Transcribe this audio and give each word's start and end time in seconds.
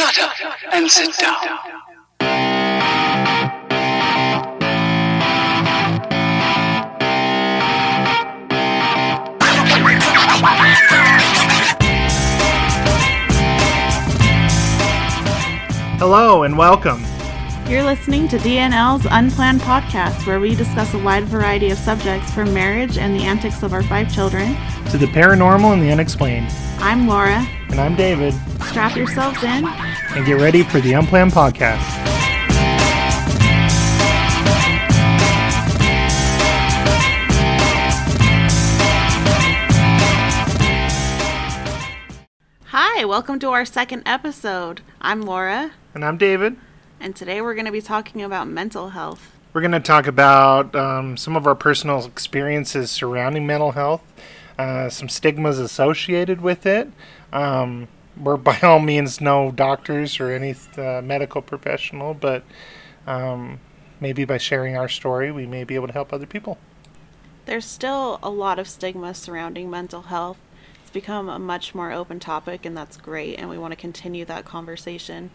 Shut 0.00 0.18
up 0.18 0.56
and 0.72 0.90
sit 0.90 1.14
down. 1.18 1.36
Hello 15.98 16.44
and 16.44 16.56
welcome. 16.56 17.04
You're 17.68 17.84
listening 17.84 18.26
to 18.28 18.38
DNL's 18.38 19.06
Unplanned 19.10 19.60
Podcast, 19.60 20.26
where 20.26 20.40
we 20.40 20.54
discuss 20.54 20.94
a 20.94 20.98
wide 20.98 21.24
variety 21.24 21.68
of 21.68 21.76
subjects 21.76 22.32
from 22.32 22.54
marriage 22.54 22.96
and 22.96 23.14
the 23.14 23.24
antics 23.24 23.62
of 23.62 23.74
our 23.74 23.82
five 23.82 24.10
children. 24.10 24.56
To 24.92 24.96
the 24.96 25.06
paranormal 25.08 25.74
and 25.74 25.82
the 25.82 25.92
unexplained. 25.92 26.50
I'm 26.78 27.06
Laura. 27.06 27.46
And 27.68 27.78
I'm 27.78 27.94
David. 27.94 28.32
Strap 28.64 28.96
yourselves 28.96 29.42
in. 29.42 29.64
And 30.16 30.26
get 30.26 30.40
ready 30.40 30.62
for 30.62 30.80
the 30.80 30.92
Unplanned 30.94 31.32
Podcast. 31.32 31.98
Hi, 42.66 43.04
welcome 43.04 43.38
to 43.40 43.48
our 43.50 43.64
second 43.64 44.02
episode. 44.06 44.80
I'm 45.00 45.22
Laura, 45.22 45.72
And 45.94 46.04
I'm 46.04 46.16
David. 46.18 46.56
and 47.00 47.16
today 47.16 47.40
we're 47.40 47.54
going 47.54 47.66
to 47.66 47.72
be 47.72 47.80
talking 47.80 48.22
about 48.22 48.46
mental 48.48 48.90
health. 48.90 49.32
We're 49.52 49.60
going 49.62 49.72
to 49.72 49.80
talk 49.80 50.06
about 50.06 50.74
um, 50.76 51.16
some 51.16 51.36
of 51.36 51.46
our 51.46 51.54
personal 51.54 52.04
experiences 52.04 52.90
surrounding 52.90 53.46
mental 53.46 53.72
health, 53.72 54.02
uh, 54.58 54.88
some 54.88 55.08
stigmas 55.08 55.58
associated 55.58 56.40
with 56.40 56.66
it. 56.66 56.90
Um, 57.32 57.88
we're 58.20 58.36
by 58.36 58.58
all 58.62 58.80
means 58.80 59.20
no 59.20 59.50
doctors 59.50 60.20
or 60.20 60.30
any 60.30 60.54
uh, 60.76 61.00
medical 61.02 61.42
professional, 61.42 62.14
but 62.14 62.44
um, 63.06 63.60
maybe 64.00 64.24
by 64.24 64.38
sharing 64.38 64.76
our 64.76 64.88
story, 64.88 65.32
we 65.32 65.46
may 65.46 65.64
be 65.64 65.74
able 65.74 65.86
to 65.86 65.92
help 65.92 66.12
other 66.12 66.26
people. 66.26 66.58
There's 67.46 67.64
still 67.64 68.18
a 68.22 68.30
lot 68.30 68.58
of 68.58 68.68
stigma 68.68 69.14
surrounding 69.14 69.70
mental 69.70 70.02
health. 70.02 70.38
It's 70.82 70.90
become 70.90 71.28
a 71.28 71.38
much 71.38 71.74
more 71.74 71.92
open 71.92 72.20
topic, 72.20 72.64
and 72.64 72.76
that's 72.76 72.96
great, 72.96 73.38
and 73.38 73.48
we 73.48 73.58
want 73.58 73.72
to 73.72 73.76
continue 73.76 74.24
that 74.26 74.44
conversation. 74.44 75.30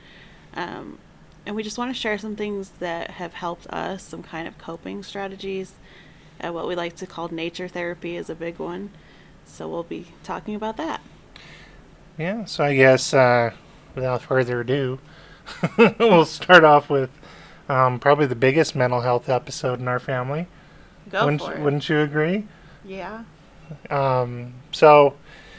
Um, 0.54 1.00
and 1.46 1.56
we 1.56 1.64
just 1.64 1.78
want 1.78 1.94
to 1.94 2.00
share 2.00 2.18
some 2.18 2.36
things 2.36 2.70
that 2.80 3.12
have 3.12 3.34
helped 3.34 3.68
us, 3.68 4.04
some 4.04 4.24
kind 4.24 4.48
of 4.48 4.58
coping 4.58 5.04
strategies. 5.04 5.74
Uh, 6.44 6.52
what 6.52 6.68
we 6.68 6.76
like 6.76 6.96
to 6.98 7.06
call 7.06 7.28
nature 7.30 7.68
therapy 7.68 8.16
is 8.16 8.30
a 8.30 8.36
big 8.36 8.60
one. 8.60 8.92
So 9.46 9.70
we'll 9.70 9.84
be 9.84 10.08
talking 10.24 10.56
about 10.56 10.78
that. 10.78 11.02
Yeah, 12.18 12.46
so 12.46 12.64
I 12.64 12.76
guess 12.76 13.14
uh, 13.14 13.52
without 13.94 14.22
further 14.22 14.62
ado, 14.62 15.00
we'll 16.00 16.26
start 16.26 16.64
off 16.64 16.90
with 16.90 17.10
um, 17.68 18.00
probably 18.00 18.26
the 18.26 18.36
biggest 18.36 18.76
mental 18.76 19.02
health 19.02 19.28
episode 19.28 19.80
in 19.80 19.88
our 19.88 20.00
family. 20.00 20.48
Go 21.10 21.26
wouldn't, 21.26 21.42
for 21.42 21.54
it. 21.54 21.62
wouldn't 21.62 21.90
you 21.90 22.00
agree? 22.00 22.46
yeah. 22.86 23.24
Um, 23.90 24.54
so 24.72 25.16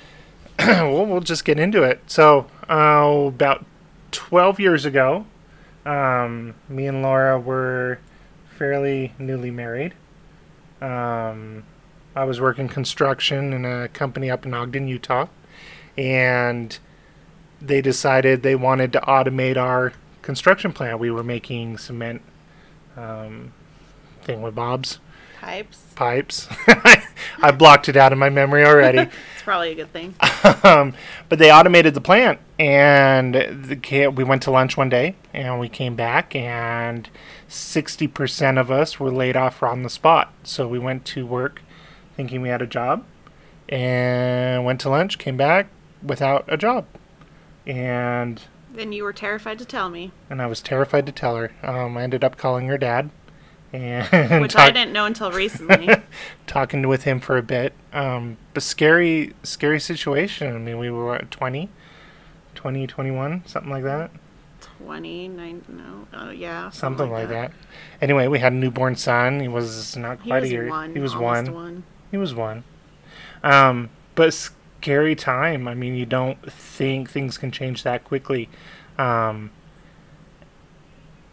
we'll, 0.58 1.06
we'll 1.06 1.20
just 1.20 1.44
get 1.44 1.58
into 1.58 1.82
it. 1.82 2.00
So 2.06 2.46
uh, 2.70 3.26
about 3.26 3.64
12 4.12 4.60
years 4.60 4.84
ago, 4.84 5.26
um, 5.84 6.54
me 6.68 6.86
and 6.86 7.02
Laura 7.02 7.38
were 7.38 7.98
fairly 8.56 9.12
newly 9.18 9.50
married. 9.50 9.94
Um, 10.80 11.64
I 12.14 12.24
was 12.24 12.40
working 12.40 12.68
construction 12.68 13.52
in 13.52 13.64
a 13.64 13.88
company 13.88 14.30
up 14.30 14.46
in 14.46 14.54
Ogden, 14.54 14.88
Utah, 14.88 15.26
and 15.96 16.78
they 17.60 17.80
decided 17.80 18.42
they 18.42 18.56
wanted 18.56 18.92
to 18.92 19.00
automate 19.00 19.56
our 19.56 19.92
construction 20.22 20.72
plant. 20.72 20.98
We 20.98 21.10
were 21.10 21.24
making 21.24 21.78
cement 21.78 22.22
um, 22.96 23.52
thing 24.22 24.42
with 24.42 24.54
Bob's 24.54 24.98
Pipes. 25.40 25.78
pipes. 25.94 26.48
I 27.40 27.50
blocked 27.52 27.88
it 27.88 27.96
out 27.96 28.12
of 28.12 28.18
my 28.18 28.30
memory 28.30 28.64
already. 28.64 29.10
It's 29.36 29.42
probably 29.44 29.70
a 29.70 29.74
good 29.76 29.92
thing. 29.92 30.12
um, 30.64 30.92
but 31.28 31.38
they 31.38 31.52
automated 31.52 31.94
the 31.94 32.00
plant, 32.00 32.40
and 32.58 33.32
the, 33.32 34.08
we 34.08 34.24
went 34.24 34.42
to 34.42 34.50
lunch 34.50 34.76
one 34.76 34.88
day, 34.88 35.14
and 35.32 35.60
we 35.60 35.68
came 35.68 35.94
back, 35.94 36.34
and 36.34 37.08
sixty 37.46 38.08
percent 38.08 38.58
of 38.58 38.72
us 38.72 38.98
were 38.98 39.08
laid 39.12 39.36
off 39.36 39.62
on 39.62 39.84
the 39.84 39.88
spot. 39.88 40.32
So 40.42 40.66
we 40.66 40.80
went 40.80 41.04
to 41.04 41.24
work 41.24 41.62
thinking 42.16 42.42
we 42.42 42.48
had 42.48 42.60
a 42.60 42.66
job, 42.66 43.04
and 43.68 44.64
went 44.64 44.80
to 44.80 44.90
lunch, 44.90 45.16
came 45.16 45.36
back 45.36 45.68
without 46.06 46.44
a 46.48 46.56
job, 46.56 46.86
and 47.66 48.42
Then 48.72 48.92
you 48.92 49.04
were 49.04 49.12
terrified 49.12 49.58
to 49.58 49.64
tell 49.64 49.88
me, 49.88 50.12
and 50.30 50.40
I 50.40 50.46
was 50.46 50.60
terrified 50.60 51.06
to 51.06 51.12
tell 51.12 51.36
her. 51.36 51.52
Um, 51.62 51.96
I 51.96 52.02
ended 52.02 52.22
up 52.24 52.36
calling 52.36 52.68
her 52.68 52.78
dad, 52.78 53.10
and 53.72 54.40
which 54.42 54.56
I 54.56 54.70
didn't 54.70 54.92
know 54.92 55.04
until 55.06 55.32
recently. 55.32 55.88
talking 56.46 56.86
with 56.86 57.04
him 57.04 57.20
for 57.20 57.36
a 57.36 57.42
bit. 57.42 57.72
Um, 57.92 58.36
but 58.54 58.62
scary, 58.62 59.34
scary 59.42 59.80
situation. 59.80 60.54
I 60.54 60.58
mean, 60.58 60.78
we 60.78 60.90
were 60.90 61.06
what, 61.06 61.30
20, 61.30 61.68
20, 62.54 62.86
21, 62.86 63.42
something 63.46 63.70
like 63.70 63.84
that. 63.84 64.10
29, 64.78 65.64
no, 65.68 66.06
oh 66.18 66.30
yeah. 66.30 66.70
Something, 66.70 67.10
like 67.10 67.28
that. 67.28 67.52
Anyway, 68.00 68.26
we 68.26 68.38
had 68.38 68.52
a 68.52 68.56
newborn 68.56 68.96
son. 68.96 69.40
He 69.40 69.48
was 69.48 69.96
not 69.96 70.20
He 70.22 70.30
quite 70.30 70.42
was 70.42 70.50
a 70.50 70.52
year. 70.52 70.68
one. 70.68 70.92
he 70.94 71.00
was 71.00 71.16
one. 71.16 71.52
one. 71.52 71.84
He 72.10 72.16
was 72.16 72.34
one. 72.34 72.64
Um, 73.42 73.90
but 74.14 74.34
scary 74.86 75.16
time. 75.16 75.66
I 75.66 75.74
mean, 75.74 75.96
you 75.96 76.06
don't 76.06 76.40
think 76.48 77.10
things 77.10 77.38
can 77.38 77.50
change 77.50 77.82
that 77.82 78.04
quickly. 78.04 78.48
Um, 78.98 79.50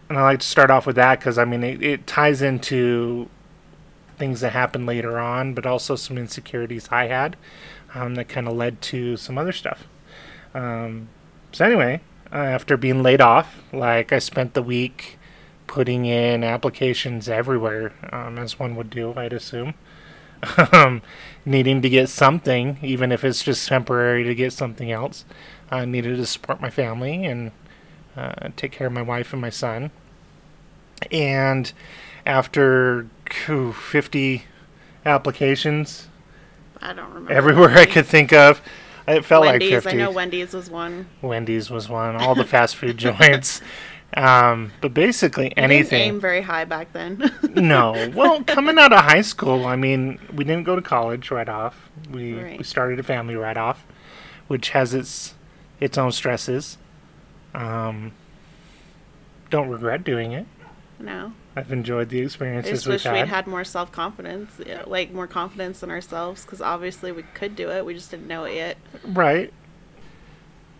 and 0.09 0.17
I 0.17 0.23
like 0.23 0.39
to 0.39 0.47
start 0.47 0.71
off 0.71 0.87
with 0.87 0.95
that 0.95 1.19
because 1.19 1.37
I 1.37 1.45
mean 1.45 1.63
it, 1.63 1.83
it 1.83 2.07
ties 2.07 2.41
into 2.41 3.29
things 4.17 4.41
that 4.41 4.53
happened 4.53 4.87
later 4.87 5.19
on, 5.19 5.53
but 5.53 5.67
also 5.67 5.95
some 5.95 6.17
insecurities 6.17 6.87
I 6.89 7.05
had 7.05 7.37
um, 7.93 8.15
that 8.15 8.27
kind 8.27 8.47
of 8.47 8.55
led 8.55 8.81
to 8.93 9.17
some 9.17 9.37
other 9.37 9.51
stuff. 9.51 9.83
Um, 10.55 11.09
so 11.51 11.63
anyway, 11.63 12.01
uh, 12.31 12.37
after 12.37 12.75
being 12.75 13.03
laid 13.03 13.21
off, 13.21 13.61
like 13.71 14.11
I 14.11 14.17
spent 14.17 14.55
the 14.55 14.63
week 14.63 15.19
putting 15.67 16.07
in 16.07 16.43
applications 16.43 17.29
everywhere, 17.29 17.93
um, 18.11 18.39
as 18.39 18.57
one 18.57 18.75
would 18.77 18.89
do, 18.89 19.13
I'd 19.15 19.31
assume. 19.31 19.75
um, 20.71 21.01
needing 21.45 21.81
to 21.81 21.89
get 21.89 22.09
something, 22.09 22.77
even 22.81 23.11
if 23.11 23.23
it's 23.23 23.43
just 23.43 23.67
temporary 23.67 24.23
to 24.23 24.35
get 24.35 24.53
something 24.53 24.91
else. 24.91 25.25
I 25.71 25.85
needed 25.85 26.17
to 26.17 26.25
support 26.25 26.61
my 26.61 26.69
family 26.69 27.25
and 27.25 27.51
uh, 28.15 28.49
take 28.55 28.71
care 28.71 28.87
of 28.87 28.93
my 28.93 29.01
wife 29.01 29.33
and 29.33 29.41
my 29.41 29.49
son. 29.49 29.91
And 31.11 31.71
after 32.25 33.07
phew, 33.29 33.73
50 33.73 34.45
applications 35.05 36.07
I 36.81 36.93
don't 36.93 37.09
remember. 37.09 37.31
everywhere 37.33 37.71
I 37.71 37.85
could 37.85 38.05
think 38.05 38.31
of, 38.31 38.61
it 39.07 39.25
felt 39.25 39.45
Wendy's, 39.45 39.71
like 39.71 39.83
50. 39.83 39.89
I 39.89 40.01
know 40.05 40.11
Wendy's 40.11 40.53
was 40.53 40.69
one. 40.69 41.07
Wendy's 41.21 41.69
was 41.69 41.89
one, 41.89 42.15
all 42.15 42.35
the 42.35 42.45
fast 42.45 42.75
food 42.75 42.97
joints. 42.99 43.61
Um, 44.15 44.71
but 44.81 44.93
basically 44.93 45.45
You 45.45 45.49
didn't 45.51 45.63
anything. 45.71 46.01
aim 46.01 46.19
very 46.19 46.41
high 46.41 46.65
back 46.65 46.93
then. 46.93 47.31
no. 47.55 48.11
Well, 48.13 48.43
coming 48.47 48.77
out 48.77 48.93
of 48.93 48.99
high 48.99 49.21
school, 49.21 49.65
I 49.65 49.75
mean, 49.75 50.19
we 50.33 50.43
didn't 50.43 50.63
go 50.65 50.75
to 50.75 50.81
college 50.81 51.31
right 51.31 51.49
off. 51.49 51.89
We 52.11 52.33
Right. 52.33 52.57
we 52.57 52.63
started 52.63 52.99
a 52.99 53.03
family 53.03 53.35
right 53.35 53.57
off, 53.57 53.85
which 54.47 54.69
has 54.69 54.93
its 54.93 55.33
its 55.79 55.97
own 55.97 56.11
stresses. 56.11 56.77
Um, 57.55 58.11
don't 59.49 59.69
regret 59.69 60.03
doing 60.03 60.31
it. 60.31 60.45
no. 60.99 61.33
I've 61.55 61.71
enjoyed 61.71 62.09
the 62.09 62.19
I 62.19 62.23
experiences 62.25 62.71
just 62.79 62.87
wish 62.87 63.03
had. 63.03 63.13
we'd 63.13 63.27
had 63.27 63.45
more 63.45 63.63
self 63.63 63.91
confidence, 63.91 64.59
like 64.87 65.11
more 65.11 65.27
confidence 65.27 65.83
in 65.83 65.91
ourselves, 65.91 66.41
because 66.41 66.61
obviously 66.61 67.11
we 67.11 67.21
could 67.35 67.55
do 67.55 67.69
it. 67.69 67.85
We 67.85 67.93
just 67.93 68.09
didn't 68.09 68.25
know 68.27 68.45
it 68.45 68.55
yet. 68.55 68.77
Right. 69.05 69.53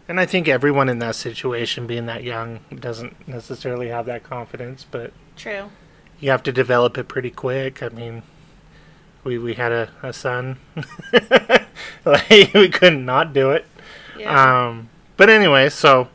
And 0.08 0.20
I 0.20 0.26
think 0.26 0.48
everyone 0.48 0.90
in 0.90 1.00
that 1.00 1.16
situation, 1.16 1.88
being 1.88 2.08
that 2.08 2.24
young, 2.24 2.60
doesn't 2.74 3.28
necessarily 3.28 3.88
have 3.88 4.06
that 4.08 4.24
confidence, 4.24 4.86
but 4.90 5.14
True. 5.38 5.70
you 6.20 6.30
have 6.30 6.44
to 6.44 6.52
develop 6.52 6.98
it 6.98 7.08
pretty 7.08 7.30
quick. 7.30 7.82
I 7.82 7.90
mean, 7.90 8.24
we 9.24 9.38
we 9.38 9.54
had 9.54 9.72
a, 9.72 9.90
a 10.02 10.12
son. 10.12 10.58
like 12.06 12.54
we 12.54 12.70
couldn't 12.70 13.06
not 13.06 13.34
do 13.34 13.52
it. 13.52 13.66
Yeah. 14.18 14.68
Um, 14.68 14.90
but 15.16 15.30
anyway, 15.30 15.70
so 15.70 16.10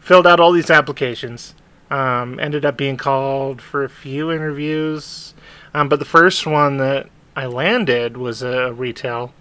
filled 0.00 0.26
out 0.26 0.38
all 0.38 0.52
these 0.52 0.70
applications. 0.70 1.54
Um, 1.90 2.40
ended 2.40 2.64
up 2.64 2.76
being 2.76 2.96
called 2.96 3.60
for 3.60 3.84
a 3.84 3.88
few 3.88 4.30
interviews, 4.30 5.34
um, 5.74 5.88
but 5.88 5.98
the 5.98 6.04
first 6.04 6.46
one 6.46 6.78
that 6.78 7.08
I 7.36 7.46
landed 7.46 8.16
was 8.16 8.42
a 8.42 8.72
retail 8.72 9.34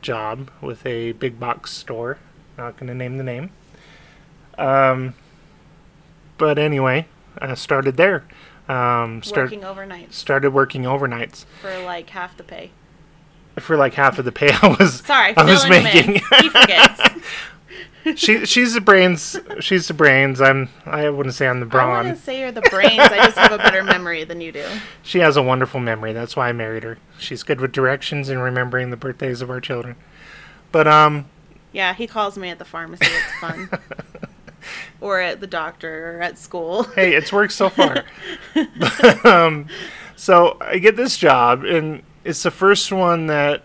job 0.00 0.50
with 0.60 0.84
a 0.86 1.12
big 1.12 1.40
box 1.40 1.72
store. 1.72 2.18
Not 2.60 2.76
going 2.76 2.88
to 2.88 2.94
name 2.94 3.16
the 3.16 3.24
name. 3.24 3.50
Um, 4.58 5.14
but 6.36 6.58
anyway, 6.58 7.06
I 7.38 7.54
started 7.54 7.96
there. 7.96 8.24
Um, 8.68 9.22
start, 9.22 9.46
Working 9.46 9.64
overnight 9.64 10.12
started 10.12 10.50
working 10.50 10.82
overnights 10.82 11.46
for 11.62 11.82
like 11.84 12.10
half 12.10 12.36
the 12.36 12.44
pay. 12.44 12.70
for 13.58 13.78
like 13.78 13.94
half 13.94 14.18
of 14.18 14.26
the 14.26 14.30
pay 14.30 14.50
I 14.62 14.76
was 14.78 15.00
Sorry, 15.00 15.34
I 15.38 15.42
was 15.42 15.66
making. 15.70 16.16
He 16.40 16.48
forgets. 16.50 17.00
she 18.20 18.44
she's 18.44 18.74
the 18.74 18.82
brains. 18.82 19.38
She's 19.60 19.88
the 19.88 19.94
brains. 19.94 20.42
I'm. 20.42 20.68
I 20.84 21.08
wouldn't 21.08 21.34
say 21.34 21.48
I'm 21.48 21.60
the 21.60 21.66
I 21.66 21.68
brawn. 21.70 22.04
wouldn't 22.04 22.22
say 22.22 22.40
you're 22.40 22.52
the 22.52 22.60
brains. 22.60 23.00
I 23.00 23.24
just 23.24 23.38
have 23.38 23.52
a 23.52 23.58
better 23.58 23.82
memory 23.82 24.24
than 24.24 24.42
you 24.42 24.52
do. 24.52 24.66
She 25.02 25.20
has 25.20 25.38
a 25.38 25.42
wonderful 25.42 25.80
memory. 25.80 26.12
That's 26.12 26.36
why 26.36 26.50
I 26.50 26.52
married 26.52 26.82
her. 26.82 26.98
She's 27.18 27.42
good 27.42 27.58
with 27.60 27.72
directions 27.72 28.28
and 28.28 28.42
remembering 28.42 28.90
the 28.90 28.98
birthdays 28.98 29.40
of 29.40 29.48
our 29.48 29.60
children. 29.62 29.96
But 30.72 30.86
um, 30.86 31.24
Yeah, 31.72 31.94
he 31.94 32.06
calls 32.06 32.36
me 32.36 32.50
at 32.50 32.58
the 32.58 32.64
pharmacy. 32.64 33.06
It's 33.06 33.32
fun. 33.40 33.68
or 35.00 35.20
at 35.20 35.40
the 35.40 35.46
doctor 35.46 36.16
or 36.18 36.22
at 36.22 36.38
school. 36.38 36.84
hey, 36.84 37.14
it's 37.14 37.32
worked 37.32 37.52
so 37.52 37.68
far. 37.70 38.04
um, 39.24 39.66
so 40.16 40.56
I 40.60 40.78
get 40.78 40.96
this 40.96 41.16
job, 41.16 41.64
and 41.64 42.02
it's 42.24 42.42
the 42.42 42.50
first 42.50 42.92
one 42.92 43.26
that 43.28 43.62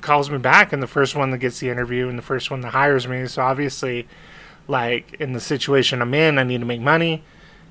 calls 0.00 0.30
me 0.30 0.38
back, 0.38 0.72
and 0.72 0.82
the 0.82 0.86
first 0.86 1.14
one 1.14 1.30
that 1.30 1.38
gets 1.38 1.60
the 1.60 1.70
interview, 1.70 2.08
and 2.08 2.18
the 2.18 2.22
first 2.22 2.50
one 2.50 2.60
that 2.62 2.70
hires 2.70 3.06
me. 3.06 3.26
So 3.26 3.42
obviously, 3.42 4.08
like 4.66 5.14
in 5.20 5.32
the 5.32 5.40
situation 5.40 6.02
I'm 6.02 6.14
in, 6.14 6.38
I 6.38 6.42
need 6.42 6.58
to 6.58 6.66
make 6.66 6.80
money, 6.80 7.22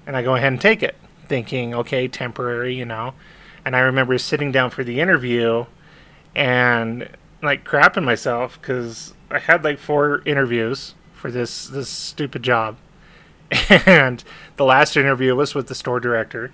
and 0.07 0.15
I 0.15 0.23
go 0.23 0.35
ahead 0.35 0.51
and 0.53 0.61
take 0.61 0.81
it, 0.83 0.95
thinking, 1.27 1.73
okay, 1.75 2.07
temporary, 2.07 2.75
you 2.75 2.85
know. 2.85 3.13
And 3.65 3.75
I 3.75 3.79
remember 3.79 4.17
sitting 4.17 4.51
down 4.51 4.69
for 4.69 4.83
the 4.83 5.00
interview, 5.00 5.65
and 6.35 7.07
like 7.44 7.66
crapping 7.66 8.04
myself 8.04 8.60
because 8.62 9.13
I 9.30 9.40
had 9.40 9.63
like 9.63 9.80
four 9.80 10.22
interviews 10.25 10.95
for 11.13 11.31
this 11.31 11.68
this 11.68 11.90
stupid 11.90 12.44
job. 12.44 12.78
And 13.86 14.24
the 14.57 14.66
last 14.66 14.98
interview 14.98 15.36
was 15.36 15.54
with 15.54 15.68
the 15.68 15.75
store 15.75 16.00
director 16.00 16.51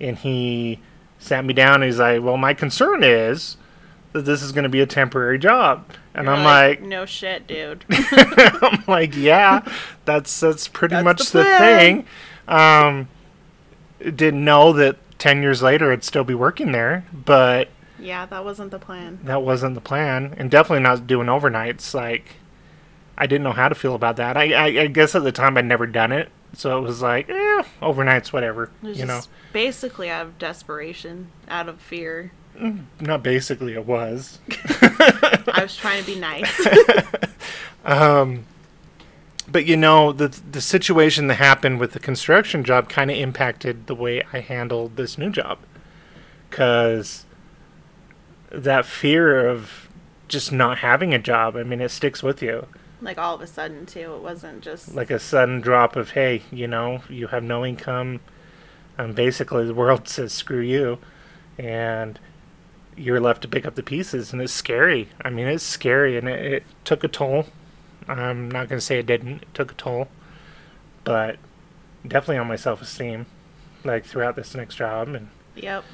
and 0.00 0.16
he 0.18 0.80
sat 1.18 1.44
me 1.44 1.54
down 1.54 1.76
and 1.76 1.84
he's 1.84 2.00
like 2.00 2.20
well 2.22 2.36
my 2.36 2.52
concern 2.52 3.04
is 3.04 3.56
that 4.12 4.22
this 4.22 4.42
is 4.42 4.52
going 4.52 4.64
to 4.64 4.68
be 4.68 4.80
a 4.80 4.86
temporary 4.86 5.38
job. 5.38 5.84
And 6.14 6.26
You're 6.26 6.34
i'm 6.34 6.44
like, 6.44 6.82
no 6.82 7.06
shit, 7.06 7.46
dude. 7.46 7.84
i'm 7.90 8.82
like 8.88 9.16
yeah 9.16 9.62
that's 10.04 10.40
that's 10.40 10.66
pretty 10.68 10.94
That's 10.96 11.04
much 11.04 11.30
the 11.30 11.38
the, 11.38 11.58
thing. 11.58 12.06
Um 12.48 13.08
didn't 14.00 14.44
know 14.44 14.72
that 14.72 14.96
10 15.18 15.42
years 15.42 15.62
later 15.62 15.92
i'd 15.92 16.02
still 16.02 16.24
be 16.24 16.34
working 16.34 16.72
there 16.72 17.04
but 17.12 17.68
yeah, 18.02 18.26
that 18.26 18.44
wasn't 18.44 18.70
the 18.70 18.78
plan. 18.78 19.18
that 19.24 19.42
wasn't 19.42 19.74
the 19.74 19.80
plan 19.80 20.34
and 20.36 20.50
definitely 20.50 20.82
not 20.82 21.06
doing 21.06 21.28
overnights 21.28 21.94
like 21.94 22.36
i 23.16 23.26
didn't 23.26 23.44
know 23.44 23.52
how 23.52 23.68
to 23.68 23.74
feel 23.74 23.94
about 23.94 24.16
that 24.16 24.36
i 24.36 24.52
i, 24.52 24.66
I 24.82 24.86
guess 24.88 25.14
at 25.14 25.22
the 25.22 25.32
time 25.32 25.56
i'd 25.56 25.64
never 25.66 25.86
done 25.86 26.12
it 26.12 26.30
so 26.54 26.78
it 26.78 26.82
was 26.82 27.00
like 27.02 27.28
eh, 27.30 27.62
overnights 27.80 28.32
whatever 28.32 28.70
It 28.82 28.86
was 28.88 28.98
you 28.98 29.06
know 29.06 29.20
basically 29.52 30.10
out 30.10 30.26
of 30.26 30.38
desperation, 30.38 31.30
out 31.48 31.68
of 31.68 31.80
fear. 31.80 32.32
not 33.00 33.22
basically 33.22 33.74
it 33.74 33.86
was 33.86 34.38
I 34.80 35.60
was 35.62 35.76
trying 35.76 36.00
to 36.02 36.06
be 36.06 36.18
nice. 36.18 36.66
um 37.84 38.44
but 39.48 39.64
you 39.66 39.76
know 39.76 40.12
the 40.12 40.28
the 40.50 40.60
situation 40.60 41.26
that 41.26 41.34
happened 41.36 41.80
with 41.80 41.92
the 41.92 42.00
construction 42.00 42.64
job 42.64 42.88
kind 42.88 43.10
of 43.10 43.16
impacted 43.16 43.86
the 43.86 43.94
way 43.94 44.22
i 44.32 44.40
handled 44.40 44.96
this 44.96 45.18
new 45.18 45.30
job 45.30 45.58
because 46.48 47.24
that 48.52 48.84
fear 48.86 49.48
of 49.48 49.88
just 50.28 50.52
not 50.52 50.78
having 50.78 51.12
a 51.12 51.18
job. 51.18 51.56
I 51.56 51.62
mean 51.62 51.80
it 51.80 51.90
sticks 51.90 52.22
with 52.22 52.42
you. 52.42 52.66
Like 53.00 53.18
all 53.18 53.34
of 53.34 53.40
a 53.40 53.46
sudden 53.46 53.86
too. 53.86 54.14
It 54.14 54.22
wasn't 54.22 54.62
just 54.62 54.94
like 54.94 55.10
a 55.10 55.18
sudden 55.18 55.60
drop 55.60 55.96
of 55.96 56.10
hey 56.10 56.42
you 56.50 56.66
know 56.66 57.02
you 57.08 57.28
have 57.28 57.42
no 57.42 57.64
income. 57.64 58.20
And 58.98 59.14
basically 59.14 59.66
the 59.66 59.74
world 59.74 60.08
says 60.08 60.32
screw 60.32 60.60
you. 60.60 60.98
And 61.58 62.18
you're 62.96 63.20
left 63.20 63.42
to 63.42 63.48
pick 63.48 63.66
up 63.66 63.74
the 63.74 63.82
pieces. 63.82 64.32
And 64.32 64.40
it's 64.40 64.52
scary. 64.52 65.08
I 65.24 65.30
mean 65.30 65.46
it's 65.46 65.64
scary. 65.64 66.16
And 66.16 66.28
it, 66.28 66.52
it 66.52 66.64
took 66.84 67.04
a 67.04 67.08
toll. 67.08 67.46
I'm 68.08 68.50
not 68.50 68.68
going 68.68 68.78
to 68.80 68.84
say 68.84 68.98
it 68.98 69.06
didn't. 69.06 69.42
It 69.42 69.54
took 69.54 69.70
a 69.72 69.74
toll. 69.74 70.08
But 71.04 71.36
definitely 72.06 72.38
on 72.38 72.48
my 72.48 72.56
self-esteem 72.56 73.26
like 73.84 74.04
throughout 74.04 74.36
this 74.36 74.54
next 74.54 74.76
job. 74.76 75.08
And 75.08 75.28
Yep. 75.54 75.84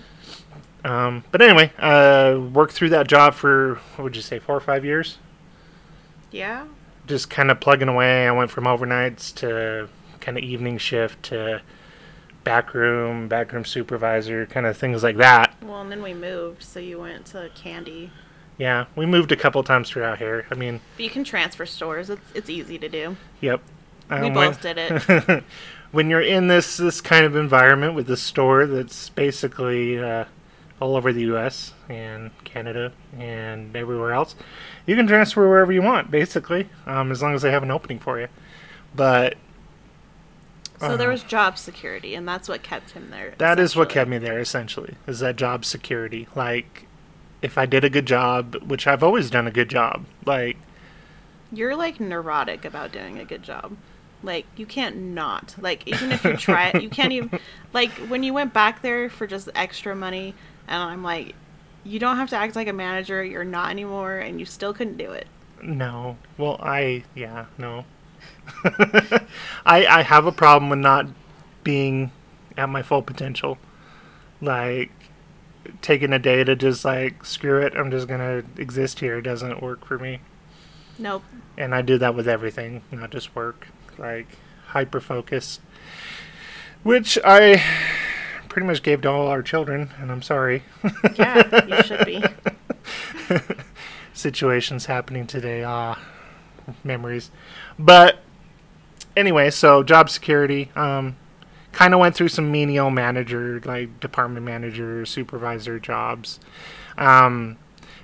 Um, 0.85 1.25
but 1.33 1.43
anyway 1.43 1.73
uh 1.79 2.39
worked 2.53 2.73
through 2.73 2.89
that 2.91 3.09
job 3.09 3.35
for 3.35 3.77
what 3.97 4.05
would 4.05 4.17
you 4.17 4.23
say 4.23 4.39
four 4.39 4.57
or 4.57 4.61
five 4.61 4.85
years 4.85 5.19
Yeah. 6.31 6.67
just 7.07 7.31
kind 7.31 7.51
of 7.51 7.59
plugging 7.61 7.89
away. 7.89 8.27
I 8.29 8.33
went 8.33 8.51
from 8.51 8.65
overnights 8.65 9.35
to 9.37 9.89
kind 10.21 10.37
of 10.39 10.45
evening 10.45 10.77
shift 10.79 11.23
to 11.25 11.63
backroom, 12.45 13.29
backroom 13.29 13.65
supervisor, 13.65 14.47
kind 14.47 14.67
of 14.67 14.77
things 14.77 15.03
like 15.03 15.17
that. 15.17 15.55
Well, 15.63 15.81
and 15.81 15.91
then 15.91 16.03
we 16.03 16.15
moved, 16.15 16.63
so 16.63 16.81
you 16.81 16.99
went 17.01 17.27
to 17.27 17.51
Candy. 17.55 18.11
Yeah, 18.57 18.87
we 18.97 19.07
moved 19.07 19.33
a 19.33 19.37
couple 19.37 19.63
times 19.63 19.89
throughout 19.91 20.19
here. 20.19 20.47
I 20.51 20.55
mean, 20.55 20.81
But 20.97 21.05
you 21.05 21.11
can 21.11 21.25
transfer 21.25 21.65
stores. 21.67 22.11
It's 22.11 22.21
it's 22.35 22.51
easy 22.51 22.79
to 22.79 22.89
do. 22.89 23.17
yep. 23.41 23.61
We 24.11 24.17
Um, 24.17 24.33
both 24.35 24.63
when- 24.65 24.75
did 24.77 25.03
it. 25.09 25.45
when 25.93 26.11
you're 26.11 26.21
in 26.23 26.49
this 26.49 26.77
this 26.77 27.01
kind 27.01 27.25
of 27.25 27.37
environment 27.37 27.95
with 27.95 28.11
a 28.11 28.17
store 28.17 28.67
that's 28.67 29.09
basically 29.11 29.99
uh, 29.99 30.25
all 30.81 30.97
over 30.97 31.13
the 31.13 31.23
U.S. 31.23 31.73
and 31.89 32.31
Canada 32.45 32.93
and 33.19 33.75
everywhere 33.77 34.13
else, 34.13 34.35
you 34.87 34.97
can 34.97 35.07
transfer 35.07 35.49
wherever 35.49 35.73
you 35.73 35.83
want, 35.83 36.11
basically, 36.11 36.69
um, 36.87 37.11
as 37.11 37.23
long 37.23 37.35
as 37.35 37.43
they 37.43 37.51
have 37.51 37.63
an 37.63 37.71
opening 37.71 37.99
for 37.99 38.21
you. 38.21 38.29
But 38.95 39.37
So 40.79 40.97
there 40.97 41.11
Uh-huh. 41.11 41.13
was 41.13 41.23
job 41.25 41.59
security, 41.59 42.15
and 42.15 42.27
that's 42.27 42.49
what 42.49 42.63
kept 42.63 42.93
him 42.93 43.11
there. 43.11 43.37
That 43.39 43.59
is 43.59 43.75
what 43.77 43.89
kept 43.89 44.11
me 44.11 44.19
there 44.19 44.39
essentially. 44.39 44.97
Is 45.07 45.21
that 45.21 45.37
job 45.37 45.65
security. 45.65 46.29
Like 46.35 46.89
if 47.43 47.57
I 47.59 47.67
did 47.67 47.85
a 47.85 47.91
good 47.91 48.07
job, 48.07 48.57
which 48.63 48.87
I've 48.87 49.03
always 49.03 49.31
done 49.31 49.47
a 49.47 49.51
good 49.53 49.69
job, 49.71 50.07
like 50.27 50.59
You're 51.51 51.77
like 51.77 52.01
neurotic 52.01 52.65
about 52.65 52.93
doing 52.93 53.19
a 53.19 53.25
good 53.25 53.43
job. 53.43 53.79
Like 54.23 54.51
you 54.57 54.67
can't 54.67 54.97
not. 54.97 55.55
Like 55.59 55.87
even 55.87 56.11
if 56.13 56.25
you 56.25 56.35
try 56.37 56.69
it, 56.69 56.79
you 56.79 56.91
can't 56.91 57.13
even. 57.13 57.31
Like 57.73 57.99
when 57.99 58.23
you 58.23 58.33
went 58.35 58.53
back 58.55 58.81
there 58.83 59.11
for 59.11 59.27
just 59.27 59.49
extra 59.55 59.95
money, 59.95 60.35
and 60.69 60.83
I'm 60.83 61.03
like, 61.03 61.35
you 61.85 61.99
don't 61.99 62.17
have 62.17 62.31
to 62.31 62.37
act 62.37 62.57
like 62.57 62.69
a 62.69 62.73
manager. 62.73 63.25
You're 63.25 63.45
not 63.45 63.71
anymore, 63.71 64.19
and 64.19 64.39
you 64.39 64.47
still 64.47 64.73
couldn't 64.75 64.97
do 64.97 65.13
it. 65.13 65.27
no. 65.63 66.17
Well, 66.37 66.59
I 66.63 67.05
yeah, 67.15 67.47
no. 67.59 67.85
I 68.65 69.87
I 69.87 70.03
have 70.03 70.27
a 70.27 70.33
problem 70.33 70.71
with 70.71 70.79
not 70.81 71.07
being 71.65 72.13
at 72.57 72.69
my 72.69 72.83
full 72.83 73.03
potential. 73.03 73.59
Like 74.41 74.91
taking 75.83 76.13
a 76.13 76.19
day 76.19 76.45
to 76.45 76.57
just 76.57 76.85
like 76.85 77.25
screw 77.25 77.61
it, 77.61 77.75
I'm 77.77 77.91
just 77.91 78.09
going 78.09 78.21
to 78.21 78.61
exist 78.61 79.01
here 79.01 79.21
doesn't 79.21 79.63
work 79.63 79.85
for 79.85 79.99
me. 79.99 80.21
Nope. 80.99 81.23
And 81.57 81.75
I 81.75 81.83
do 81.83 81.99
that 81.99 82.15
with 82.15 82.29
everything, 82.29 82.83
not 82.91 83.11
just 83.11 83.35
work. 83.37 83.69
Like 83.99 84.29
hyper 84.69 85.01
focus, 85.01 85.61
which 86.83 87.19
I 87.25 87.63
pretty 88.49 88.67
much 88.67 88.83
gave 88.83 89.03
to 89.03 89.11
all 89.11 89.29
our 89.29 89.43
children, 89.43 89.91
and 89.99 90.11
I'm 90.11 90.23
sorry. 90.23 90.63
Yeah, 91.15 91.65
you 91.67 91.83
should 91.83 92.05
be. 92.07 92.23
Situations 94.13 94.87
happening 94.87 95.27
today, 95.27 95.63
ah, 95.65 96.01
memories. 96.83 97.31
But 97.79 98.19
anyway, 99.17 99.51
so 99.51 99.83
job 99.83 100.11
security. 100.11 100.71
Um, 100.75 101.17
kind 101.73 101.95
of 101.95 102.01
went 102.01 102.15
through 102.15 102.29
some 102.29 102.51
menial 102.51 102.91
manager, 102.91 103.61
like 103.65 104.01
department 104.01 104.45
manager, 104.45 105.05
supervisor 105.07 105.79
jobs. 105.79 106.41
Um, 106.97 107.57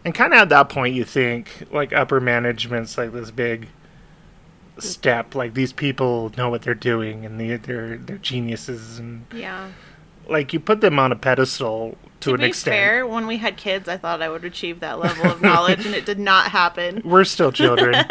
and 0.04 0.14
kind 0.14 0.32
of 0.32 0.38
at 0.40 0.48
that 0.50 0.68
point, 0.68 0.94
you 0.94 1.04
think 1.04 1.64
like 1.72 1.92
upper 1.92 2.20
management's 2.20 2.96
like 2.98 3.12
this 3.12 3.30
big 3.30 3.68
step. 4.78 5.34
Like 5.34 5.54
these 5.54 5.72
people 5.72 6.30
know 6.36 6.50
what 6.50 6.62
they're 6.62 6.74
doing, 6.74 7.24
and 7.24 7.40
they, 7.40 7.56
they're 7.56 7.96
they're 7.96 8.18
geniuses, 8.18 8.98
and 8.98 9.24
Yeah. 9.34 9.70
Like 10.28 10.52
you 10.52 10.60
put 10.60 10.80
them 10.80 10.98
on 10.98 11.12
a 11.12 11.16
pedestal 11.16 11.96
to, 12.20 12.30
To 12.30 12.34
an 12.34 12.40
be 12.40 12.46
extent. 12.46 12.74
fair, 12.74 13.06
when 13.06 13.26
we 13.26 13.36
had 13.38 13.56
kids, 13.56 13.88
I 13.88 13.96
thought 13.96 14.22
I 14.22 14.28
would 14.28 14.44
achieve 14.44 14.80
that 14.80 14.98
level 14.98 15.26
of 15.30 15.42
knowledge, 15.42 15.84
and 15.86 15.94
it 15.94 16.06
did 16.06 16.18
not 16.18 16.50
happen. 16.50 17.02
We're 17.04 17.24
still 17.24 17.52
children. 17.52 17.94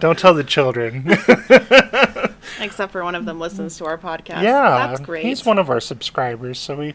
Don't 0.00 0.18
tell 0.18 0.34
the 0.34 0.42
children. 0.42 1.06
Except 2.60 2.90
for 2.90 3.04
one 3.04 3.14
of 3.14 3.24
them 3.24 3.38
listens 3.38 3.76
to 3.78 3.84
our 3.84 3.96
podcast. 3.96 4.42
yeah, 4.42 4.88
that's 4.88 5.00
great. 5.00 5.24
he's 5.24 5.44
one 5.46 5.58
of 5.58 5.70
our 5.70 5.78
subscribers. 5.80 6.58
So 6.58 6.76
we, 6.76 6.94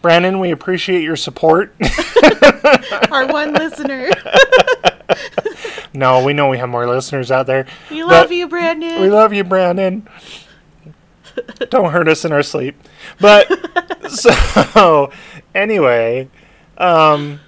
Brandon, 0.00 0.38
we 0.38 0.52
appreciate 0.52 1.02
your 1.02 1.16
support. 1.16 1.74
our 3.10 3.26
one 3.26 3.52
listener. 3.52 4.10
no, 5.92 6.22
we 6.24 6.32
know 6.34 6.48
we 6.48 6.58
have 6.58 6.68
more 6.68 6.86
listeners 6.88 7.32
out 7.32 7.46
there. 7.46 7.66
We 7.90 8.04
love 8.04 8.30
you, 8.30 8.46
Brandon. 8.46 9.00
We 9.02 9.10
love 9.10 9.32
you, 9.32 9.42
Brandon. 9.42 10.06
Don't 11.70 11.90
hurt 11.92 12.08
us 12.08 12.24
in 12.24 12.32
our 12.32 12.42
sleep. 12.42 12.76
But 13.20 13.48
so 14.10 15.10
anyway, 15.54 16.28
um, 16.78 17.40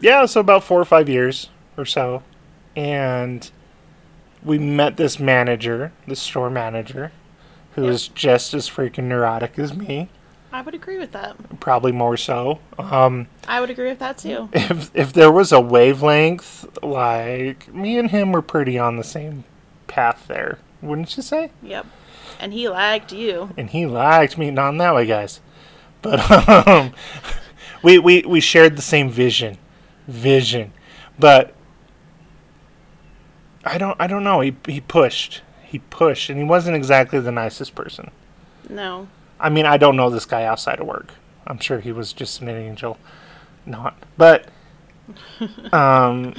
yeah, 0.00 0.26
so 0.26 0.40
about 0.40 0.64
four 0.64 0.80
or 0.80 0.84
five 0.84 1.08
years 1.08 1.50
or 1.76 1.84
so, 1.84 2.22
and 2.76 3.50
we 4.44 4.58
met 4.58 4.96
this 4.96 5.18
manager, 5.18 5.92
the 6.06 6.16
store 6.16 6.50
manager, 6.50 7.12
who 7.74 7.84
Yep. 7.84 7.92
is 7.92 8.08
just 8.08 8.54
as 8.54 8.68
freaking 8.68 9.04
neurotic 9.04 9.58
as 9.58 9.74
me. 9.74 10.08
I 10.52 10.62
would 10.62 10.74
agree 10.74 10.98
with 10.98 11.12
that. 11.12 11.36
probably 11.60 11.92
more 11.92 12.16
so. 12.16 12.58
Um, 12.78 13.26
I 13.46 13.60
would 13.60 13.68
agree 13.70 13.88
with 13.90 13.98
that 13.98 14.16
too. 14.18 14.48
if 14.52 14.90
if 14.94 15.12
there 15.12 15.30
was 15.30 15.52
a 15.52 15.60
wavelength, 15.60 16.66
like 16.82 17.72
me 17.72 17.98
and 17.98 18.10
him 18.10 18.32
were 18.32 18.40
pretty 18.42 18.78
on 18.78 18.96
the 18.96 19.04
same 19.04 19.44
path 19.88 20.24
there, 20.26 20.58
wouldn't 20.80 21.14
you 21.16 21.22
say? 21.22 21.50
Yep. 21.62 21.86
And 22.38 22.52
he 22.52 22.68
liked 22.68 23.12
you. 23.12 23.50
And 23.56 23.70
he 23.70 23.86
liked 23.86 24.38
me, 24.38 24.50
not 24.50 24.70
in 24.70 24.78
that 24.78 24.94
way, 24.94 25.06
guys, 25.06 25.40
but 26.02 26.20
um, 26.68 26.92
we 27.82 27.98
we 27.98 28.22
we 28.22 28.40
shared 28.40 28.76
the 28.76 28.82
same 28.82 29.10
vision, 29.10 29.58
vision, 30.06 30.72
but 31.18 31.54
I 33.64 33.78
don't 33.78 33.96
I 34.00 34.06
don't 34.06 34.24
know. 34.24 34.40
He 34.40 34.56
he 34.66 34.80
pushed, 34.80 35.42
he 35.62 35.78
pushed, 35.78 36.30
and 36.30 36.38
he 36.38 36.44
wasn't 36.44 36.76
exactly 36.76 37.18
the 37.20 37.32
nicest 37.32 37.74
person. 37.74 38.10
No. 38.68 39.08
I 39.40 39.50
mean, 39.50 39.66
I 39.66 39.76
don't 39.76 39.96
know 39.96 40.10
this 40.10 40.24
guy 40.24 40.44
outside 40.44 40.80
of 40.80 40.86
work. 40.86 41.12
I'm 41.46 41.58
sure 41.58 41.80
he 41.80 41.92
was 41.92 42.12
just 42.12 42.40
an 42.40 42.48
angel, 42.48 42.98
not. 43.66 43.96
But 44.16 44.48
um, 45.72 46.34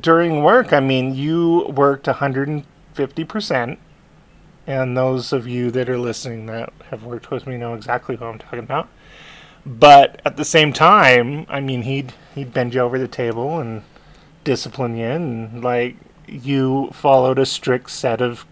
during 0.00 0.42
work, 0.42 0.72
I 0.72 0.80
mean, 0.80 1.14
you 1.14 1.66
worked 1.68 2.06
150 2.06 3.24
percent, 3.24 3.78
and 4.68 4.94
those 4.94 5.32
of 5.32 5.48
you 5.48 5.70
that 5.70 5.88
are 5.88 5.98
listening 5.98 6.44
that 6.44 6.70
have 6.90 7.02
worked 7.02 7.30
with 7.30 7.46
me 7.46 7.56
know 7.56 7.72
exactly 7.72 8.16
who 8.16 8.26
I'm 8.26 8.38
talking 8.38 8.58
about. 8.58 8.88
But 9.64 10.20
at 10.26 10.36
the 10.36 10.44
same 10.44 10.74
time, 10.74 11.46
I 11.48 11.60
mean, 11.60 11.82
he'd 11.82 12.12
he'd 12.34 12.52
bend 12.52 12.74
you 12.74 12.80
over 12.82 12.98
the 12.98 13.08
table 13.08 13.58
and 13.58 13.82
discipline 14.44 14.96
you, 14.96 15.06
and 15.06 15.64
like 15.64 15.96
you 16.26 16.90
followed 16.92 17.38
a 17.38 17.46
strict 17.46 17.90
set 17.90 18.20
of 18.20 18.44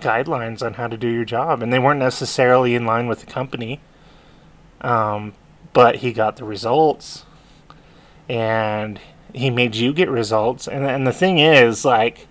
guidelines 0.00 0.62
on 0.62 0.74
how 0.74 0.88
to 0.88 0.96
do 0.96 1.08
your 1.08 1.24
job, 1.24 1.62
and 1.62 1.72
they 1.72 1.78
weren't 1.78 2.00
necessarily 2.00 2.74
in 2.74 2.84
line 2.84 3.06
with 3.06 3.20
the 3.20 3.26
company. 3.26 3.80
Um, 4.80 5.34
but 5.72 5.96
he 5.96 6.12
got 6.12 6.36
the 6.36 6.44
results, 6.44 7.24
and 8.28 8.98
he 9.32 9.48
made 9.48 9.76
you 9.76 9.92
get 9.92 10.10
results. 10.10 10.66
And 10.66 10.84
and 10.84 11.06
the 11.06 11.12
thing 11.12 11.38
is, 11.38 11.84
like, 11.84 12.26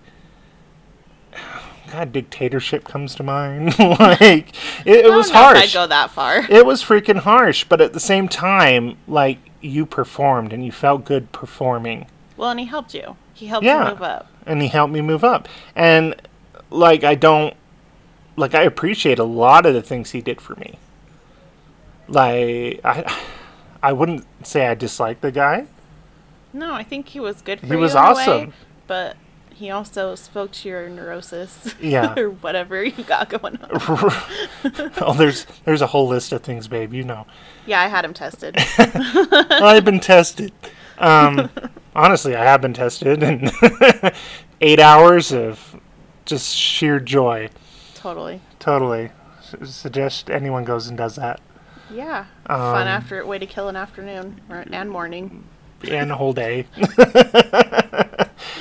God, 1.90 2.12
dictatorship 2.12 2.84
comes 2.84 3.14
to 3.16 3.22
mind. 3.22 3.78
like, 3.78 4.54
it, 4.86 5.04
it 5.06 5.06
I 5.10 5.16
was 5.16 5.26
don't 5.30 5.34
know 5.34 5.40
if 5.50 5.56
harsh. 5.56 5.62
I'd 5.64 5.72
go 5.72 5.86
that 5.86 6.10
far. 6.10 6.44
It 6.50 6.64
was 6.66 6.82
freaking 6.82 7.18
harsh, 7.18 7.64
but 7.64 7.80
at 7.80 7.92
the 7.92 8.00
same 8.00 8.28
time, 8.28 8.96
like, 9.06 9.38
you 9.60 9.86
performed 9.86 10.52
and 10.52 10.64
you 10.64 10.70
felt 10.72 11.04
good 11.04 11.32
performing 11.32 12.06
Well, 12.36 12.50
and 12.50 12.60
he 12.60 12.66
helped 12.66 12.94
you. 12.94 13.16
He 13.34 13.46
helped 13.46 13.64
Yeah. 13.64 13.84
you 13.86 13.90
move 13.90 14.02
up. 14.02 14.28
and 14.46 14.62
he 14.62 14.68
helped 14.68 14.92
me 14.92 15.00
move 15.00 15.24
up. 15.24 15.48
And 15.74 16.14
like 16.70 17.02
I 17.04 17.14
don't 17.16 17.54
like 18.36 18.54
I 18.54 18.62
appreciate 18.62 19.18
a 19.18 19.24
lot 19.24 19.66
of 19.66 19.74
the 19.74 19.82
things 19.82 20.10
he 20.12 20.20
did 20.20 20.40
for 20.40 20.54
me. 20.56 20.78
Like 22.08 22.80
I 22.84 23.18
I 23.82 23.92
wouldn't 23.92 24.24
say 24.46 24.66
I 24.66 24.74
dislike 24.74 25.20
the 25.20 25.30
guy. 25.32 25.66
No, 26.52 26.72
I 26.72 26.82
think 26.82 27.08
he 27.08 27.20
was 27.20 27.42
good 27.42 27.60
for 27.60 27.66
me. 27.66 27.70
He 27.70 27.74
you 27.76 27.80
was 27.80 27.92
in 27.92 27.98
a 27.98 28.00
way, 28.02 28.08
awesome. 28.10 28.52
but 28.86 29.16
he 29.58 29.70
also 29.70 30.14
spoke 30.14 30.52
to 30.52 30.68
your 30.68 30.88
neurosis. 30.88 31.74
Yeah. 31.80 32.14
or 32.18 32.30
whatever 32.30 32.84
you 32.84 33.02
got 33.04 33.28
going 33.28 33.56
on. 33.56 33.70
oh, 35.00 35.14
there's 35.16 35.46
there's 35.64 35.82
a 35.82 35.86
whole 35.88 36.06
list 36.08 36.32
of 36.32 36.42
things, 36.42 36.68
babe. 36.68 36.92
You 36.94 37.04
know, 37.04 37.26
Yeah, 37.66 37.80
I 37.80 37.88
had 37.88 38.04
him 38.04 38.14
tested. 38.14 38.54
I've 38.78 39.84
been 39.84 40.00
tested. 40.00 40.52
Um, 40.98 41.50
honestly, 41.94 42.34
I 42.36 42.44
have 42.44 42.60
been 42.60 42.72
tested, 42.74 43.22
and 43.22 43.50
eight 44.60 44.80
hours 44.80 45.32
of 45.32 45.80
just 46.24 46.54
sheer 46.54 47.00
joy. 47.00 47.48
totally. 47.94 48.40
Totally, 48.58 49.10
S- 49.38 49.74
suggest 49.74 50.30
anyone 50.30 50.64
goes 50.64 50.88
and 50.88 50.96
does 50.98 51.16
that. 51.16 51.40
Yeah. 51.90 52.26
Um, 52.46 52.58
Fun 52.58 52.86
after 52.88 53.24
way 53.24 53.38
to 53.38 53.46
kill 53.46 53.68
an 53.68 53.76
afternoon 53.76 54.40
or, 54.50 54.64
and 54.70 54.90
morning. 54.90 55.44
and 55.88 56.10
a 56.12 56.16
whole 56.16 56.32
day. 56.32 56.66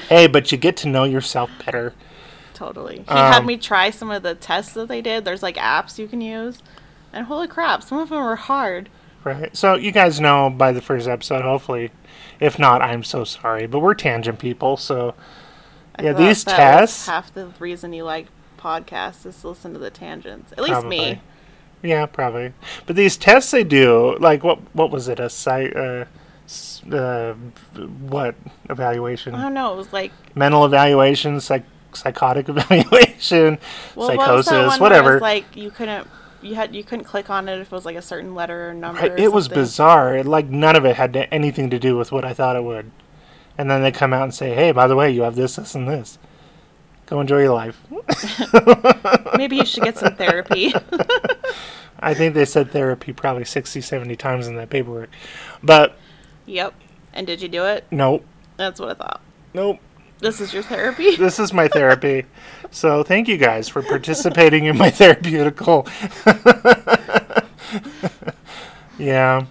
Hey, 0.09 0.27
but 0.27 0.51
you 0.51 0.57
get 0.57 0.77
to 0.77 0.87
know 0.87 1.03
yourself 1.03 1.49
better. 1.65 1.93
Totally. 2.53 2.97
He 3.07 3.13
had 3.13 3.39
Um, 3.39 3.45
me 3.45 3.57
try 3.57 3.89
some 3.91 4.09
of 4.09 4.23
the 4.23 4.33
tests 4.35 4.73
that 4.73 4.87
they 4.87 5.01
did. 5.01 5.25
There's 5.25 5.43
like 5.43 5.57
apps 5.57 5.99
you 5.99 6.07
can 6.07 6.21
use. 6.21 6.59
And 7.13 7.25
holy 7.27 7.47
crap, 7.47 7.83
some 7.83 7.99
of 7.99 8.09
them 8.09 8.23
were 8.23 8.35
hard. 8.35 8.89
Right. 9.23 9.55
So 9.55 9.75
you 9.75 9.91
guys 9.91 10.19
know 10.19 10.49
by 10.49 10.71
the 10.71 10.81
first 10.81 11.07
episode, 11.07 11.41
hopefully. 11.43 11.91
If 12.39 12.57
not, 12.59 12.81
I'm 12.81 13.03
so 13.03 13.23
sorry. 13.23 13.67
But 13.67 13.79
we're 13.79 13.93
tangent 13.93 14.39
people, 14.39 14.77
so 14.77 15.13
I 15.97 16.03
Yeah, 16.03 16.13
these 16.13 16.43
tests- 16.43 17.07
half 17.07 17.33
the 17.33 17.47
reason 17.59 17.93
you 17.93 18.03
like 18.03 18.27
podcasts 18.59 19.25
is 19.25 19.39
to 19.41 19.49
listen 19.49 19.73
to 19.73 19.79
the 19.79 19.89
tangents. 19.91 20.51
At 20.51 20.59
least 20.63 20.83
me. 20.85 21.21
Yeah, 21.83 22.05
probably. 22.07 22.53
But 22.87 22.95
these 22.95 23.17
tests 23.17 23.51
they 23.51 23.63
do, 23.63 24.17
like 24.19 24.43
what 24.43 24.59
what 24.73 24.89
was 24.91 25.07
it? 25.07 25.19
A 25.19 25.29
site 25.29 25.75
uh, 25.75 26.05
uh 26.91 27.33
what 28.09 28.35
evaluation? 28.69 29.35
I 29.35 29.41
don't 29.41 29.53
know. 29.53 29.73
It 29.73 29.77
was 29.77 29.93
like 29.93 30.11
Mental 30.35 30.65
evaluation, 30.65 31.39
psych- 31.39 31.65
psychotic 31.93 32.49
evaluation, 32.49 33.57
well, 33.95 34.07
what 34.07 34.19
psychosis, 34.19 34.71
one 34.71 34.79
whatever. 34.79 35.11
It 35.11 35.13
was 35.15 35.21
like 35.21 35.55
you 35.55 35.71
couldn't 35.71 36.07
you 36.41 36.55
had 36.55 36.75
you 36.75 36.83
couldn't 36.83 37.05
click 37.05 37.29
on 37.29 37.49
it 37.49 37.59
if 37.59 37.67
it 37.67 37.71
was 37.71 37.85
like 37.85 37.95
a 37.95 38.01
certain 38.01 38.35
letter 38.35 38.69
or 38.69 38.73
number. 38.73 39.01
Right, 39.01 39.11
or 39.11 39.17
it 39.17 39.31
was 39.31 39.47
bizarre. 39.47 40.17
It, 40.17 40.25
like 40.25 40.47
none 40.47 40.75
of 40.75 40.85
it 40.85 40.95
had 40.95 41.13
to, 41.13 41.33
anything 41.33 41.69
to 41.71 41.79
do 41.79 41.97
with 41.97 42.11
what 42.11 42.25
I 42.25 42.33
thought 42.33 42.55
it 42.55 42.63
would. 42.63 42.91
And 43.57 43.69
then 43.71 43.81
they 43.81 43.91
come 43.91 44.13
out 44.13 44.23
and 44.23 44.33
say, 44.33 44.53
"Hey, 44.53 44.71
by 44.71 44.87
the 44.87 44.95
way, 44.95 45.11
you 45.11 45.23
have 45.23 45.35
this, 45.35 45.55
this, 45.55 45.73
and 45.75 45.87
this. 45.87 46.17
Go 47.07 47.19
enjoy 47.19 47.41
your 47.41 47.53
life." 47.53 47.81
Maybe 49.37 49.57
you 49.57 49.65
should 49.65 49.83
get 49.83 49.97
some 49.97 50.15
therapy. 50.15 50.73
I 51.99 52.13
think 52.13 52.35
they 52.35 52.45
said 52.45 52.71
therapy 52.71 53.11
probably 53.11 53.45
60, 53.45 53.81
70 53.81 54.15
times 54.15 54.47
in 54.47 54.55
that 54.57 54.69
paperwork. 54.69 55.09
But 55.63 55.97
yep. 56.47 56.73
And 57.13 57.27
did 57.27 57.41
you 57.41 57.47
do 57.47 57.65
it? 57.65 57.85
nope, 57.91 58.25
That's 58.57 58.79
what 58.79 58.89
I 58.89 58.93
thought. 58.95 59.21
nope. 59.53 59.79
This 60.19 60.41
is 60.41 60.51
your 60.51 60.63
therapy. 60.63 61.15
This 61.17 61.37
is 61.39 61.53
my 61.53 61.67
therapy. 61.67 62.25
so 62.71 63.03
thank 63.03 63.27
you 63.27 63.37
guys 63.37 63.69
for 63.69 63.83
participating 63.83 64.65
in 64.65 64.75
my 64.75 64.89
therapeutical. 64.89 65.87
yeah, 68.97 69.45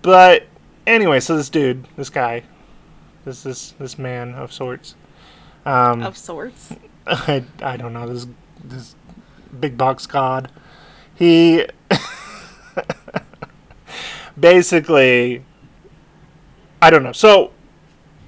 but 0.00 0.46
anyway, 0.86 1.20
so 1.20 1.36
this 1.36 1.50
dude, 1.50 1.86
this 1.96 2.08
guy, 2.08 2.44
this 3.26 3.42
this 3.42 3.72
this 3.72 3.98
man 3.98 4.34
of 4.34 4.54
sorts. 4.54 4.94
Um, 5.66 6.02
of 6.02 6.16
sorts. 6.16 6.72
I, 7.06 7.44
I 7.60 7.76
don't 7.76 7.92
know 7.92 8.08
this 8.08 8.26
this 8.64 8.94
big 9.60 9.76
box 9.76 10.06
god. 10.06 10.50
He 11.14 11.66
basically 14.38 15.42
I 16.80 16.90
don't 16.90 17.02
know. 17.02 17.12
So 17.12 17.52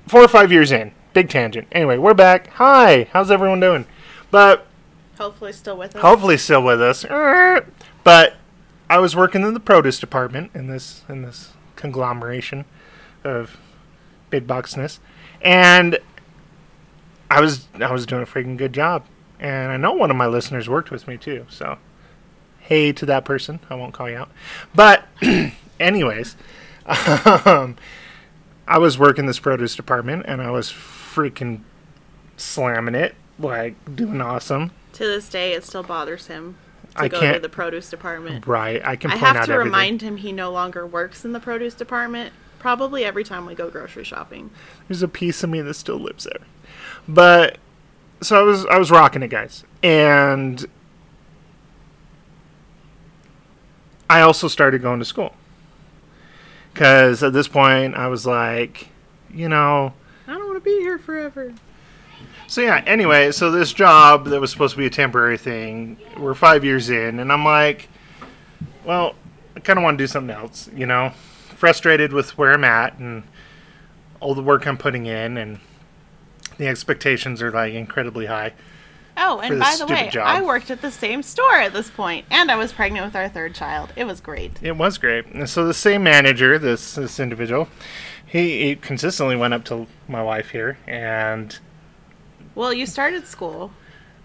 four 0.07 0.23
or 0.23 0.29
five 0.29 0.51
years 0.51 0.73
in, 0.73 0.93
big 1.13 1.29
tangent. 1.29 1.69
Anyway, 1.73 1.99
we're 1.99 2.15
back. 2.15 2.49
Hi, 2.55 3.09
how's 3.13 3.31
everyone 3.31 3.61
doing? 3.61 3.87
But 4.31 4.67
Hopefully 5.19 5.53
still 5.53 5.77
with 5.77 5.97
us. 5.97 6.03
hopefully 6.03 6.37
still 6.37 6.63
with 6.63 6.81
us. 6.81 7.05
But 8.05 8.35
I 8.89 8.99
was 8.99 9.15
working 9.17 9.43
in 9.43 9.53
the 9.55 9.61
produce 9.61 9.99
department 9.99 10.51
in 10.55 10.69
this 10.69 11.03
in 11.09 11.23
this 11.23 11.53
conglomeration 11.77 12.65
of 13.25 13.59
big 14.31 14.47
boxness, 14.47 14.99
and 15.43 15.99
I 17.31 17.41
was 17.41 17.67
I 17.75 17.93
was 17.93 18.07
doing 18.07 18.23
a 18.23 18.27
freaking 18.27 18.57
good 18.57 18.73
job. 18.73 19.05
And 19.41 19.71
I 19.71 19.77
know 19.77 19.93
one 19.93 20.11
of 20.11 20.17
my 20.17 20.27
listeners 20.27 20.69
worked 20.69 20.91
with 20.91 21.07
me 21.07 21.17
too. 21.17 21.47
So 21.49 21.79
hey 22.61 22.93
to 22.93 23.07
that 23.07 23.25
person. 23.25 23.61
I 23.71 23.75
won't 23.75 23.95
call 23.95 24.09
you 24.09 24.17
out. 24.17 24.31
But 24.75 25.05
anyways, 25.81 26.37
um, 27.45 27.77
I 28.69 28.79
was 28.79 28.99
working 28.99 29.27
this 29.27 29.39
produce 29.39 29.75
department 29.75 30.27
and 30.29 30.43
I 30.43 30.51
was 30.51 30.71
freaking 30.71 31.63
slamming 32.37 32.95
it, 32.95 33.15
like 33.39 33.75
doing 33.97 34.21
awesome. 34.21 34.71
To 34.93 35.05
this 35.07 35.29
day, 35.29 35.55
it 35.55 35.65
still 35.65 35.83
bothers 35.83 36.27
him 36.27 36.57
to 36.95 37.03
I 37.03 37.09
go 37.09 37.19
to 37.19 37.27
can't- 37.27 37.43
the 37.43 37.49
produce 37.49 37.89
department. 37.91 38.47
Right. 38.47 38.85
I 38.85 38.97
can 38.97 39.11
I 39.11 39.17
have 39.17 39.35
to 39.47 39.53
everything. 39.53 39.59
remind 39.65 40.03
him 40.03 40.19
he 40.19 40.33
no 40.33 40.51
longer 40.53 40.87
works 40.87 41.25
in 41.25 41.33
the 41.33 41.41
produce 41.41 41.75
department. 41.75 42.33
Probably 42.59 43.05
every 43.05 43.25
time 43.25 43.47
we 43.47 43.55
go 43.55 43.71
grocery 43.71 44.05
shopping. 44.05 44.51
There's 44.89 45.03
a 45.03 45.09
piece 45.09 45.43
of 45.45 45.51
me 45.51 45.61
that 45.63 45.75
still 45.75 45.99
lives 45.99 46.25
there. 46.25 46.41
But 47.07 47.59
so 48.21 48.39
I 48.39 48.43
was 48.43 48.67
I 48.67 48.79
was 48.79 48.91
rocking 48.91 49.23
it, 49.23 49.29
guys. 49.29 49.65
And 49.83 50.67
I 54.11 54.21
also 54.23 54.49
started 54.49 54.83
going 54.83 54.99
to 54.99 55.05
school. 55.05 55.35
Cuz 56.79 57.25
at 57.25 57.33
this 57.33 57.49
point 57.49 57.97
I 57.97 58.07
was 58.07 58.25
like, 58.25 58.89
you 59.35 59.49
know, 59.49 59.93
I 60.29 60.35
don't 60.35 60.47
want 60.47 60.57
to 60.57 60.61
be 60.61 60.79
here 60.79 60.97
forever. 60.97 61.53
so 62.47 62.61
yeah, 62.61 62.85
anyway, 62.87 63.33
so 63.33 63.51
this 63.51 63.73
job 63.73 64.27
that 64.27 64.41
was 64.41 64.53
supposed 64.53 64.75
to 64.75 64.79
be 64.79 64.87
a 64.87 64.91
temporary 64.91 65.37
thing, 65.37 65.97
we're 66.17 66.35
5 66.35 66.65
years 66.65 66.89
in 66.89 67.19
and 67.19 67.33
I'm 67.33 67.45
like, 67.45 67.89
well, 68.85 69.17
I 69.57 69.61
kind 69.61 69.77
of 69.77 69.83
want 69.83 69.99
to 69.99 70.03
do 70.05 70.07
something 70.07 70.35
else, 70.35 70.71
you 70.73 70.87
know. 70.87 71.13
Frustrated 71.57 72.13
with 72.13 72.39
where 72.39 72.53
I'm 72.53 72.63
at 72.63 72.97
and 72.99 73.25
all 74.21 74.37
the 74.37 74.43
work 74.43 74.65
I'm 74.65 74.79
putting 74.79 75.07
in 75.07 75.37
and 75.37 75.59
the 76.59 76.69
expectations 76.69 77.43
are 77.43 77.51
like 77.51 77.75
incredibly 77.75 78.27
high. 78.27 78.53
Oh, 79.21 79.41
and 79.41 79.59
by 79.59 79.75
the 79.79 79.87
way, 79.87 80.09
job. 80.11 80.27
I 80.27 80.41
worked 80.43 80.71
at 80.71 80.81
the 80.81 80.91
same 80.93 81.23
store 81.23 81.57
at 81.57 81.73
this 81.73 81.91
point, 81.91 82.25
and 82.31 82.51
I 82.51 82.57
was 82.57 82.73
pregnant 82.73 83.05
with 83.05 83.17
our 83.17 83.29
third 83.29 83.55
child. 83.55 83.93
It 83.97 84.05
was 84.05 84.21
great. 84.21 84.53
It 84.63 84.77
was 84.77 84.97
great. 84.97 85.27
And 85.27 85.49
so 85.51 85.67
the 85.67 85.75
same 85.75 86.03
manager, 86.05 86.59
this 86.59 86.95
this 86.95 87.19
individual, 87.19 87.69
he, 88.25 88.63
he 88.69 88.77
consistently 88.77 89.35
went 89.37 89.55
up 89.55 89.65
to 89.67 89.87
my 90.07 90.23
wife 90.23 90.51
here, 90.51 90.79
and 90.87 91.59
Well, 92.55 92.73
you 92.73 92.87
started 92.87 93.27
school. 93.27 93.73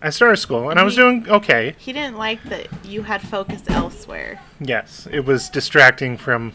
I 0.01 0.09
started 0.09 0.37
school, 0.37 0.69
and 0.69 0.79
I 0.79 0.83
was 0.83 0.95
He- 0.95 1.01
doing 1.01 1.29
okay. 1.29 1.75
He 1.77 1.91
didn't 1.93 2.17
like 2.17 2.43
that 2.43 2.67
you 2.85 3.03
had 3.03 3.21
focus 3.21 3.61
elsewhere 3.69 4.41
Yes, 4.59 5.07
it 5.11 5.25
was 5.25 5.49
distracting 5.49 6.17
from 6.17 6.51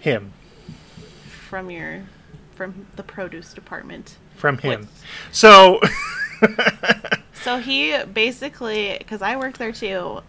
him, 0.00 0.32
from 1.48 1.70
your 1.70 2.02
from 2.54 2.86
the 2.96 3.02
produce 3.02 3.52
department. 3.54 4.16
from 4.34 4.58
him. 4.58 4.80
What? 4.80 4.88
So, 5.30 5.80
So 7.42 7.58
he 7.58 7.96
basically, 8.04 8.96
because 8.98 9.22
I 9.22 9.36
worked 9.36 9.58
there 9.58 9.72
too, 9.72 10.20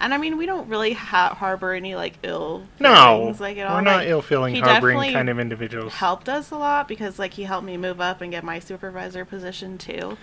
and 0.00 0.14
I 0.14 0.18
mean 0.18 0.36
we 0.36 0.46
don't 0.46 0.68
really 0.68 0.92
ha- 0.92 1.34
harbor 1.34 1.72
any 1.72 1.94
like 1.94 2.14
ill 2.22 2.66
no, 2.80 2.94
feelings, 2.94 3.40
like 3.40 3.58
at 3.58 3.66
all. 3.66 3.76
we're 3.76 3.80
not 3.82 3.96
Like, 3.98 4.08
ill-feeling, 4.08 4.54
harboring 4.56 5.12
kind 5.12 5.28
of 5.28 5.38
individuals. 5.38 5.92
helped 5.94 6.28
us 6.28 6.50
a 6.50 6.56
lot 6.56 6.88
because 6.88 7.18
like 7.18 7.34
he 7.34 7.44
helped 7.44 7.66
me 7.66 7.76
move 7.76 8.00
up 8.00 8.20
and 8.20 8.30
get 8.30 8.44
my 8.44 8.58
supervisor 8.58 9.24
position 9.24 9.78
too. 9.78 10.16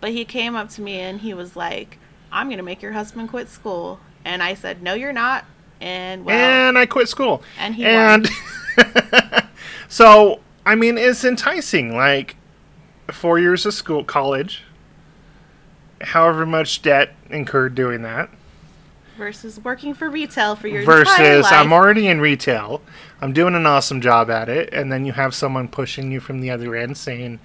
But 0.00 0.10
he 0.10 0.24
came 0.24 0.54
up 0.56 0.68
to 0.70 0.82
me 0.82 1.00
and 1.00 1.20
he 1.20 1.32
was 1.34 1.56
like, 1.56 1.98
"I'm 2.32 2.50
gonna 2.50 2.62
make 2.62 2.82
your 2.82 2.92
husband 2.92 3.30
quit 3.30 3.48
school," 3.48 4.00
and 4.24 4.42
I 4.42 4.54
said, 4.54 4.82
"No, 4.82 4.94
you're 4.94 5.12
not." 5.12 5.44
And 5.80 6.24
well, 6.24 6.36
and 6.68 6.78
I 6.78 6.86
quit 6.86 7.08
school. 7.08 7.42
And 7.58 7.74
he 7.74 7.84
and 7.84 8.28
so 9.88 10.40
I 10.64 10.74
mean, 10.74 10.98
it's 10.98 11.24
enticing. 11.24 11.94
Like 11.94 12.36
four 13.10 13.38
years 13.38 13.64
of 13.66 13.72
school, 13.74 14.04
college, 14.04 14.62
however 16.00 16.46
much 16.46 16.82
debt 16.82 17.14
incurred 17.30 17.74
doing 17.74 18.02
that, 18.02 18.30
versus 19.16 19.58
working 19.62 19.94
for 19.94 20.10
retail 20.10 20.56
for 20.56 20.68
your 20.68 20.80
entire 20.80 21.04
versus 21.04 21.44
life. 21.44 21.52
I'm 21.52 21.72
already 21.72 22.08
in 22.08 22.20
retail, 22.20 22.82
I'm 23.20 23.32
doing 23.32 23.54
an 23.54 23.66
awesome 23.66 24.00
job 24.00 24.30
at 24.30 24.48
it, 24.48 24.68
and 24.72 24.92
then 24.92 25.04
you 25.04 25.12
have 25.12 25.34
someone 25.34 25.68
pushing 25.68 26.12
you 26.12 26.20
from 26.20 26.40
the 26.40 26.50
other 26.50 26.74
end 26.74 26.96
saying 26.96 27.40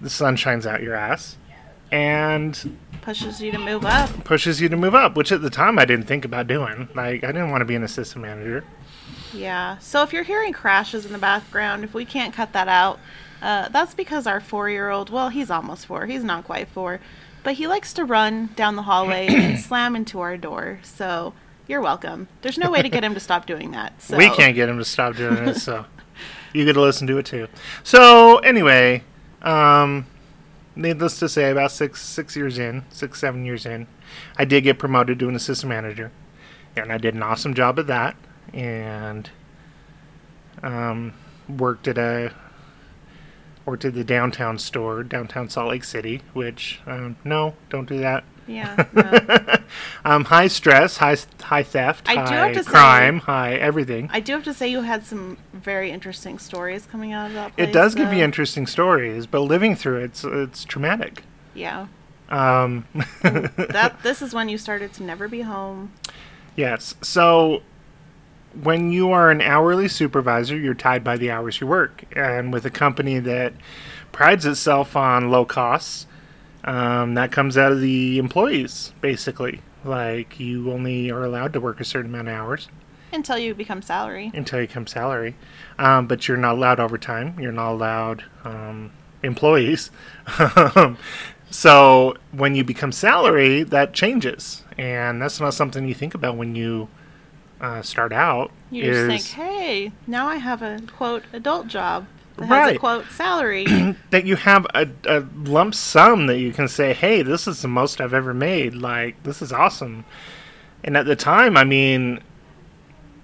the 0.00 0.10
sun 0.10 0.36
shines 0.36 0.66
out 0.66 0.82
your 0.82 0.94
ass. 0.94 1.36
And 1.92 2.78
pushes 3.02 3.40
you 3.40 3.52
to 3.52 3.58
move 3.58 3.84
up. 3.84 4.24
pushes 4.24 4.60
you 4.60 4.68
to 4.68 4.76
move 4.76 4.94
up, 4.94 5.16
which 5.16 5.30
at 5.30 5.40
the 5.40 5.50
time 5.50 5.78
I 5.78 5.84
didn't 5.84 6.06
think 6.06 6.24
about 6.24 6.48
doing. 6.48 6.88
Like 6.94 7.22
I 7.22 7.28
didn't 7.28 7.50
want 7.50 7.60
to 7.60 7.64
be 7.64 7.76
an 7.76 7.84
assistant 7.84 8.22
manager. 8.22 8.64
Yeah. 9.32 9.78
So 9.78 10.02
if 10.02 10.12
you're 10.12 10.24
hearing 10.24 10.52
crashes 10.52 11.06
in 11.06 11.12
the 11.12 11.18
background, 11.18 11.84
if 11.84 11.94
we 11.94 12.04
can't 12.04 12.34
cut 12.34 12.52
that 12.54 12.66
out, 12.66 12.98
uh, 13.40 13.68
that's 13.68 13.94
because 13.94 14.26
our 14.26 14.40
four-year-old. 14.40 15.10
Well, 15.10 15.28
he's 15.28 15.50
almost 15.50 15.86
four. 15.86 16.06
He's 16.06 16.24
not 16.24 16.44
quite 16.44 16.68
four, 16.68 17.00
but 17.46 17.54
he 17.54 17.68
likes 17.68 17.92
to 17.92 18.04
run 18.04 18.48
down 18.56 18.74
the 18.74 18.82
hallway 18.82 19.28
and 19.30 19.56
slam 19.56 19.94
into 19.94 20.18
our 20.18 20.36
door. 20.36 20.80
So 20.82 21.32
you're 21.68 21.80
welcome. 21.80 22.26
There's 22.42 22.58
no 22.58 22.72
way 22.72 22.82
to 22.82 22.88
get 22.88 23.04
him 23.04 23.14
to 23.14 23.20
stop 23.20 23.46
doing 23.46 23.70
that. 23.70 23.92
So. 24.02 24.16
We 24.16 24.30
can't 24.30 24.56
get 24.56 24.68
him 24.68 24.78
to 24.78 24.84
stop 24.84 25.14
doing 25.14 25.36
it, 25.46 25.54
so 25.54 25.84
you 26.52 26.64
get 26.64 26.72
to 26.72 26.80
listen 26.80 27.06
to 27.06 27.18
it 27.18 27.26
too. 27.26 27.46
So 27.84 28.38
anyway, 28.38 29.04
um, 29.42 30.06
needless 30.74 31.20
to 31.20 31.28
say, 31.28 31.52
about 31.52 31.70
six 31.70 32.02
six 32.02 32.34
years 32.34 32.58
in, 32.58 32.84
six 32.90 33.20
seven 33.20 33.44
years 33.44 33.64
in, 33.64 33.86
I 34.36 34.44
did 34.44 34.64
get 34.64 34.80
promoted 34.80 35.20
to 35.20 35.28
an 35.28 35.36
assistant 35.36 35.68
manager, 35.68 36.10
and 36.76 36.92
I 36.92 36.98
did 36.98 37.14
an 37.14 37.22
awesome 37.22 37.54
job 37.54 37.78
at 37.78 37.86
that, 37.86 38.16
and 38.52 39.30
um, 40.64 41.14
worked 41.48 41.86
at 41.86 41.96
a 41.96 42.32
worked 43.66 43.84
at 43.84 43.92
the 43.94 44.04
downtown 44.04 44.58
store, 44.58 45.02
downtown 45.02 45.50
Salt 45.50 45.68
Lake 45.70 45.84
City. 45.84 46.22
Which 46.32 46.80
um, 46.86 47.16
no, 47.24 47.54
don't 47.68 47.86
do 47.88 47.98
that. 47.98 48.24
Yeah. 48.46 48.84
No. 48.94 49.56
um, 50.04 50.24
high 50.26 50.46
stress, 50.46 50.96
high 50.98 51.16
high 51.42 51.64
theft, 51.64 52.08
I 52.08 52.14
do 52.14 52.20
high 52.20 52.46
have 52.46 52.52
to 52.56 52.62
say- 52.62 52.70
crime, 52.70 53.18
high 53.18 53.54
everything. 53.56 54.08
I 54.12 54.20
do 54.20 54.32
have 54.34 54.44
to 54.44 54.54
say 54.54 54.68
you 54.68 54.82
had 54.82 55.04
some 55.04 55.36
very 55.52 55.90
interesting 55.90 56.38
stories 56.38 56.86
coming 56.86 57.12
out 57.12 57.26
of 57.26 57.32
that 57.34 57.56
place. 57.56 57.68
It 57.68 57.72
does 57.72 57.94
give 57.96 58.12
you 58.12 58.22
interesting 58.22 58.66
stories, 58.68 59.26
but 59.26 59.40
living 59.40 59.74
through 59.74 60.04
it's 60.04 60.22
it's 60.24 60.64
traumatic. 60.64 61.24
Yeah. 61.54 61.88
Um, 62.28 62.86
That 63.22 63.96
this 64.04 64.22
is 64.22 64.32
when 64.32 64.48
you 64.48 64.58
started 64.58 64.92
to 64.94 65.02
never 65.02 65.26
be 65.28 65.40
home. 65.42 65.92
yes. 66.54 66.94
So 67.02 67.62
when 68.62 68.90
you 68.92 69.10
are 69.10 69.30
an 69.30 69.40
hourly 69.40 69.88
supervisor, 69.88 70.56
you're 70.56 70.74
tied 70.74 71.04
by 71.04 71.16
the 71.16 71.30
hours 71.30 71.60
you 71.60 71.66
work, 71.66 72.04
and 72.14 72.52
with 72.52 72.64
a 72.64 72.70
company 72.70 73.18
that 73.18 73.52
prides 74.12 74.46
itself 74.46 74.96
on 74.96 75.30
low 75.30 75.44
costs, 75.44 76.06
um, 76.64 77.14
that 77.14 77.30
comes 77.32 77.56
out 77.56 77.72
of 77.72 77.80
the 77.80 78.18
employees 78.18 78.92
basically. 79.00 79.60
Like 79.84 80.40
you 80.40 80.72
only 80.72 81.10
are 81.10 81.22
allowed 81.24 81.52
to 81.52 81.60
work 81.60 81.80
a 81.80 81.84
certain 81.84 82.10
amount 82.10 82.26
of 82.28 82.34
hours 82.34 82.68
Until 83.12 83.38
you 83.38 83.54
become 83.54 83.82
salary. 83.82 84.32
until 84.34 84.60
you 84.60 84.66
come 84.66 84.86
salary, 84.86 85.36
um, 85.78 86.06
but 86.08 86.26
you're 86.26 86.36
not 86.36 86.56
allowed 86.56 86.80
overtime. 86.80 87.38
You're 87.38 87.52
not 87.52 87.72
allowed 87.72 88.24
um, 88.42 88.90
employees. 89.22 89.90
so 91.50 92.16
when 92.32 92.54
you 92.54 92.64
become 92.64 92.90
salary, 92.90 93.62
that 93.62 93.92
changes, 93.92 94.64
and 94.76 95.22
that's 95.22 95.40
not 95.40 95.54
something 95.54 95.86
you 95.86 95.94
think 95.94 96.14
about 96.14 96.36
when 96.36 96.56
you 96.56 96.88
uh, 97.60 97.82
start 97.82 98.12
out. 98.12 98.50
You 98.70 98.84
just 98.92 99.06
think, 99.06 99.40
hey, 99.42 99.92
now 100.06 100.26
I 100.26 100.36
have 100.36 100.62
a 100.62 100.80
quote 100.96 101.24
adult 101.32 101.68
job 101.68 102.06
that 102.36 102.46
has 102.46 102.50
Right. 102.50 102.76
a 102.76 102.78
quote 102.78 103.06
salary. 103.10 103.64
that 104.10 104.24
you 104.26 104.36
have 104.36 104.66
a, 104.74 104.88
a 105.06 105.20
lump 105.44 105.74
sum 105.74 106.26
that 106.26 106.38
you 106.38 106.52
can 106.52 106.68
say, 106.68 106.92
"Hey, 106.92 107.22
this 107.22 107.46
is 107.48 107.62
the 107.62 107.68
most 107.68 108.00
I've 108.00 108.12
ever 108.14 108.34
made. 108.34 108.74
Like 108.74 109.22
this 109.22 109.40
is 109.40 109.52
awesome." 109.52 110.04
And 110.84 110.96
at 110.96 111.06
the 111.06 111.16
time, 111.16 111.56
I 111.56 111.64
mean, 111.64 112.20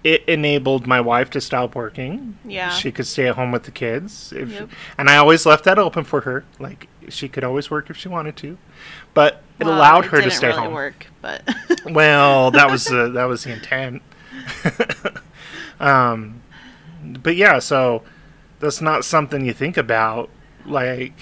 it 0.02 0.24
enabled 0.28 0.86
my 0.86 1.00
wife 1.00 1.30
to 1.30 1.40
stop 1.40 1.74
working. 1.74 2.36
Yeah. 2.44 2.70
she 2.70 2.90
could 2.90 3.06
stay 3.06 3.28
at 3.28 3.36
home 3.36 3.52
with 3.52 3.64
the 3.64 3.70
kids. 3.70 4.32
If, 4.34 4.50
Yep. 4.50 4.70
And 4.98 5.08
I 5.10 5.16
always 5.16 5.46
left 5.46 5.64
that 5.64 5.78
open 5.78 6.02
for 6.04 6.22
her. 6.22 6.44
Like 6.58 6.88
she 7.08 7.28
could 7.28 7.44
always 7.44 7.70
work 7.70 7.90
if 7.90 7.96
she 7.96 8.08
wanted 8.08 8.36
to, 8.38 8.56
but 9.14 9.42
it 9.60 9.64
Well, 9.66 9.76
allowed 9.76 10.06
her 10.06 10.22
to 10.22 10.30
stay 10.30 10.48
really 10.48 10.58
home. 10.60 10.72
work, 10.72 11.06
but 11.20 11.42
Well, 11.84 12.50
that 12.52 12.70
was 12.70 12.84
the 12.86 13.10
that 13.10 13.24
was 13.24 13.44
the 13.44 13.52
intent. 13.52 14.02
um, 15.80 16.42
but 17.04 17.36
yeah, 17.36 17.58
so 17.58 18.02
that's 18.60 18.80
not 18.80 19.04
something 19.04 19.44
you 19.44 19.52
think 19.52 19.76
about. 19.76 20.30
Like 20.64 21.14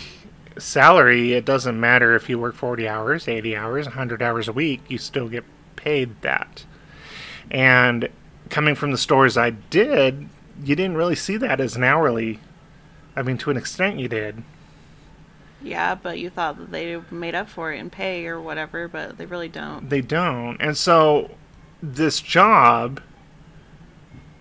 salary, 0.58 1.32
it 1.32 1.44
doesn't 1.44 1.78
matter 1.80 2.14
if 2.14 2.28
you 2.28 2.38
work 2.38 2.54
forty 2.54 2.86
hours, 2.88 3.28
eighty 3.28 3.56
hours, 3.56 3.86
hundred 3.86 4.22
hours 4.22 4.48
a 4.48 4.52
week. 4.52 4.82
You 4.88 4.98
still 4.98 5.28
get 5.28 5.44
paid 5.76 6.20
that. 6.22 6.64
And 7.50 8.08
coming 8.50 8.74
from 8.74 8.90
the 8.92 8.98
stores 8.98 9.36
I 9.38 9.50
did, 9.50 10.28
you 10.62 10.76
didn't 10.76 10.96
really 10.96 11.16
see 11.16 11.36
that 11.38 11.60
as 11.60 11.76
an 11.76 11.84
hourly. 11.84 12.40
I 13.16 13.22
mean, 13.22 13.38
to 13.38 13.50
an 13.50 13.56
extent, 13.56 13.98
you 13.98 14.08
did. 14.08 14.42
yeah, 15.62 15.94
but 15.94 16.18
you 16.18 16.30
thought 16.30 16.58
that 16.58 16.70
they 16.70 17.00
made 17.10 17.34
up 17.34 17.48
for 17.48 17.72
it 17.72 17.78
in 17.78 17.90
pay 17.90 18.26
or 18.26 18.40
whatever, 18.40 18.88
but 18.88 19.18
they 19.18 19.26
really 19.26 19.48
don't. 19.48 19.88
They 19.88 20.00
don't. 20.00 20.56
And 20.60 20.76
so 20.76 21.30
this 21.82 22.20
job 22.20 23.00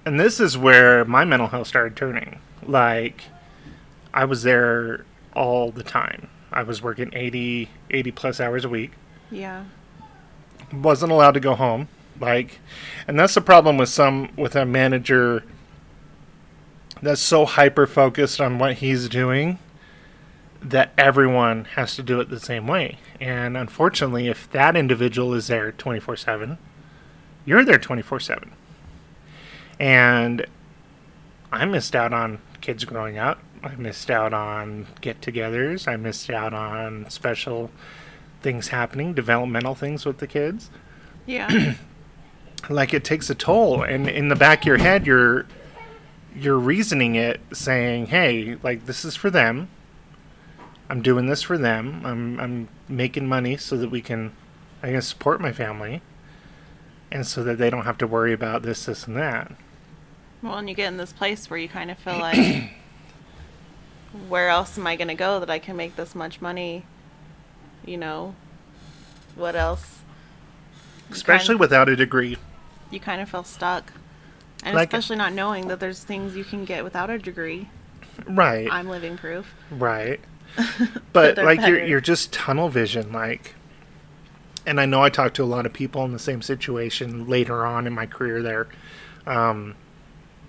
and 0.05 0.19
this 0.19 0.39
is 0.39 0.57
where 0.57 1.05
my 1.05 1.25
mental 1.25 1.47
health 1.47 1.67
started 1.67 1.95
turning. 1.95 2.39
Like 2.63 3.23
I 4.13 4.25
was 4.25 4.43
there 4.43 5.05
all 5.35 5.71
the 5.71 5.83
time. 5.83 6.29
I 6.51 6.63
was 6.63 6.81
working 6.81 7.11
80 7.13 7.69
80 7.89 8.11
plus 8.11 8.39
hours 8.39 8.65
a 8.65 8.69
week. 8.69 8.91
Yeah. 9.31 9.65
Wasn't 10.73 11.11
allowed 11.11 11.33
to 11.33 11.39
go 11.39 11.55
home. 11.55 11.87
Like 12.19 12.59
and 13.07 13.19
that's 13.19 13.33
the 13.33 13.41
problem 13.41 13.77
with 13.77 13.89
some 13.89 14.31
with 14.35 14.55
a 14.55 14.65
manager 14.65 15.43
that's 17.01 17.21
so 17.21 17.45
hyper 17.45 17.87
focused 17.87 18.41
on 18.41 18.59
what 18.59 18.75
he's 18.75 19.07
doing 19.07 19.57
that 20.61 20.91
everyone 20.97 21.65
has 21.75 21.95
to 21.95 22.03
do 22.03 22.19
it 22.19 22.29
the 22.29 22.39
same 22.39 22.67
way. 22.67 22.97
And 23.21 23.55
unfortunately, 23.55 24.27
if 24.27 24.51
that 24.51 24.75
individual 24.75 25.33
is 25.33 25.47
there 25.47 25.71
24 25.71 26.17
7, 26.17 26.57
you're 27.45 27.63
there 27.63 27.77
24 27.77 28.19
7. 28.19 28.51
And 29.79 30.45
I 31.51 31.65
missed 31.65 31.95
out 31.95 32.13
on 32.13 32.39
kids 32.61 32.85
growing 32.85 33.17
up. 33.17 33.39
I 33.63 33.75
missed 33.75 34.09
out 34.09 34.33
on 34.33 34.87
get 35.01 35.21
togethers. 35.21 35.87
I 35.87 35.95
missed 35.95 36.29
out 36.29 36.53
on 36.53 37.09
special 37.09 37.71
things 38.41 38.69
happening, 38.69 39.13
developmental 39.13 39.75
things 39.75 40.05
with 40.05 40.19
the 40.19 40.27
kids. 40.27 40.69
Yeah. 41.25 41.75
Like 42.69 42.93
it 42.93 43.05
takes 43.05 43.29
a 43.29 43.35
toll. 43.35 43.83
And 43.83 44.09
in 44.09 44.27
the 44.27 44.35
back 44.35 44.59
of 44.59 44.65
your 44.65 44.77
head, 44.77 45.07
you're. 45.07 45.45
You're 46.35 46.59
reasoning 46.59 47.15
it, 47.15 47.39
saying, 47.53 48.07
"Hey, 48.07 48.57
like 48.61 48.85
this 48.85 49.03
is 49.03 49.15
for 49.15 49.31
them. 49.31 49.69
I'm 50.89 51.01
doing 51.01 51.27
this 51.27 51.43
for 51.43 51.57
them. 51.57 52.01
I'm 52.03 52.39
I'm 52.39 52.67
making 52.87 53.27
money 53.27 53.57
so 53.57 53.77
that 53.77 53.89
we 53.89 54.01
can 54.01 54.33
I 54.81 54.91
can 54.91 55.01
support 55.01 55.39
my 55.39 55.51
family 55.51 56.01
and 57.11 57.25
so 57.25 57.43
that 57.43 57.57
they 57.57 57.69
don't 57.69 57.85
have 57.85 57.97
to 57.99 58.07
worry 58.07 58.33
about 58.33 58.63
this, 58.63 58.85
this 58.85 59.05
and 59.05 59.15
that. 59.17 59.51
Well, 60.41 60.57
and 60.57 60.69
you 60.69 60.75
get 60.75 60.87
in 60.87 60.97
this 60.97 61.13
place 61.13 61.49
where 61.49 61.59
you 61.59 61.67
kind 61.69 61.91
of 61.91 61.97
feel 61.97 62.17
like, 62.17 62.71
where 64.27 64.49
else 64.49 64.77
am 64.77 64.87
I 64.87 64.95
going 64.95 65.07
to 65.09 65.15
go 65.15 65.39
that 65.39 65.49
I 65.49 65.59
can 65.59 65.75
make 65.75 65.95
this 65.95 66.15
much 66.15 66.41
money? 66.41 66.85
You 67.85 67.97
know, 67.97 68.35
what 69.35 69.55
else? 69.55 69.99
You 71.09 71.15
Especially 71.15 71.53
kind- 71.53 71.59
without 71.59 71.89
a 71.89 71.95
degree. 71.95 72.37
you 72.91 72.99
kind 72.99 73.21
of 73.21 73.29
feel 73.29 73.43
stuck. 73.43 73.93
And 74.63 74.75
Like- 74.75 74.89
especially 74.93 75.15
not 75.15 75.33
knowing 75.33 75.67
that 75.69 75.79
there's 75.79 76.03
things 76.03 76.35
you 76.35 76.43
can 76.43 76.65
get 76.65 76.83
without 76.83 77.09
a 77.09 77.17
degree. 77.17 77.69
Right. 78.27 78.67
I'm 78.69 78.89
living 78.89 79.17
proof. 79.17 79.53
Right. 79.71 80.19
But 81.13 81.37
like 81.37 81.61
you're 81.65 81.83
you're 81.83 82.01
just 82.01 82.31
tunnel 82.33 82.69
vision 82.69 83.11
like 83.11 83.55
and 84.65 84.79
I 84.79 84.85
know 84.85 85.01
I 85.03 85.09
talked 85.09 85.35
to 85.37 85.43
a 85.43 85.45
lot 85.45 85.65
of 85.65 85.73
people 85.73 86.03
in 86.05 86.11
the 86.11 86.19
same 86.19 86.41
situation 86.41 87.27
later 87.27 87.65
on 87.65 87.87
in 87.87 87.93
my 87.93 88.05
career 88.05 88.41
there. 88.43 88.67
Um, 89.25 89.75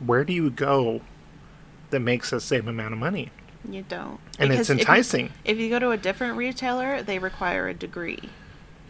where 0.05 0.25
do 0.25 0.33
you 0.33 0.51
go 0.51 1.01
that 1.91 2.01
makes 2.01 2.31
the 2.31 2.41
same 2.41 2.69
amount 2.69 2.93
of 2.93 2.99
money? 2.99 3.31
You 3.69 3.83
don't. 3.89 4.19
And 4.39 4.51
it's 4.53 4.69
Because 4.69 4.71
if 4.71 4.77
you- 4.77 4.81
enticing. 4.81 5.33
If 5.45 5.59
you, 5.59 5.69
go 5.69 5.79
to 5.79 5.91
a 5.91 5.97
different 5.97 6.37
retailer, 6.37 7.03
they 7.03 7.19
require 7.19 7.69
a 7.69 7.75
degree. 7.75 8.21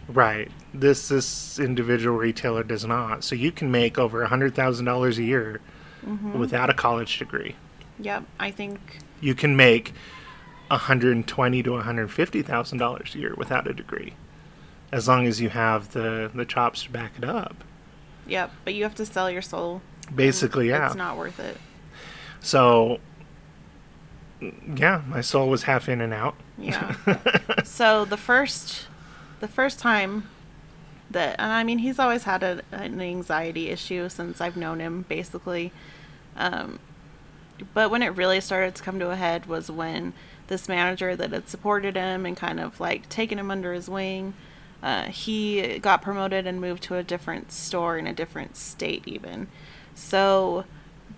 Right. 0.08 0.50
This 0.74 1.08
this 1.08 1.58
individual 1.58 2.16
retailer 2.16 2.62
does 2.64 2.84
not. 2.84 3.22
So 3.24 3.34
you 3.34 3.52
can 3.52 3.70
make 3.70 3.98
over 3.98 4.22
a 4.22 4.28
hundred 4.28 4.54
thousand 4.54 4.84
dollars 4.86 5.18
a 5.18 5.22
year 5.24 5.60
Mm-hmm. 6.06 6.38
without 6.38 6.70
a 6.70 6.74
college 6.74 7.18
degree. 7.18 7.56
Yep, 7.98 8.24
I 8.38 8.50
think 8.50 8.80
You 9.20 9.34
can 9.34 9.54
make 9.54 9.92
a 10.70 10.78
hundred 10.78 11.14
and 11.14 11.26
twenty 11.28 11.62
to 11.62 11.72
one 11.72 11.82
hundred 11.82 12.10
fifty 12.10 12.40
thousand 12.42 12.78
dollars 12.78 13.14
a 13.14 13.18
year 13.18 13.34
without 13.36 13.66
a 13.68 13.74
degree. 13.74 14.14
As 14.90 15.06
long 15.06 15.26
as 15.26 15.40
you 15.42 15.50
have 15.50 15.92
the, 15.92 16.30
the 16.34 16.44
chops 16.46 16.84
to 16.84 16.90
back 16.90 17.12
it 17.18 17.24
up. 17.24 17.62
yep, 18.26 18.50
but 18.64 18.72
you 18.74 18.82
have 18.84 18.94
to 18.94 19.04
sell 19.06 19.30
your 19.30 19.42
soul. 19.42 19.82
Basically, 20.14 20.68
yeah. 20.68 20.86
It's 20.86 20.96
not 20.96 21.16
worth 21.16 21.38
it. 21.40 21.56
So, 22.40 22.98
yeah, 24.74 25.02
my 25.06 25.20
soul 25.20 25.48
was 25.48 25.64
half 25.64 25.88
in 25.88 26.00
and 26.00 26.12
out. 26.12 26.34
Yeah. 26.58 26.94
so 27.64 28.04
the 28.04 28.16
first 28.16 28.86
the 29.40 29.48
first 29.48 29.78
time 29.78 30.28
that 31.10 31.36
and 31.38 31.52
I 31.52 31.64
mean 31.64 31.78
he's 31.78 31.98
always 31.98 32.24
had 32.24 32.42
a, 32.42 32.62
an 32.70 33.00
anxiety 33.00 33.68
issue 33.68 34.08
since 34.08 34.40
I've 34.40 34.56
known 34.56 34.80
him 34.80 35.04
basically. 35.08 35.72
Um 36.36 36.78
but 37.74 37.90
when 37.90 38.02
it 38.02 38.08
really 38.08 38.40
started 38.40 38.74
to 38.74 38.82
come 38.82 38.98
to 38.98 39.10
a 39.10 39.16
head 39.16 39.46
was 39.46 39.70
when 39.70 40.14
this 40.46 40.68
manager 40.68 41.14
that 41.14 41.32
had 41.32 41.48
supported 41.48 41.96
him 41.96 42.26
and 42.26 42.36
kind 42.36 42.58
of 42.58 42.80
like 42.80 43.08
taken 43.08 43.38
him 43.38 43.50
under 43.50 43.72
his 43.72 43.88
wing 43.88 44.34
uh, 44.82 45.04
he 45.04 45.78
got 45.78 46.00
promoted 46.00 46.46
and 46.46 46.58
moved 46.58 46.82
to 46.82 46.96
a 46.96 47.02
different 47.02 47.52
store 47.52 47.98
in 47.98 48.06
a 48.06 48.14
different 48.14 48.56
state 48.56 49.06
even 49.06 49.46
so 50.00 50.64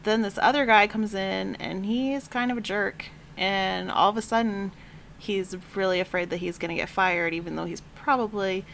then 0.03 0.23
this 0.23 0.39
other 0.39 0.67
guy 0.67 0.87
comes 0.87 1.15
in 1.15 1.55
and 1.57 1.87
he's 1.87 2.27
kind 2.27 2.51
of 2.51 2.59
a 2.59 2.61
jerk 2.61 3.07
and 3.37 3.91
all 3.91 4.11
of 4.11 4.17
a 4.17 4.23
sudden 4.23 4.73
he's 5.19 5.57
really 5.75 6.01
afraid 6.01 6.31
that 6.31 6.39
he's 6.39 6.59
going 6.59 6.69
to 6.69 6.75
get 6.75 6.89
fired 6.89 7.33
even 7.33 7.55
though 7.57 7.65
he's 7.65 7.83
probably 7.95 8.65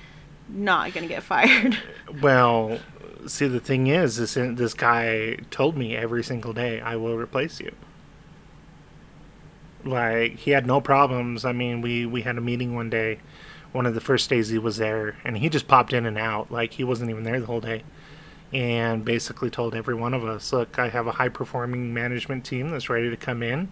not 0.49 0.93
going 0.95 1.07
to 1.07 1.15
get 1.15 1.23
fired 1.35 1.79
Well, 2.23 2.79
see, 3.27 3.47
the 3.49 3.61
thing 3.61 3.87
is, 3.89 4.17
this 4.17 4.35
this 4.35 4.75
guy 4.75 5.37
told 5.51 5.77
me 5.77 5.95
every 5.97 6.23
single 6.25 6.53
day, 6.53 6.81
"I 6.81 6.97
will 6.97 7.17
replace 7.17 7.61
you." 7.61 7.73
Like 9.85 10.37
he 10.37 10.51
had 10.51 10.67
no 10.67 10.81
problems. 10.81 11.45
I 11.45 11.53
mean, 11.53 11.81
we 11.81 12.07
we 12.07 12.23
had 12.23 12.37
a 12.39 12.41
meeting 12.41 12.75
one 12.75 12.91
day, 12.91 13.19
one 13.73 13.87
of 13.87 13.95
the 13.95 14.01
first 14.01 14.29
days 14.31 14.49
he 14.49 14.59
was 14.59 14.77
there, 14.79 15.17
and 15.25 15.37
he 15.39 15.49
just 15.49 15.69
popped 15.69 15.93
in 15.93 16.07
and 16.07 16.19
out. 16.19 16.51
Like 16.51 16.73
he 16.73 16.85
wasn't 16.85 17.11
even 17.11 17.25
there 17.25 17.41
the 17.41 17.47
whole 17.47 17.61
day, 17.61 17.83
and 18.53 19.05
basically 19.05 19.51
told 19.51 19.75
every 19.75 19.95
one 19.95 20.15
of 20.15 20.25
us, 20.25 20.53
"Look, 20.53 20.79
I 20.79 20.89
have 20.89 21.07
a 21.07 21.13
high 21.13 21.29
performing 21.29 21.93
management 21.93 22.45
team 22.45 22.71
that's 22.71 22.89
ready 22.89 23.11
to 23.11 23.17
come 23.17 23.43
in. 23.43 23.69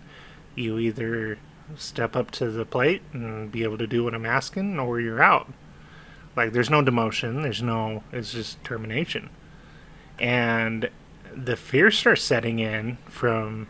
You 0.55 0.79
either 0.79 1.39
step 1.77 2.15
up 2.15 2.31
to 2.33 2.51
the 2.51 2.65
plate 2.65 3.03
and 3.13 3.51
be 3.51 3.63
able 3.65 3.79
to 3.79 3.87
do 3.87 4.05
what 4.05 4.15
I'm 4.15 4.27
asking, 4.27 4.79
or 4.79 5.01
you're 5.01 5.23
out." 5.23 5.53
Like 6.37 6.53
there's 6.53 6.71
no 6.71 6.83
demotion, 6.83 7.43
there's 7.43 7.63
no 7.63 8.05
it's 8.13 8.33
just 8.33 8.63
termination. 8.63 9.31
And 10.19 10.91
the 11.35 11.57
fear 11.57 11.91
starts 11.91 12.23
setting 12.23 12.59
in 12.59 12.99
from 13.07 13.69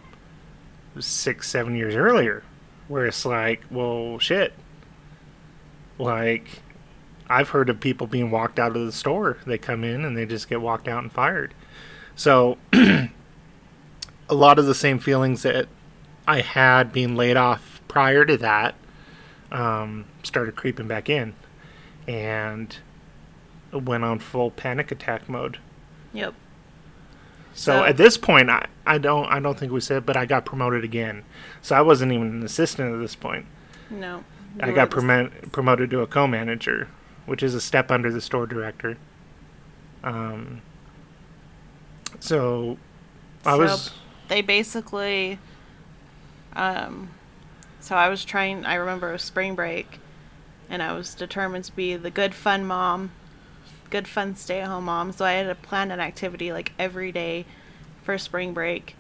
six, 0.99 1.49
seven 1.49 1.77
years 1.77 1.95
earlier, 1.95 2.43
where 2.89 3.07
it's 3.07 3.25
like, 3.25 3.63
well 3.71 4.19
shit. 4.19 4.53
Like 5.99 6.63
I've 7.29 7.51
heard 7.51 7.69
of 7.69 7.81
people 7.81 8.07
being 8.07 8.31
walked 8.31 8.59
out 8.59 8.77
of 8.77 8.87
the 8.87 8.93
store. 8.93 9.39
They 9.47 9.59
come 9.59 9.85
in 9.85 10.05
and 10.05 10.17
they 10.17 10.27
just 10.27 10.49
get 10.49 10.61
walked 10.61 10.89
out 10.89 11.03
and 11.03 11.13
fired. 11.13 11.55
So 12.15 12.59
a 12.73 13.09
lot 14.31 14.59
of 14.59 14.67
the 14.67 14.75
same 14.75 14.99
feelings 14.99 15.43
that 15.43 15.69
I 16.27 16.41
had 16.41 16.93
being 16.93 17.17
laid 17.17 17.37
off 17.37 17.81
prior 17.89 18.25
to 18.25 18.37
that 18.39 18.75
um, 19.53 20.07
started 20.23 20.57
creeping 20.57 20.89
back 20.89 21.09
in 21.09 21.35
and 22.09 22.77
went 23.73 24.05
on 24.05 24.19
full 24.19 24.51
panic 24.51 24.91
attack 24.91 25.29
mode. 25.29 25.59
yep 26.13 26.35
So, 27.55 27.73
So- 27.81 27.85
at 27.85 27.97
this 27.97 28.17
point, 28.17 28.51
I, 28.51 28.67
I 28.87 28.99
don't 28.99 29.27
I 29.27 29.41
don't 29.41 29.59
think 29.59 29.73
we 29.73 29.81
said, 29.81 30.07
but 30.07 30.17
I 30.17 30.27
got 30.27 30.45
promoted 30.45 30.85
again. 30.85 31.25
So 31.63 31.75
I 31.77 31.81
wasn't 31.83 32.13
even 32.13 32.29
an 32.29 32.43
assistant 32.45 32.95
at 32.95 32.99
this 33.01 33.15
point. 33.17 33.47
no 33.91 34.25
I 34.59 34.73
got 34.73 34.91
promoted 34.91 35.91
to 35.91 36.01
a 36.01 36.07
co-manager, 36.07 36.89
which 37.27 37.43
is 37.43 37.55
a 37.55 37.61
step 37.61 37.91
under 37.91 38.11
the 38.11 38.21
store 38.21 38.47
director. 38.47 38.97
Um. 40.03 40.63
So, 42.21 42.79
I 43.45 43.53
So, 43.53 43.59
was 43.59 43.93
they 44.29 44.43
basically 44.43 45.39
um 46.55 47.11
so 47.81 47.95
i 47.95 48.09
was 48.09 48.25
trying 48.25 48.65
i 48.65 48.75
remember 48.75 49.11
it 49.11 49.13
was 49.13 49.23
spring 49.23 49.55
break 49.55 50.01
and 50.69 50.83
i 50.83 50.93
was 50.93 51.15
determined 51.15 51.65
to 51.65 51.73
be 51.77 51.97
the 51.97 52.11
good 52.11 52.35
fun 52.35 52.65
mom 52.67 53.11
good 53.91 54.09
fun 54.09 54.35
stay 54.35 54.61
at 54.61 54.67
home 54.69 54.87
mom 54.87 55.13
so 55.13 55.25
i 55.25 55.33
had 55.33 55.47
to 55.47 55.55
plan 55.55 55.91
an 55.91 56.01
activity 56.01 56.53
like 56.53 56.73
every 56.79 57.13
day 57.13 57.45
for 58.03 58.19
spring 58.19 58.53
break 58.53 58.97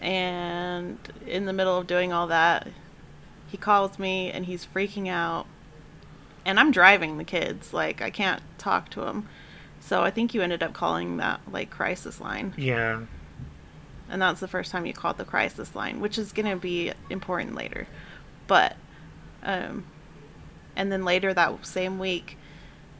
and 0.00 0.98
in 1.26 1.46
the 1.46 1.52
middle 1.52 1.76
of 1.76 1.86
doing 1.86 2.12
all 2.12 2.26
that 2.26 2.68
he 3.48 3.56
calls 3.56 3.98
me 3.98 4.30
and 4.30 4.46
he's 4.46 4.66
freaking 4.66 5.08
out 5.08 5.46
and 6.46 6.58
i'm 6.58 6.70
driving 6.70 7.18
the 7.18 7.24
kids 7.24 7.74
like 7.74 8.00
i 8.00 8.08
can't 8.08 8.42
talk 8.56 8.88
to 8.88 9.00
them. 9.00 9.28
so 9.80 10.02
i 10.02 10.10
think 10.10 10.32
you 10.32 10.40
ended 10.40 10.62
up 10.62 10.72
calling 10.72 11.18
that 11.18 11.40
like 11.52 11.68
crisis 11.68 12.20
line 12.20 12.54
yeah 12.56 13.00
and 14.08 14.22
that's 14.22 14.40
the 14.40 14.48
first 14.48 14.70
time 14.70 14.86
you 14.86 14.92
called 14.92 15.18
the 15.18 15.24
crisis 15.24 15.74
line, 15.74 16.00
which 16.00 16.18
is 16.18 16.32
going 16.32 16.48
to 16.48 16.56
be 16.56 16.92
important 17.10 17.54
later. 17.54 17.86
But, 18.46 18.76
um, 19.42 19.84
and 20.76 20.92
then 20.92 21.04
later 21.04 21.34
that 21.34 21.66
same 21.66 21.98
week, 21.98 22.38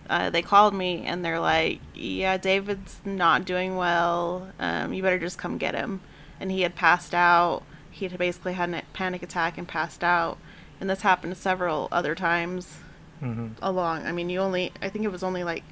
uh, 0.09 0.31
they 0.31 0.43
called 0.43 0.75
me 0.75 1.05
and 1.05 1.25
they're 1.25 1.41
like, 1.41 1.81
"Yeah, 1.95 2.37
David's 2.37 3.01
not 3.05 3.45
doing 3.45 3.77
well. 3.77 4.51
Um, 4.59 4.93
you 4.93 5.03
better 5.03 5.19
just 5.19 5.39
come 5.39 5.59
get 5.59 5.75
him." 5.75 6.01
And 6.39 6.51
he 6.51 6.63
had 6.63 6.77
passed 6.77 7.15
out. 7.15 7.63
He 7.91 8.07
had 8.07 8.17
basically 8.19 8.53
had 8.53 8.71
a 8.71 8.83
panic 8.93 9.23
attack 9.23 9.59
and 9.59 9.67
passed 9.67 10.05
out. 10.05 10.39
And 10.81 10.89
this 10.89 11.01
happened 11.01 11.37
several 11.37 11.89
other 11.91 12.15
times 12.15 12.79
hmm 13.21 13.49
along. 13.63 14.05
I 14.07 14.13
mean, 14.13 14.29
you 14.31 14.41
only, 14.41 14.73
I 14.83 14.89
think 14.89 15.05
it 15.05 15.13
was 15.13 15.23
only 15.23 15.45
like 15.45 15.65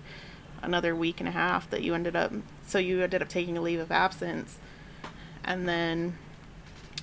another 0.62 0.94
week 0.96 1.20
and 1.20 1.28
a 1.28 1.32
half 1.32 1.68
that 1.70 1.82
you 1.82 1.94
ended 1.94 2.16
up, 2.16 2.32
so 2.66 2.78
you 2.78 3.02
ended 3.02 3.22
up 3.22 3.28
taking 3.28 3.56
a 3.58 3.60
leave 3.62 3.80
of 3.80 3.90
absence. 3.92 4.58
And 5.44 5.68
then 5.68 6.16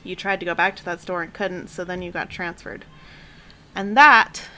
you 0.04 0.15
tried 0.15 0.39
to 0.39 0.45
go 0.45 0.56
back 0.56 0.75
to 0.77 0.86
that 0.86 1.01
store 1.01 1.21
and 1.21 1.34
couldn't, 1.34 1.67
so 1.67 1.84
then 1.84 2.01
you 2.01 2.12
got 2.12 2.30
transferred. 2.30 2.86
And 3.75 3.95
that 3.95 4.49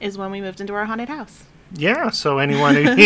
is 0.00 0.18
when 0.18 0.30
we 0.30 0.40
moved 0.40 0.60
into 0.60 0.74
our 0.74 0.86
haunted 0.86 1.08
house. 1.08 1.44
yeah. 1.72 2.10
So 2.10 2.38
anyone 2.38 2.74
who 2.84 2.96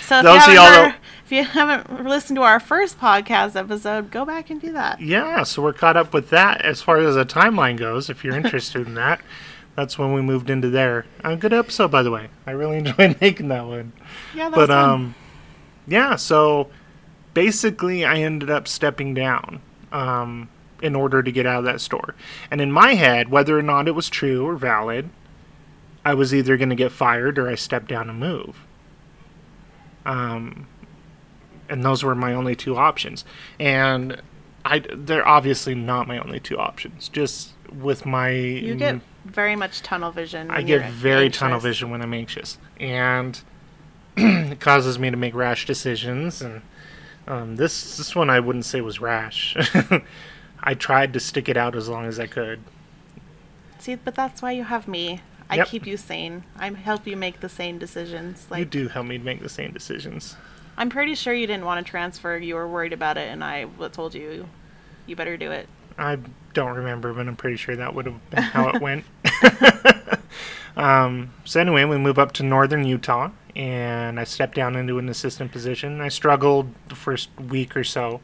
So 0.00 0.20
if 0.20 0.22
those 0.22 0.46
you, 0.46 0.52
of 0.52 0.54
haven't 0.54 0.54
y'all 0.54 0.90
heard, 0.90 0.94
if 1.24 1.32
you 1.32 1.44
haven't 1.44 2.04
listened 2.04 2.36
to 2.36 2.42
our 2.42 2.60
first 2.60 2.98
podcast 2.98 3.56
episode, 3.56 4.10
go 4.10 4.24
back 4.24 4.50
and 4.50 4.60
do 4.60 4.72
that. 4.72 5.00
Yeah, 5.00 5.42
so 5.44 5.62
we're 5.62 5.72
caught 5.72 5.96
up 5.96 6.12
with 6.12 6.30
that 6.30 6.62
as 6.62 6.82
far 6.82 6.98
as 6.98 7.16
a 7.16 7.24
timeline 7.24 7.76
goes. 7.76 8.08
If 8.10 8.24
you're 8.24 8.36
interested 8.36 8.86
in 8.86 8.94
that, 8.94 9.20
that's 9.78 9.96
when 9.96 10.12
we 10.12 10.20
moved 10.20 10.50
into 10.50 10.68
there. 10.70 11.06
A 11.22 11.36
good 11.36 11.52
episode, 11.52 11.92
by 11.92 12.02
the 12.02 12.10
way. 12.10 12.30
I 12.48 12.50
really 12.50 12.78
enjoyed 12.78 13.20
making 13.20 13.46
that 13.46 13.64
one. 13.64 13.92
Yeah, 14.34 14.50
that 14.50 14.56
But 14.56 14.70
um, 14.70 15.14
yeah. 15.86 16.16
So 16.16 16.68
basically, 17.32 18.04
I 18.04 18.16
ended 18.16 18.50
up 18.50 18.66
stepping 18.66 19.14
down 19.14 19.60
um, 19.92 20.48
in 20.82 20.96
order 20.96 21.22
to 21.22 21.30
get 21.30 21.46
out 21.46 21.60
of 21.60 21.64
that 21.66 21.80
store. 21.80 22.16
And 22.50 22.60
in 22.60 22.72
my 22.72 22.94
head, 22.94 23.28
whether 23.28 23.56
or 23.56 23.62
not 23.62 23.86
it 23.86 23.92
was 23.92 24.08
true 24.08 24.44
or 24.44 24.56
valid, 24.56 25.10
I 26.04 26.12
was 26.12 26.34
either 26.34 26.56
going 26.56 26.70
to 26.70 26.74
get 26.74 26.90
fired 26.90 27.38
or 27.38 27.48
I 27.48 27.54
stepped 27.54 27.86
down 27.86 28.10
and 28.10 28.18
move. 28.18 28.66
Um, 30.04 30.66
and 31.68 31.84
those 31.84 32.02
were 32.02 32.16
my 32.16 32.34
only 32.34 32.56
two 32.56 32.76
options. 32.76 33.24
And 33.60 34.22
I, 34.64 34.80
they're 34.92 35.26
obviously 35.26 35.76
not 35.76 36.08
my 36.08 36.18
only 36.18 36.40
two 36.40 36.58
options. 36.58 37.08
Just 37.08 37.52
with 37.72 38.04
my 38.04 38.30
you 38.30 38.74
get 38.74 39.00
very 39.28 39.56
much 39.56 39.82
tunnel 39.82 40.10
vision. 40.10 40.50
I 40.50 40.62
get 40.62 40.90
very 40.90 41.30
tunnel 41.30 41.60
vision 41.60 41.90
when 41.90 42.02
I'm 42.02 42.14
anxious, 42.14 42.58
and 42.80 43.40
it 44.16 44.60
causes 44.60 44.98
me 44.98 45.10
to 45.10 45.16
make 45.16 45.34
rash 45.34 45.66
decisions. 45.66 46.42
And 46.42 46.62
um, 47.26 47.56
this 47.56 47.96
this 47.96 48.14
one 48.16 48.30
I 48.30 48.40
wouldn't 48.40 48.64
say 48.64 48.80
was 48.80 49.00
rash. 49.00 49.56
I 50.60 50.74
tried 50.74 51.12
to 51.12 51.20
stick 51.20 51.48
it 51.48 51.56
out 51.56 51.76
as 51.76 51.88
long 51.88 52.06
as 52.06 52.18
I 52.18 52.26
could. 52.26 52.60
See, 53.78 53.94
but 53.94 54.14
that's 54.14 54.42
why 54.42 54.52
you 54.52 54.64
have 54.64 54.88
me. 54.88 55.20
I 55.50 55.56
Yep. 55.56 55.68
keep 55.68 55.86
you 55.86 55.96
sane. 55.96 56.44
I 56.58 56.70
help 56.70 57.06
you 57.06 57.16
make 57.16 57.40
the 57.40 57.48
sane 57.48 57.78
decisions. 57.78 58.46
Like 58.50 58.58
you 58.58 58.64
do 58.64 58.88
help 58.88 59.06
me 59.06 59.18
make 59.18 59.40
the 59.40 59.48
same 59.48 59.72
decisions. 59.72 60.36
I'm 60.76 60.90
pretty 60.90 61.14
sure 61.14 61.32
you 61.32 61.46
didn't 61.46 61.64
want 61.64 61.84
to 61.84 61.90
transfer. 61.90 62.36
You 62.36 62.54
were 62.54 62.68
worried 62.68 62.92
about 62.92 63.16
it, 63.16 63.28
and 63.28 63.42
I 63.42 63.66
told 63.92 64.14
you, 64.14 64.48
you 65.06 65.16
better 65.16 65.36
do 65.36 65.50
it. 65.50 65.68
I 65.98 66.18
don't 66.54 66.76
remember, 66.76 67.12
but 67.12 67.26
I'm 67.26 67.36
pretty 67.36 67.56
sure 67.56 67.76
that 67.76 67.94
would 67.94 68.06
have 68.06 68.30
been 68.30 68.42
how 68.42 68.68
it 68.70 68.80
went. 68.80 69.04
um, 70.76 71.30
so 71.44 71.60
anyway, 71.60 71.84
we 71.84 71.98
move 71.98 72.18
up 72.18 72.32
to 72.34 72.42
northern 72.42 72.84
Utah, 72.84 73.30
and 73.56 74.18
I 74.20 74.24
stepped 74.24 74.54
down 74.54 74.76
into 74.76 74.98
an 74.98 75.08
assistant 75.08 75.52
position. 75.52 76.00
I 76.00 76.08
struggled 76.08 76.72
the 76.88 76.94
first 76.94 77.30
week 77.38 77.76
or 77.76 77.84
so 77.84 78.20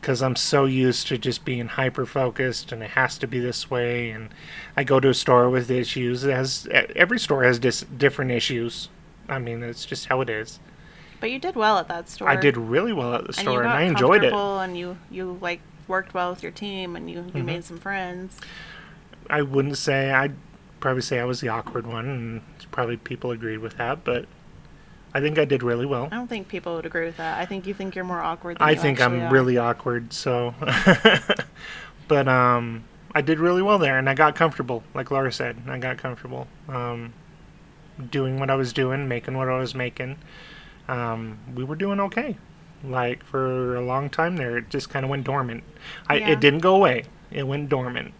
because 0.00 0.22
I'm 0.22 0.36
so 0.36 0.66
used 0.66 1.06
to 1.08 1.18
just 1.18 1.44
being 1.44 1.66
hyper 1.66 2.06
focused, 2.06 2.70
and 2.72 2.82
it 2.82 2.90
has 2.90 3.18
to 3.18 3.26
be 3.26 3.40
this 3.40 3.70
way. 3.70 4.10
And 4.10 4.28
I 4.76 4.84
go 4.84 5.00
to 5.00 5.08
a 5.08 5.14
store 5.14 5.48
with 5.50 5.70
issues. 5.70 6.24
It 6.24 6.32
has 6.32 6.68
every 6.94 7.18
store 7.18 7.42
has 7.44 7.58
dis- 7.58 7.84
different 7.96 8.30
issues. 8.30 8.88
I 9.28 9.38
mean, 9.38 9.62
it's 9.62 9.84
just 9.86 10.06
how 10.06 10.20
it 10.20 10.28
is. 10.30 10.60
But 11.20 11.30
you 11.30 11.38
did 11.38 11.56
well 11.56 11.78
at 11.78 11.88
that 11.88 12.08
store. 12.08 12.28
I 12.28 12.36
did 12.36 12.56
really 12.58 12.92
well 12.92 13.14
at 13.14 13.22
the 13.22 13.28
and 13.28 13.36
store, 13.36 13.62
you 13.62 13.68
and, 13.68 13.70
I 13.70 13.82
enjoyed 13.82 14.22
it. 14.22 14.30
comfortable, 14.30 14.58
And 14.60 14.76
you 14.76 14.98
you 15.10 15.38
like 15.40 15.60
worked 15.88 16.14
well 16.14 16.30
with 16.30 16.42
your 16.42 16.52
team, 16.52 16.96
and 16.96 17.10
you 17.10 17.24
you 17.34 17.42
Mhm. 17.42 17.44
made 17.44 17.64
some 17.64 17.78
friends. 17.78 18.38
I 19.30 19.42
wouldn't 19.42 19.78
say 19.78 20.10
I'd 20.12 20.34
probably 20.80 21.02
say 21.02 21.18
I 21.20 21.24
was 21.24 21.40
the 21.40 21.48
awkward 21.48 21.86
one, 21.86 22.06
and 22.06 22.40
probably 22.70 22.96
people 22.96 23.30
agreed 23.30 23.58
with 23.58 23.76
that. 23.78 24.04
But 24.04 24.26
I 25.14 25.20
think 25.20 25.38
I 25.38 25.44
did 25.44 25.62
really 25.62 25.86
well. 25.86 26.08
I 26.10 26.16
don't 26.16 26.28
think 26.28 26.48
people 26.48 26.74
would 26.76 26.86
agree 26.86 27.06
with 27.06 27.16
that. 27.18 27.38
I 27.38 27.46
think 27.46 27.66
you 27.66 27.74
think 27.74 27.94
you're 27.94 28.04
more 28.04 28.20
awkward. 28.20 28.58
Than 28.58 28.68
I 28.68 28.74
think 28.74 29.00
I'm 29.00 29.22
are. 29.22 29.30
really 29.30 29.56
awkward, 29.56 30.12
so. 30.12 30.54
but 32.08 32.28
um, 32.28 32.84
I 33.14 33.20
did 33.22 33.38
really 33.38 33.62
well 33.62 33.78
there, 33.78 33.98
and 33.98 34.08
I 34.10 34.14
got 34.14 34.34
comfortable. 34.34 34.82
Like 34.92 35.10
Laura 35.10 35.32
said, 35.32 35.56
I 35.68 35.78
got 35.78 35.98
comfortable. 35.98 36.48
Um, 36.68 37.12
doing 38.10 38.40
what 38.40 38.50
I 38.50 38.56
was 38.56 38.72
doing, 38.72 39.06
making 39.08 39.36
what 39.36 39.48
I 39.48 39.56
was 39.58 39.74
making. 39.74 40.16
Um, 40.88 41.38
we 41.54 41.62
were 41.64 41.76
doing 41.76 42.00
okay. 42.00 42.36
Like 42.86 43.24
for 43.24 43.76
a 43.76 43.80
long 43.80 44.10
time 44.10 44.36
there, 44.36 44.58
it 44.58 44.68
just 44.70 44.90
kind 44.90 45.04
of 45.04 45.10
went 45.10 45.24
dormant. 45.24 45.64
I, 46.08 46.16
Yeah. 46.16 46.30
It 46.30 46.40
didn't 46.40 46.60
go 46.60 46.74
away. 46.76 47.04
It 47.30 47.46
went 47.46 47.68
dormant. 47.68 48.12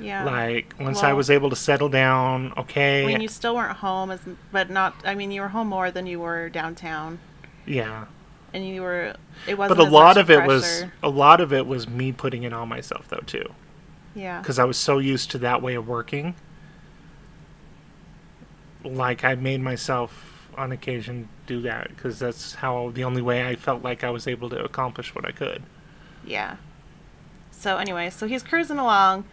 Yeah. 0.00 0.24
Like 0.24 0.74
once 0.80 1.02
I 1.04 1.12
was 1.12 1.30
able 1.30 1.50
to 1.50 1.56
settle 1.56 1.88
down, 1.88 2.52
okay. 2.56 3.04
I 3.04 3.06
mean, 3.06 3.20
you 3.20 3.28
still 3.28 3.54
weren't 3.54 3.76
home, 3.76 4.10
as 4.10 4.20
but 4.50 4.68
not. 4.68 4.94
I 5.04 5.14
mean, 5.14 5.30
you 5.30 5.40
were 5.40 5.48
home 5.48 5.68
more 5.68 5.92
than 5.92 6.06
you 6.06 6.18
were 6.18 6.48
downtown, 6.48 7.20
yeah. 7.66 8.06
and 8.52 8.66
you 8.66 8.82
were. 8.82 9.14
It 9.46 9.56
wasn't. 9.56 9.78
But 9.78 9.86
a 9.86 9.90
lot 9.90 10.18
of 10.18 10.28
it 10.28 10.44
was 10.44 10.84
a 11.04 11.08
lot 11.08 11.40
of 11.40 11.52
it 11.52 11.66
was 11.68 11.88
me 11.88 12.10
putting 12.10 12.42
it 12.42 12.52
on 12.52 12.68
myself 12.68 13.06
though 13.08 13.22
too, 13.26 13.48
Yeah. 14.16 14.40
because 14.40 14.58
I 14.58 14.64
was 14.64 14.76
so 14.76 14.98
used 14.98 15.30
to 15.32 15.38
that 15.38 15.62
way 15.62 15.74
of 15.76 15.86
working. 15.86 16.34
Like 18.84 19.22
I 19.24 19.36
made 19.36 19.60
myself 19.60 20.31
on 20.56 20.72
occasion 20.72 21.28
do 21.46 21.60
that 21.62 21.88
because 21.88 22.18
that's 22.18 22.54
how 22.54 22.90
the 22.90 23.04
only 23.04 23.22
way 23.22 23.46
I 23.46 23.56
felt 23.56 23.82
like 23.82 24.04
I 24.04 24.10
was 24.10 24.26
able 24.26 24.50
to 24.50 24.62
accomplish 24.62 25.14
what 25.14 25.26
I 25.26 25.32
could. 25.32 25.62
Yeah. 26.24 26.56
So 27.50 27.78
anyway, 27.78 28.10
so 28.10 28.26
he's 28.26 28.42
cruising 28.42 28.78
along, 28.78 29.24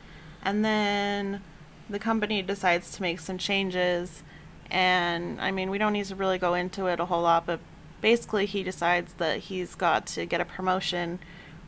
and 0.43 0.63
then 0.63 1.41
the 1.89 1.99
company 1.99 2.41
decides 2.41 2.91
to 2.91 3.01
make 3.01 3.19
some 3.19 3.37
changes, 3.37 4.23
and 4.69 5.39
I 5.41 5.51
mean 5.51 5.69
we 5.69 5.77
don't 5.77 5.93
need 5.93 6.05
to 6.05 6.15
really 6.15 6.37
go 6.37 6.53
into 6.53 6.87
it 6.87 6.99
a 6.99 7.05
whole 7.05 7.23
lot, 7.23 7.45
but 7.45 7.59
basically 8.01 8.45
he 8.45 8.63
decides 8.63 9.13
that 9.13 9.39
he's 9.39 9.75
got 9.75 10.05
to 10.07 10.25
get 10.25 10.41
a 10.41 10.45
promotion, 10.45 11.19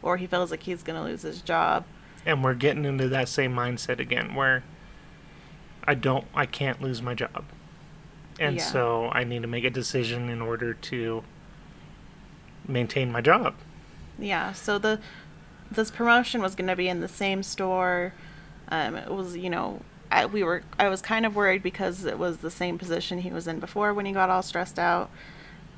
or 0.01 0.17
he 0.17 0.27
feels 0.27 0.51
like 0.51 0.63
he's 0.63 0.83
gonna 0.83 1.03
lose 1.03 1.23
his 1.23 1.41
job. 1.41 1.85
And 2.25 2.43
we're 2.43 2.53
getting 2.53 2.85
into 2.85 3.09
that 3.09 3.27
same 3.27 3.53
mindset 3.55 3.99
again 3.99 4.35
where 4.35 4.63
I 5.83 5.95
don't 5.95 6.25
I 6.35 6.45
can't 6.45 6.81
lose 6.81 7.01
my 7.01 7.15
job. 7.15 7.45
And 8.39 8.55
Yeah. 8.57 8.63
so 8.63 9.09
I 9.11 9.23
need 9.23 9.41
to 9.43 9.47
make 9.47 9.63
a 9.63 9.69
decision 9.69 10.29
in 10.29 10.41
order 10.41 10.73
to 10.73 11.23
maintain 12.67 13.11
my 13.11 13.21
job. 13.21 13.55
Yeah. 14.19 14.53
So 14.53 14.77
the 14.77 14.99
this 15.69 15.89
promotion 15.91 16.41
was 16.41 16.55
gonna 16.55 16.75
be 16.75 16.87
in 16.89 16.99
the 16.99 17.07
same 17.07 17.43
store. 17.43 18.13
Um, 18.69 18.95
it 18.95 19.09
was 19.11 19.37
you 19.37 19.49
know. 19.49 19.81
I, 20.13 20.25
we 20.25 20.43
were. 20.43 20.63
I 20.77 20.89
was 20.89 21.01
kind 21.01 21.25
of 21.25 21.37
worried 21.37 21.63
because 21.63 22.03
it 22.03 22.19
was 22.19 22.37
the 22.39 22.51
same 22.51 22.77
position 22.77 23.19
he 23.19 23.29
was 23.29 23.47
in 23.47 23.59
before 23.61 23.93
when 23.93 24.05
he 24.05 24.11
got 24.11 24.29
all 24.29 24.41
stressed 24.43 24.77
out. 24.77 25.09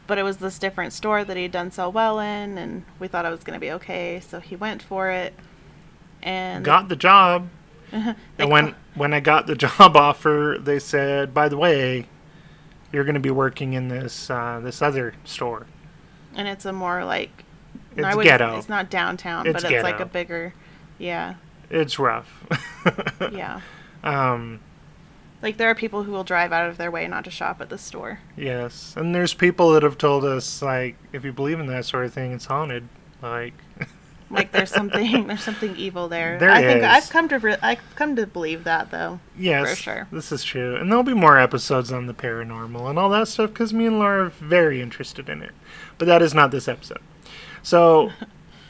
but 0.07 0.17
it 0.17 0.23
was 0.23 0.37
this 0.37 0.57
different 0.57 0.91
store 0.91 1.23
that 1.23 1.37
he'd 1.37 1.51
done 1.51 1.69
so 1.69 1.87
well 1.87 2.19
in, 2.19 2.57
and 2.57 2.83
we 2.99 3.07
thought 3.07 3.25
it 3.25 3.29
was 3.29 3.43
going 3.43 3.53
to 3.55 3.59
be 3.59 3.71
okay, 3.71 4.19
so 4.19 4.39
he 4.39 4.55
went 4.55 4.81
for 4.81 5.09
it. 5.11 5.33
And 6.23 6.65
Got 6.65 6.89
the 6.89 6.95
job. 6.95 7.47
And 7.93 8.49
when 8.49 8.73
when 8.95 9.13
I 9.13 9.19
got 9.19 9.45
the 9.45 9.53
job 9.67 9.95
offer, 9.95 10.57
they 10.59 10.79
said, 10.79 11.31
"By 11.31 11.47
the 11.47 11.57
way, 11.57 12.07
you're 12.93 13.03
going 13.03 13.15
to 13.15 13.19
be 13.19 13.31
working 13.31 13.73
in 13.73 13.89
this 13.89 14.29
uh, 14.29 14.61
this 14.63 14.81
other 14.81 15.13
store." 15.25 15.65
and 16.35 16.47
it's 16.47 16.65
a 16.65 16.73
more 16.73 17.03
like 17.05 17.43
It's 17.95 18.15
ghetto. 18.23 18.57
It's 18.57 18.69
not 18.69 18.89
downtown, 18.89 19.45
It's 19.45 19.61
but 19.61 19.71
it's 19.71 19.83
like 19.83 19.99
a 19.99 20.05
bigger, 20.05 20.53
yeah, 20.97 21.35
It's 21.69 21.99
rough. 21.99 22.43
yeah. 23.31 23.61
Um, 24.03 24.59
Like 25.43 25.57
there 25.57 25.69
are 25.69 25.75
people 25.75 26.03
who 26.03 26.11
will 26.11 26.23
drive 26.23 26.51
out 26.51 26.69
of 26.69 26.77
their 26.77 26.89
way 26.89 27.07
not 27.07 27.23
to 27.25 27.31
shop 27.31 27.61
at 27.61 27.69
the 27.69 27.77
store. 27.77 28.19
yes, 28.35 28.95
and 28.97 29.13
there's 29.13 29.33
people 29.33 29.71
that 29.73 29.83
have 29.83 29.97
told 29.97 30.25
us 30.25 30.61
like, 30.61 30.95
if 31.11 31.23
you 31.23 31.31
believe 31.31 31.59
in 31.59 31.67
that 31.67 31.85
sort 31.85 32.05
of 32.05 32.13
thing, 32.13 32.31
it's 32.31 32.45
haunted. 32.45 32.87
Like, 33.21 33.53
Like 34.33 34.51
there's 34.51 34.71
something 34.71 35.27
there's 35.27 35.43
something 35.43 35.75
evil 35.77 36.07
there. 36.09 36.39
There 36.39 36.49
i 36.49 36.61
think 36.61 36.83
i've 36.83 37.09
come 37.09 37.29
to 37.29 37.37
re- 37.39 37.57
I've 37.61 37.79
come 37.95 38.15
to 38.15 38.25
believe 38.27 38.63
that 38.63 38.89
though. 38.91 39.19
yes, 39.37 39.69
For 39.69 39.75
sure. 39.75 40.07
this 40.11 40.31
is 40.31 40.43
true, 40.43 40.75
and 40.75 40.91
there'll 40.91 41.03
be 41.03 41.13
more 41.13 41.37
episodes 41.39 41.91
on 41.91 42.07
the 42.07 42.13
paranormal 42.13 42.89
and 42.89 42.97
all 42.99 43.09
that 43.11 43.27
stuff 43.27 43.51
because 43.51 43.73
me 43.73 43.85
and 43.85 43.99
Laura 43.99 44.25
are 44.25 44.29
very 44.29 44.81
interested 44.81 45.29
in 45.29 45.41
it. 45.41 45.51
But 45.97 46.05
that 46.07 46.21
is 46.21 46.33
not 46.33 46.51
this 46.51 46.67
episode. 46.67 47.01
So, 47.61 48.11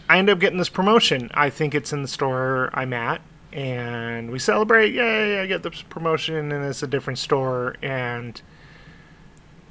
I 0.10 0.18
end 0.20 0.30
up 0.30 0.40
getting 0.40 0.60
this 0.60 0.70
promotion. 0.70 1.32
I 1.34 1.50
think 1.50 1.74
it's 1.74 1.94
in 1.94 2.02
the 2.02 2.08
store 2.08 2.70
I'm 2.74 2.94
at, 2.94 3.22
and 3.54 4.30
we 4.30 4.40
celebrate. 4.40 4.94
Yay! 4.94 5.40
I 5.40 5.46
get 5.48 5.64
this 5.64 5.82
promotion, 5.82 6.52
and 6.52 6.66
it's 6.66 6.84
a 6.84 6.88
different 6.88 7.18
store, 7.20 7.76
and 7.82 8.40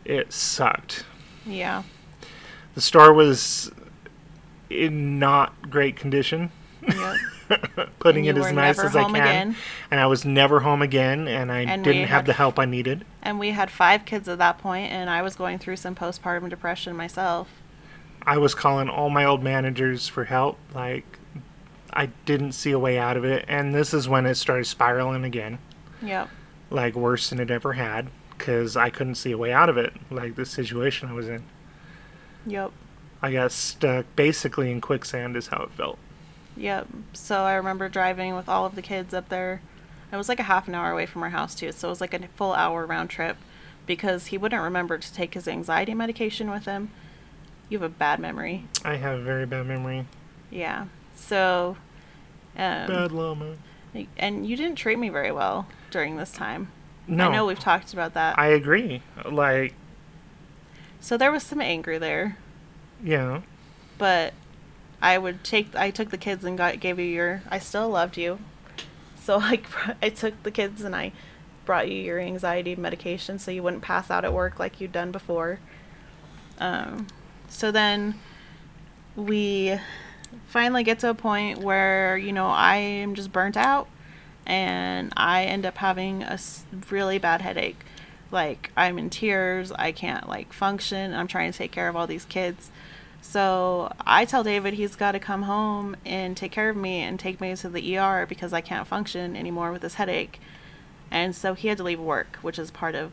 it 0.04 0.32
sucked. 0.32 1.04
Yeah. 1.46 1.82
The 2.74 2.80
store 2.80 3.12
was 3.12 3.70
in 4.72 5.18
not 5.18 5.70
great 5.70 5.96
condition. 5.96 6.50
Yep. 6.86 7.16
Putting 7.98 8.24
it 8.24 8.36
as 8.38 8.50
nice 8.52 8.78
as 8.78 8.96
I 8.96 9.04
can, 9.04 9.14
again. 9.14 9.56
and 9.90 10.00
I 10.00 10.06
was 10.06 10.24
never 10.24 10.60
home 10.60 10.80
again, 10.82 11.28
and 11.28 11.52
I 11.52 11.60
And 11.60 11.84
didn't 11.84 12.02
have 12.06 12.08
had- 12.22 12.26
the 12.26 12.32
help 12.32 12.58
I 12.58 12.64
needed. 12.64 13.04
And 13.22 13.38
we 13.38 13.50
had 13.50 13.70
five 13.70 14.04
kids 14.04 14.28
at 14.28 14.38
that 14.38 14.58
point, 14.58 14.90
and 14.90 15.10
I 15.10 15.22
was 15.22 15.36
going 15.36 15.58
through 15.58 15.76
some 15.76 15.94
postpartum 15.94 16.48
depression 16.48 16.96
myself. 16.96 17.48
I 18.24 18.38
was 18.38 18.54
calling 18.54 18.88
all 18.88 19.10
my 19.10 19.24
old 19.24 19.42
managers 19.42 20.08
for 20.08 20.24
help. 20.24 20.58
Like, 20.74 21.18
I 21.92 22.06
didn't 22.24 22.52
see 22.52 22.70
a 22.70 22.78
way 22.78 22.98
out 22.98 23.16
of 23.16 23.24
it, 23.24 23.44
and 23.48 23.74
this 23.74 23.92
is 23.92 24.08
when 24.08 24.24
it 24.26 24.36
started 24.36 24.64
spiraling 24.64 25.24
again, 25.24 25.58
Yep. 26.02 26.28
like 26.70 26.94
worse 26.94 27.28
than 27.30 27.38
it 27.38 27.50
ever 27.50 27.74
had, 27.74 28.08
because 28.38 28.76
I 28.76 28.88
couldn't 28.90 29.16
see 29.16 29.32
a 29.32 29.38
way 29.38 29.52
out 29.52 29.68
of 29.68 29.76
it. 29.76 29.92
Like 30.10 30.36
the 30.36 30.46
situation 30.46 31.08
I 31.08 31.12
was 31.12 31.28
in, 31.28 31.42
Yep. 32.46 32.72
I 33.22 33.32
got 33.32 33.52
stuck 33.52 34.06
basically 34.16 34.70
in 34.70 34.80
quicksand. 34.80 35.36
Is 35.36 35.48
how 35.48 35.62
it 35.62 35.70
felt. 35.70 35.98
Yep. 36.56 36.88
So 37.12 37.42
I 37.42 37.54
remember 37.54 37.88
driving 37.88 38.34
with 38.34 38.48
all 38.48 38.66
of 38.66 38.74
the 38.74 38.82
kids 38.82 39.14
up 39.14 39.28
there. 39.28 39.62
It 40.12 40.16
was 40.16 40.28
like 40.28 40.40
a 40.40 40.44
half 40.44 40.68
an 40.68 40.74
hour 40.74 40.90
away 40.90 41.06
from 41.06 41.22
our 41.22 41.30
house 41.30 41.54
too, 41.54 41.72
so 41.72 41.88
it 41.88 41.90
was 41.90 42.00
like 42.00 42.12
a 42.12 42.28
full 42.28 42.52
hour 42.52 42.84
round 42.84 43.08
trip 43.08 43.38
because 43.86 44.26
he 44.26 44.38
wouldn't 44.38 44.62
remember 44.62 44.98
to 44.98 45.12
take 45.12 45.34
his 45.34 45.48
anxiety 45.48 45.94
medication 45.94 46.50
with 46.50 46.66
him. 46.66 46.90
You 47.68 47.78
have 47.78 47.90
a 47.90 47.94
bad 47.94 48.20
memory. 48.20 48.66
I 48.84 48.96
have 48.96 49.20
a 49.20 49.22
very 49.22 49.46
bad 49.46 49.66
memory. 49.66 50.06
Yeah. 50.50 50.86
So 51.14 51.78
um, 52.56 52.86
bad 52.86 53.12
llama. 53.12 53.56
and 54.18 54.46
you 54.46 54.56
didn't 54.56 54.76
treat 54.76 54.98
me 54.98 55.08
very 55.08 55.32
well 55.32 55.66
during 55.90 56.16
this 56.16 56.32
time. 56.32 56.68
No, 57.06 57.28
I 57.28 57.32
know 57.32 57.46
we've 57.46 57.58
talked 57.58 57.92
about 57.92 58.14
that. 58.14 58.38
I 58.38 58.48
agree. 58.48 59.02
Like, 59.24 59.74
so 61.00 61.16
there 61.16 61.32
was 61.32 61.42
some 61.42 61.60
anger 61.60 61.98
there, 61.98 62.36
yeah, 63.02 63.42
but 63.98 64.34
I 65.02 65.18
would 65.18 65.42
take 65.42 65.74
I 65.74 65.90
took 65.90 66.10
the 66.10 66.16
kids 66.16 66.44
and 66.44 66.56
got 66.56 66.78
gave 66.80 66.98
you 66.98 67.04
your 67.04 67.42
I 67.48 67.58
still 67.58 67.88
loved 67.88 68.16
you. 68.16 68.38
So 69.20 69.38
like 69.38 69.66
I 70.02 70.08
took 70.08 70.42
the 70.44 70.50
kids 70.50 70.82
and 70.82 70.94
I 70.94 71.12
brought 71.64 71.90
you 71.90 71.96
your 71.98 72.18
anxiety 72.18 72.74
medication 72.74 73.38
so 73.38 73.50
you 73.50 73.62
wouldn't 73.62 73.82
pass 73.82 74.10
out 74.10 74.24
at 74.24 74.32
work 74.32 74.58
like 74.58 74.80
you'd 74.80 74.92
done 74.92 75.10
before. 75.12 75.58
Um 76.58 77.08
so 77.48 77.70
then 77.72 78.14
we 79.16 79.78
finally 80.46 80.82
get 80.82 81.00
to 81.00 81.10
a 81.10 81.14
point 81.14 81.58
where 81.58 82.16
you 82.16 82.32
know 82.32 82.46
I 82.46 82.76
am 82.76 83.14
just 83.14 83.32
burnt 83.32 83.56
out 83.56 83.88
and 84.46 85.12
I 85.16 85.44
end 85.44 85.66
up 85.66 85.78
having 85.78 86.22
a 86.22 86.38
really 86.90 87.18
bad 87.18 87.42
headache. 87.42 87.80
Like 88.30 88.70
I'm 88.76 88.98
in 88.98 89.10
tears, 89.10 89.72
I 89.72 89.92
can't 89.92 90.28
like 90.28 90.52
function. 90.52 91.12
I'm 91.12 91.26
trying 91.26 91.52
to 91.52 91.58
take 91.58 91.72
care 91.72 91.88
of 91.88 91.96
all 91.96 92.06
these 92.06 92.24
kids. 92.24 92.70
So 93.24 93.92
I 94.04 94.24
tell 94.24 94.42
David 94.42 94.74
he's 94.74 94.96
got 94.96 95.12
to 95.12 95.18
come 95.20 95.42
home 95.42 95.96
and 96.04 96.36
take 96.36 96.52
care 96.52 96.68
of 96.68 96.76
me 96.76 96.98
and 97.00 97.18
take 97.18 97.40
me 97.40 97.54
to 97.56 97.68
the 97.68 97.96
ER 97.96 98.26
because 98.28 98.52
I 98.52 98.60
can't 98.60 98.86
function 98.86 99.36
anymore 99.36 99.72
with 99.72 99.80
this 99.82 99.94
headache. 99.94 100.40
and 101.10 101.36
so 101.36 101.52
he 101.52 101.68
had 101.68 101.76
to 101.76 101.84
leave 101.84 102.00
work, 102.00 102.36
which 102.40 102.58
is 102.58 102.70
part 102.70 102.94
of 102.94 103.12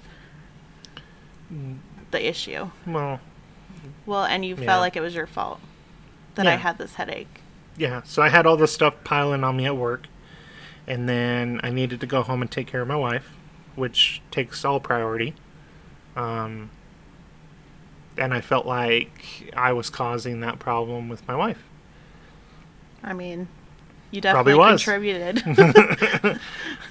the 2.11 2.27
issue. 2.29 2.69
Well, 2.87 3.19
Well, 4.05 4.23
and 4.23 4.45
you 4.45 4.55
Yeah. 4.55 4.65
felt 4.65 4.81
like 4.81 4.95
it 4.95 5.01
was 5.01 5.13
your 5.13 5.27
fault 5.27 5.59
that 6.35 6.47
I 6.47 6.55
had 6.55 6.77
this 6.77 6.95
headache. 6.95 7.41
yeah. 7.77 8.01
So 8.03 8.21
I 8.21 8.29
had 8.29 8.45
all 8.45 8.55
this 8.57 8.73
stuff 8.73 8.93
piling 9.03 9.43
on 9.43 9.57
me 9.57 9.65
at 9.65 9.75
work, 9.75 10.07
and 10.87 11.07
then 11.09 11.59
I 11.61 11.69
needed 11.71 11.99
to 11.99 12.07
go 12.07 12.23
home 12.23 12.41
and 12.41 12.49
take 12.49 12.67
care 12.67 12.81
of 12.81 12.87
my 12.87 12.95
wife, 12.95 13.31
which 13.75 14.21
takes 14.31 14.63
all 14.65 14.79
priority. 14.79 15.35
Um, 16.15 16.69
and 18.19 18.33
I 18.33 18.41
felt 18.41 18.65
like 18.65 19.51
I 19.55 19.73
was 19.73 19.89
causing 19.89 20.41
that 20.41 20.59
problem 20.59 21.09
with 21.09 21.27
my 21.27 21.35
wife. 21.35 21.63
I 23.03 23.13
mean, 23.13 23.47
you 24.11 24.21
definitely 24.21 24.53
contributed. 24.53 25.41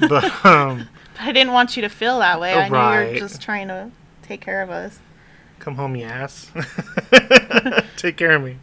But 0.01 0.47
um, 0.47 0.88
But 1.14 1.21
I 1.23 1.33
didn't 1.33 1.53
want 1.53 1.77
you 1.77 1.83
to 1.83 1.88
feel 1.88 2.21
that 2.21 2.41
way. 2.41 2.55
I 2.55 2.69
knew 2.69 2.77
you 2.77 3.12
were 3.12 3.19
just 3.19 3.43
trying 3.43 3.69
to 3.69 3.91
take 4.23 4.41
care 4.41 4.62
of 4.62 4.71
us. 4.71 5.01
come 5.59 5.75
home, 5.75 5.97
you 5.97 6.05
ass. 6.05 6.51
take 7.97 8.17
care 8.17 8.37
of 8.37 8.43
me. 8.45 8.59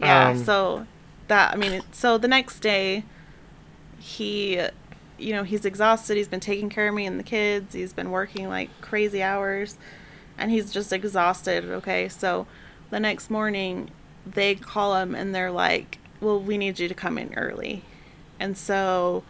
Yeah. 0.00 0.28
Um, 0.28 0.44
so 0.44 0.86
that 1.28 1.52
I 1.52 1.56
mean, 1.56 1.82
so 1.92 2.18
the 2.18 2.28
next 2.28 2.60
day, 2.60 3.04
he, 3.98 4.60
you 5.18 5.32
know, 5.32 5.42
he's 5.42 5.64
exhausted. 5.64 6.16
He's 6.16 6.28
been 6.28 6.40
taking 6.40 6.70
care 6.70 6.88
of 6.88 6.94
me 6.94 7.04
and 7.06 7.18
the 7.18 7.24
kids. 7.24 7.74
He's 7.74 7.92
been 7.92 8.10
working 8.10 8.48
like 8.48 8.70
crazy 8.80 9.22
hours, 9.22 9.76
and 10.40 10.50
he's 10.50 10.72
just 10.72 10.92
exhausted. 10.92 11.64
Okay, 11.66 12.08
so 12.08 12.46
the 12.90 12.98
next 12.98 13.30
morning, 13.30 13.90
they 14.26 14.56
call 14.56 14.96
him 14.96 15.14
and 15.14 15.32
they're 15.34 15.52
like, 15.52 15.98
"Well, 16.20 16.40
we 16.40 16.58
need 16.58 16.80
you 16.80 16.88
to 16.88 16.94
come 16.94 17.18
in 17.18 17.32
early," 17.34 17.84
and 18.40 18.58
so 18.58 19.22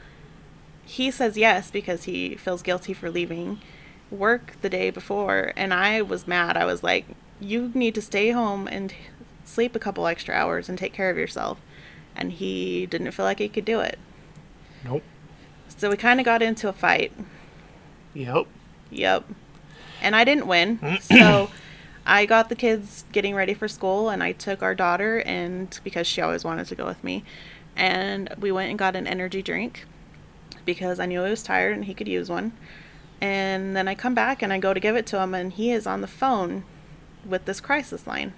he 0.85 1.11
says 1.11 1.37
yes 1.37 1.71
because 1.71 2.05
he 2.05 2.35
feels 2.35 2.63
guilty 2.63 2.93
for 2.93 3.11
leaving 3.11 3.61
work 4.11 4.55
the 4.61 4.69
day 4.69 4.91
before 4.91 5.53
and 5.57 5.73
i 5.73 6.03
was 6.03 6.27
mad 6.27 6.57
i 6.57 6.65
was 6.65 6.83
like 6.83 7.05
you 7.39 7.71
need 7.75 7.95
to 7.95 8.03
stay 8.03 8.31
home 8.33 8.67
and 8.67 8.93
sleep 9.45 9.77
a 9.77 9.79
couple 9.79 10.05
extra 10.09 10.35
hours 10.35 10.69
and 10.69 10.77
take 10.77 10.93
care 10.93 11.09
of 11.09 11.17
yourself 11.17 11.61
and 12.17 12.33
he 12.33 12.87
didn't 12.87 13.13
feel 13.13 13.25
like 13.25 13.39
he 13.39 13.49
could 13.49 13.65
do 13.65 13.79
it 13.79 14.01
Nope. 14.85 15.05
so 15.69 15.89
we 15.91 15.97
kind 15.97 16.19
of 16.19 16.27
got 16.27 16.43
into 16.43 16.69
a 16.69 16.73
fight 16.73 17.13
Yep. 18.15 18.47
Yep. 18.91 19.25
And 20.01 20.17
I 20.17 20.25
didn't 20.25 20.47
win. 20.47 20.79
Mm. 20.79 21.03
so 21.03 21.51
I 22.07 22.27
got 22.27 22.49
the 22.49 22.57
kids 22.57 23.05
getting 23.13 23.35
ready 23.35 23.55
for 23.55 23.69
school 23.69 24.09
and 24.09 24.23
I 24.23 24.33
took 24.33 24.63
our 24.63 24.75
daughter 24.75 25.21
and 25.21 25.79
because 25.85 26.07
she 26.07 26.21
always 26.21 26.45
wanted 26.45 26.67
to 26.69 26.75
go 26.75 26.87
with 26.87 27.03
me 27.05 27.25
and 27.77 28.35
we 28.39 28.53
went 28.53 28.71
and 28.71 28.79
got 28.79 28.97
an 28.97 29.07
energy 29.07 29.43
drink 29.43 29.87
because 30.65 31.01
I 31.01 31.07
knew 31.07 31.23
he 31.23 31.31
was 31.31 31.43
tired 31.43 31.75
and 31.75 31.85
he 31.85 31.95
could 31.95 32.09
use 32.09 32.29
one. 32.29 32.53
And 33.21 33.77
then 33.77 33.87
I 33.87 33.95
come 33.95 34.15
back 34.15 34.43
and 34.43 34.53
I 34.53 34.59
go 34.59 34.73
to 34.73 34.81
give 34.81 34.97
it 34.97 35.07
to 35.09 35.21
him 35.21 35.35
and 35.35 35.53
he 35.53 35.73
is 35.73 35.87
on 35.87 36.01
the 36.01 36.07
phone 36.07 36.65
with 37.25 37.45
this 37.45 37.61
crisis 37.61 38.07
line. 38.07 38.33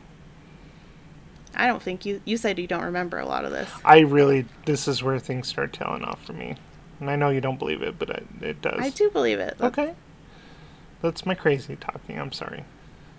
I 1.55 1.67
don't 1.67 1.83
think 1.83 2.07
you 2.07 2.23
you 2.25 2.37
said 2.37 2.59
you 2.59 2.67
don't 2.67 2.83
remember 2.83 3.19
a 3.19 3.27
lot 3.27 3.45
of 3.45 3.53
this. 3.53 3.71
I 3.85 4.01
really, 4.01 4.47
this 4.65 4.89
is 4.89 5.03
where 5.03 5.19
things 5.19 5.49
start 5.49 5.73
tailing 5.73 6.03
off 6.03 6.25
for 6.25 6.33
me. 6.33 6.57
And 6.99 7.11
I 7.11 7.17
know 7.17 7.31
you 7.31 7.41
don't 7.41 7.59
believe 7.59 7.83
it, 7.83 7.99
but 7.99 8.11
it, 8.11 8.27
it 8.41 8.63
does. 8.63 8.79
I 8.79 8.91
do 8.91 9.11
believe 9.11 9.39
it. 9.39 9.57
Okay. 9.61 9.95
That's 11.03 11.27
my 11.27 11.35
crazy 11.35 11.77
talking. 11.77 12.19
I'm 12.19 12.33
sorry. 12.33 12.65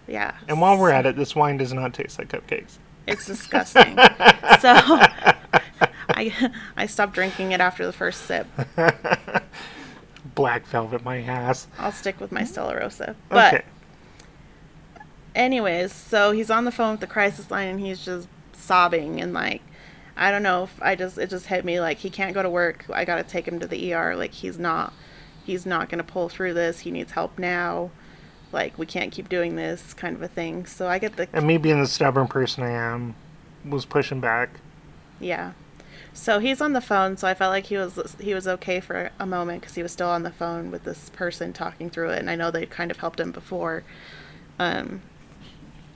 Yeah. 0.08 0.36
And 0.48 0.60
while 0.60 0.78
we're 0.78 0.92
at 0.92 1.06
it, 1.06 1.16
this 1.16 1.36
wine 1.36 1.58
does 1.58 1.74
not 1.74 1.94
taste 1.94 2.18
like 2.18 2.30
cupcakes. 2.30 2.78
It's 3.08 3.26
disgusting. 3.26 3.96
so 4.60 4.72
I 6.10 6.52
I 6.78 6.86
stopped 6.86 7.14
drinking 7.14 7.52
it 7.52 7.62
after 7.62 7.86
the 7.86 7.94
first 7.94 8.22
sip. 8.24 8.48
Black 10.36 10.66
velvet, 10.66 11.04
my 11.04 11.22
ass. 11.22 11.68
I'll 11.78 11.92
stick 11.92 12.20
with 12.20 12.32
my 12.32 12.44
Stella 12.44 12.78
Rosa. 12.78 13.16
But 13.30 13.54
okay. 13.54 13.66
anyways, 15.36 15.92
so 15.92 16.32
he's 16.32 16.50
on 16.50 16.66
the 16.66 16.72
phone 16.72 16.92
with 16.92 17.02
the 17.02 17.08
crisis 17.08 17.52
line 17.52 17.68
and 17.68 17.80
he's 17.80 18.04
just 18.04 18.28
sobbing 18.54 19.20
and 19.20 19.34
like 19.34 19.62
I 20.16 20.32
don't 20.32 20.44
know 20.44 20.64
if 20.64 20.82
I 20.82 20.96
just 20.96 21.18
it 21.18 21.30
just 21.30 21.48
hit 21.48 21.66
me 21.66 21.80
like 21.80 21.98
he 21.98 22.10
can't 22.10 22.34
go 22.34 22.44
to 22.44 22.50
work. 22.50 22.86
I 22.92 23.04
got 23.06 23.18
to 23.18 23.24
take 23.24 23.48
him 23.48 23.60
to 23.60 23.68
the 23.68 23.94
ER 23.94 24.16
like 24.16 24.32
he's 24.32 24.58
not 24.58 24.94
he's 25.46 25.66
not 25.66 25.90
going 25.90 26.04
to 26.04 26.04
pull 26.04 26.30
through 26.30 26.54
this. 26.54 26.80
He 26.80 26.92
needs 26.92 27.12
help 27.12 27.38
now. 27.38 27.92
Like 28.52 28.78
we 28.78 28.86
can't 28.86 29.12
keep 29.12 29.30
doing 29.30 29.56
this 29.56 29.94
kind 29.94 30.16
of 30.16 30.22
a 30.22 30.28
thing. 30.28 30.66
So 30.66 30.88
I 30.88 31.00
get 31.00 31.16
the 31.16 31.28
And 31.34 31.48
me 31.48 31.58
being 31.58 31.82
the 31.82 31.88
stubborn 31.88 32.28
person 32.28 32.64
I 32.64 32.72
am, 32.72 33.16
was 33.68 33.86
pushing 33.86 34.20
back. 34.20 34.50
Yeah. 35.20 35.54
So 36.14 36.38
he's 36.38 36.62
on 36.62 36.74
the 36.74 36.82
phone, 36.82 37.18
so 37.18 37.28
I 37.28 37.34
felt 37.34 37.50
like 37.50 37.66
he 37.66 37.78
was 37.78 38.16
he 38.20 38.36
was 38.36 38.48
okay 38.48 38.80
for 38.80 39.10
a 39.20 39.26
moment 39.26 39.62
because 39.62 39.74
he 39.74 39.82
was 39.82 39.92
still 39.92 40.10
on 40.10 40.22
the 40.22 40.32
phone 40.32 40.70
with 40.70 40.84
this 40.84 41.10
person 41.10 41.54
talking 41.54 41.90
through 41.90 42.10
it, 42.12 42.20
and 42.20 42.30
I 42.30 42.36
know 42.36 42.52
they 42.52 42.68
kind 42.68 42.92
of 42.92 42.98
helped 42.98 43.20
him 43.20 43.32
before. 43.32 43.84
Um, 44.60 45.02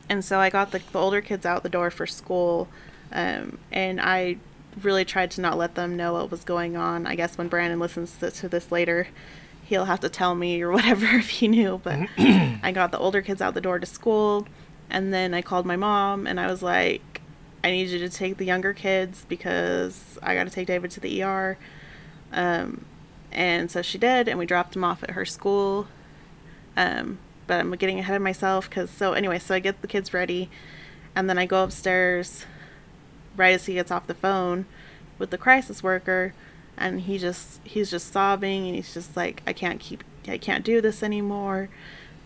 and 0.10 0.26
so 0.26 0.40
I 0.40 0.50
got 0.50 0.72
the, 0.72 0.82
the 0.92 1.00
older 1.00 1.22
kids 1.22 1.46
out 1.46 1.62
the 1.62 1.70
door 1.70 1.92
for 1.92 2.08
school, 2.08 2.68
um, 3.12 3.60
and 3.72 4.02
I 4.02 4.38
really 4.82 5.06
tried 5.06 5.32
to 5.32 5.42
not 5.42 5.58
let 5.58 5.76
them 5.76 5.98
know 5.98 6.14
what 6.14 6.32
was 6.32 6.44
going 6.44 6.78
on. 6.78 7.08
I 7.08 7.16
guess 7.16 7.38
when 7.38 7.48
Brandon 7.48 7.80
listens 7.80 8.16
to, 8.18 8.32
to 8.32 8.50
this 8.50 8.72
later, 8.72 9.08
he'll 9.64 9.86
have 9.86 10.00
to 10.02 10.10
tell 10.10 10.36
me 10.36 10.62
or 10.62 10.72
whatever 10.74 11.06
if 11.08 11.30
he 11.30 11.48
knew. 11.48 11.80
But 11.84 12.00
I 12.18 12.72
got 12.74 12.92
the 12.92 13.00
older 13.00 13.22
kids 13.22 13.42
out 13.42 13.54
the 13.54 13.62
door 13.62 13.80
to 13.80 13.86
school, 13.86 14.48
and 14.90 15.14
then 15.14 15.34
I 15.34 15.42
called 15.42 15.66
my 15.66 15.76
mom, 15.76 16.28
and 16.28 16.40
I 16.40 16.48
was 16.48 16.62
like, 16.62 17.22
I 17.64 17.72
need 17.72 17.90
you 17.90 18.00
to 18.00 18.10
take 18.10 18.38
the 18.38 18.46
younger 18.46 18.74
kids 18.74 19.26
because 19.28 20.18
I 20.22 20.36
got 20.36 20.46
to 20.46 20.50
take 20.50 20.68
David 20.68 20.92
to 20.92 21.00
the 21.00 21.24
ER. 21.24 21.58
Um, 22.32 22.86
and 23.32 23.70
so 23.70 23.82
she 23.82 23.98
did, 23.98 24.28
and 24.28 24.40
we 24.40 24.46
dropped 24.46 24.76
him 24.76 24.84
off 24.84 25.04
at 25.04 25.12
her 25.12 25.26
school. 25.26 25.88
Um, 26.76 27.18
but 27.48 27.60
I'm 27.60 27.72
getting 27.72 28.00
ahead 28.00 28.16
of 28.16 28.22
myself 28.22 28.70
because 28.70 28.90
so 28.92 29.14
anyway, 29.14 29.40
so 29.40 29.56
I 29.56 29.60
get 29.60 29.82
the 29.82 29.88
kids 29.88 30.14
ready, 30.14 30.50
and 31.16 31.30
then 31.30 31.38
I 31.38 31.46
go 31.46 31.64
upstairs 31.64 32.46
right 33.38 33.54
as 33.54 33.68
he 33.68 33.76
gets 33.76 33.92
off 33.92 34.08
the 34.08 34.14
phone 34.14 34.66
with 35.18 35.30
the 35.30 35.38
crisis 35.38 35.82
worker, 35.82 36.34
and 36.76 37.02
he 37.02 37.18
just 37.18 37.62
he's 37.64 37.90
just 37.90 38.12
sobbing 38.12 38.66
and 38.68 38.76
he's 38.76 38.94
just 38.94 39.16
like 39.16 39.42
I 39.48 39.54
can't 39.54 39.80
keep 39.80 40.04
I 40.28 40.38
can't 40.38 40.66
do 40.66 40.82
this 40.82 41.02
anymore, 41.04 41.70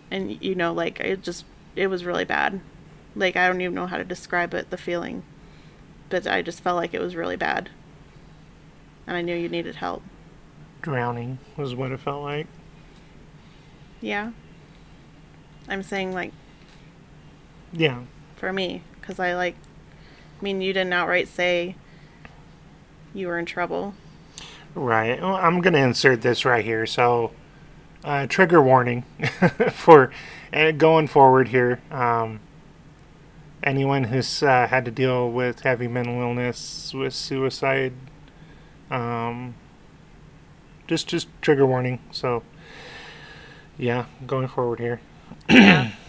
and 0.09 0.41
you 0.43 0.55
know 0.55 0.73
like 0.73 0.99
it 0.99 1.21
just 1.21 1.45
it 1.75 1.87
was 1.87 2.03
really 2.05 2.25
bad, 2.25 2.59
like 3.15 3.35
I 3.35 3.47
don't 3.47 3.61
even 3.61 3.75
know 3.75 3.87
how 3.87 3.97
to 3.97 4.03
describe 4.03 4.53
it 4.53 4.69
the 4.71 4.77
feeling, 4.77 5.23
but 6.09 6.25
I 6.25 6.41
just 6.41 6.61
felt 6.61 6.77
like 6.77 6.93
it 6.93 7.01
was 7.01 7.15
really 7.15 7.37
bad, 7.37 7.69
and 9.05 9.15
I 9.15 9.21
knew 9.21 9.35
you 9.35 9.49
needed 9.49 9.75
help. 9.75 10.01
Drowning 10.81 11.37
was 11.57 11.75
what 11.75 11.91
it 11.91 11.99
felt 11.99 12.23
like. 12.23 12.47
Yeah. 14.01 14.31
I'm 15.69 15.83
saying 15.83 16.11
like 16.11 16.31
Yeah. 17.71 18.01
for 18.35 18.51
me 18.51 18.81
because 18.99 19.19
I 19.19 19.35
like. 19.35 19.55
I 20.41 20.43
mean, 20.43 20.61
you 20.61 20.73
didn't 20.73 20.93
outright 20.93 21.27
say 21.27 21.75
you 23.13 23.27
were 23.27 23.37
in 23.37 23.45
trouble. 23.45 23.93
Right. 24.73 25.21
Well, 25.21 25.35
I'm 25.35 25.61
going 25.61 25.73
to 25.73 25.79
insert 25.79 26.21
this 26.21 26.45
right 26.45 26.65
here. 26.65 26.85
So, 26.87 27.31
uh, 28.03 28.25
trigger 28.27 28.61
warning 28.61 29.03
for 29.71 30.11
uh, 30.51 30.71
going 30.71 31.07
forward 31.07 31.49
here. 31.49 31.79
Um, 31.91 32.39
anyone 33.61 34.05
who's 34.05 34.41
uh, 34.41 34.65
had 34.67 34.85
to 34.85 34.91
deal 34.91 35.29
with 35.29 35.59
heavy 35.59 35.87
mental 35.87 36.19
illness, 36.19 36.91
with 36.93 37.13
suicide, 37.13 37.93
um, 38.89 39.53
just 40.87 41.07
just 41.07 41.27
trigger 41.41 41.67
warning. 41.67 41.99
So, 42.11 42.41
yeah, 43.77 44.05
going 44.25 44.47
forward 44.47 44.79
here. 44.79 45.01
yeah. 45.49 45.91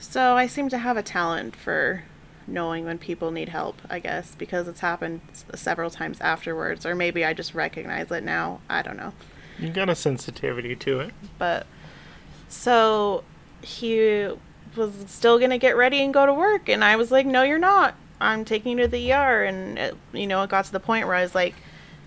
So 0.00 0.36
I 0.36 0.46
seem 0.46 0.68
to 0.68 0.78
have 0.78 0.96
a 0.96 1.02
talent 1.02 1.56
for 1.56 2.04
knowing 2.48 2.84
when 2.84 2.98
people 2.98 3.30
need 3.30 3.50
help, 3.50 3.80
I 3.90 3.98
guess, 3.98 4.34
because 4.34 4.66
it's 4.68 4.80
happened 4.80 5.20
several 5.54 5.90
times 5.90 6.20
afterwards, 6.20 6.86
or 6.86 6.94
maybe 6.94 7.24
I 7.24 7.34
just 7.34 7.54
recognize 7.54 8.10
it 8.10 8.24
now. 8.24 8.60
I 8.68 8.82
don't 8.82 8.96
know. 8.96 9.12
You 9.58 9.70
got 9.70 9.88
a 9.88 9.94
sensitivity 9.94 10.74
to 10.76 11.00
it. 11.00 11.12
But 11.38 11.66
so 12.48 13.24
he 13.60 14.28
was 14.76 14.92
still 15.06 15.38
going 15.38 15.50
to 15.50 15.58
get 15.58 15.76
ready 15.76 16.02
and 16.02 16.14
go 16.14 16.26
to 16.26 16.32
work. 16.32 16.68
And 16.68 16.84
I 16.84 16.96
was 16.96 17.10
like, 17.10 17.26
no, 17.26 17.42
you're 17.42 17.58
not. 17.58 17.94
I'm 18.20 18.44
taking 18.44 18.78
you 18.78 18.84
to 18.84 18.88
the 18.88 19.12
ER. 19.12 19.44
And, 19.44 19.78
it, 19.78 19.96
you 20.12 20.26
know, 20.26 20.42
it 20.42 20.50
got 20.50 20.64
to 20.66 20.72
the 20.72 20.80
point 20.80 21.06
where 21.06 21.16
I 21.16 21.22
was 21.22 21.34
like, 21.34 21.54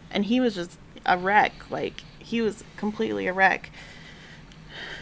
and 0.09 0.25
he 0.25 0.39
was 0.39 0.55
just 0.55 0.77
a 1.05 1.17
wreck. 1.17 1.53
Like, 1.69 2.01
he 2.19 2.41
was 2.41 2.63
completely 2.77 3.27
a 3.27 3.33
wreck. 3.33 3.69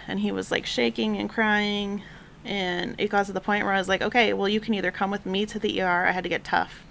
And 0.07 0.19
he 0.19 0.31
was 0.31 0.51
like 0.51 0.65
shaking 0.65 1.17
and 1.17 1.29
crying. 1.29 2.03
And 2.45 2.95
it 2.97 3.09
got 3.09 3.25
to 3.27 3.33
the 3.33 3.41
point 3.41 3.65
where 3.65 3.73
I 3.73 3.77
was 3.77 3.87
like, 3.89 4.01
okay, 4.01 4.33
well, 4.33 4.47
you 4.49 4.59
can 4.59 4.73
either 4.73 4.91
come 4.91 5.11
with 5.11 5.25
me 5.25 5.45
to 5.47 5.59
the 5.59 5.81
ER. 5.81 6.05
I 6.05 6.11
had 6.11 6.23
to 6.23 6.29
get 6.29 6.43
tough. 6.43 6.81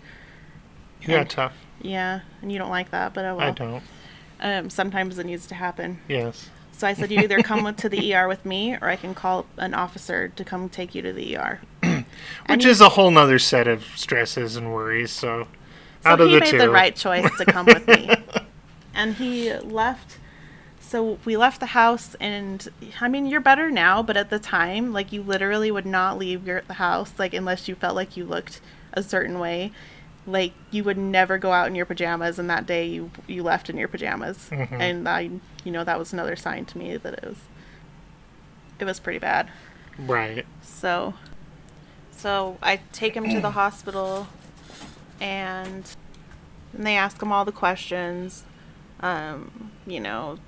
You 1.00 1.08
got 1.08 1.20
And- 1.20 1.30
tough. 1.30 1.52
Yeah. 1.80 2.20
And 2.42 2.50
you 2.52 2.58
don't 2.58 2.70
like 2.70 2.90
that, 2.90 3.14
but 3.14 3.24
oh 3.24 3.36
well. 3.36 3.48
I 3.48 3.50
don't. 3.52 3.82
Um, 4.40 4.70
sometimes 4.70 5.18
it 5.18 5.26
needs 5.26 5.46
to 5.48 5.54
happen. 5.54 6.00
Yes. 6.08 6.50
So 6.72 6.86
I 6.86 6.92
said, 6.92 7.10
you 7.10 7.20
either 7.20 7.38
come 7.42 7.64
with, 7.64 7.76
to 7.78 7.88
the 7.88 8.14
ER 8.14 8.28
with 8.28 8.44
me, 8.44 8.74
or 8.74 8.84
I 8.88 8.94
can 8.96 9.12
call 9.14 9.46
an 9.56 9.74
officer 9.74 10.28
to 10.28 10.44
come 10.44 10.68
take 10.68 10.94
you 10.94 11.02
to 11.02 11.12
the 11.12 11.36
ER. 11.36 11.60
Which 12.48 12.64
he- 12.64 12.70
is 12.70 12.80
a 12.80 12.90
whole 12.90 13.10
nother 13.10 13.38
set 13.40 13.66
of 13.66 13.84
stresses 13.96 14.54
and 14.56 14.72
worries. 14.72 15.10
So, 15.10 15.48
So 16.04 16.10
out 16.10 16.20
of 16.20 16.30
the 16.30 16.38
two, 16.40 16.46
he 16.46 16.52
made 16.52 16.60
the 16.60 16.70
right 16.70 16.94
choice 16.94 17.28
to 17.38 17.44
come 17.44 17.66
with 17.66 17.86
me, 17.88 18.10
and 18.94 19.14
he 19.14 19.52
left 19.54 20.18
so 20.88 21.18
we 21.26 21.36
left 21.36 21.60
the 21.60 21.66
house, 21.66 22.16
and 22.18 22.66
I 23.00 23.08
mean, 23.08 23.26
you're 23.26 23.40
better 23.42 23.70
now, 23.70 24.02
but 24.02 24.16
at 24.16 24.30
the 24.30 24.38
time, 24.38 24.92
like, 24.92 25.12
you 25.12 25.22
literally 25.22 25.70
would 25.70 25.84
not 25.86 26.16
leave 26.18 26.46
your 26.46 26.62
the 26.62 26.74
house, 26.74 27.12
like, 27.18 27.34
unless 27.34 27.68
you 27.68 27.74
felt 27.74 27.94
like 27.94 28.16
you 28.16 28.24
looked 28.24 28.60
a 28.94 29.02
certain 29.02 29.38
way. 29.38 29.70
Like, 30.26 30.52
you 30.70 30.84
would 30.84 30.96
never 30.98 31.36
go 31.38 31.52
out 31.52 31.66
in 31.68 31.74
your 31.74 31.84
pajamas, 31.86 32.38
and 32.38 32.48
that 32.50 32.64
day 32.66 32.86
you 32.86 33.10
you 33.26 33.42
left 33.42 33.68
in 33.68 33.76
your 33.76 33.88
pajamas, 33.88 34.48
Mhm. 34.50 34.80
and 34.80 35.08
I, 35.08 35.20
you 35.64 35.72
know, 35.72 35.84
that 35.84 35.98
was 35.98 36.12
another 36.14 36.36
sign 36.36 36.64
to 36.66 36.78
me 36.78 36.96
that 36.96 37.14
it 37.14 37.24
was 37.24 37.36
it 38.78 38.84
was 38.84 38.98
pretty 39.00 39.18
bad. 39.18 39.48
Right. 39.98 40.46
So, 40.62 41.14
so 42.12 42.56
I 42.62 42.80
take 42.92 43.14
him 43.14 43.28
to 43.30 43.40
the 43.40 43.50
hospital, 43.50 44.28
and, 45.20 45.84
and 46.72 46.86
they 46.86 46.96
ask 46.96 47.20
him 47.20 47.32
all 47.32 47.44
the 47.44 47.52
questions, 47.52 48.44
um, 49.00 49.72
you 49.86 49.98
know, 50.00 50.38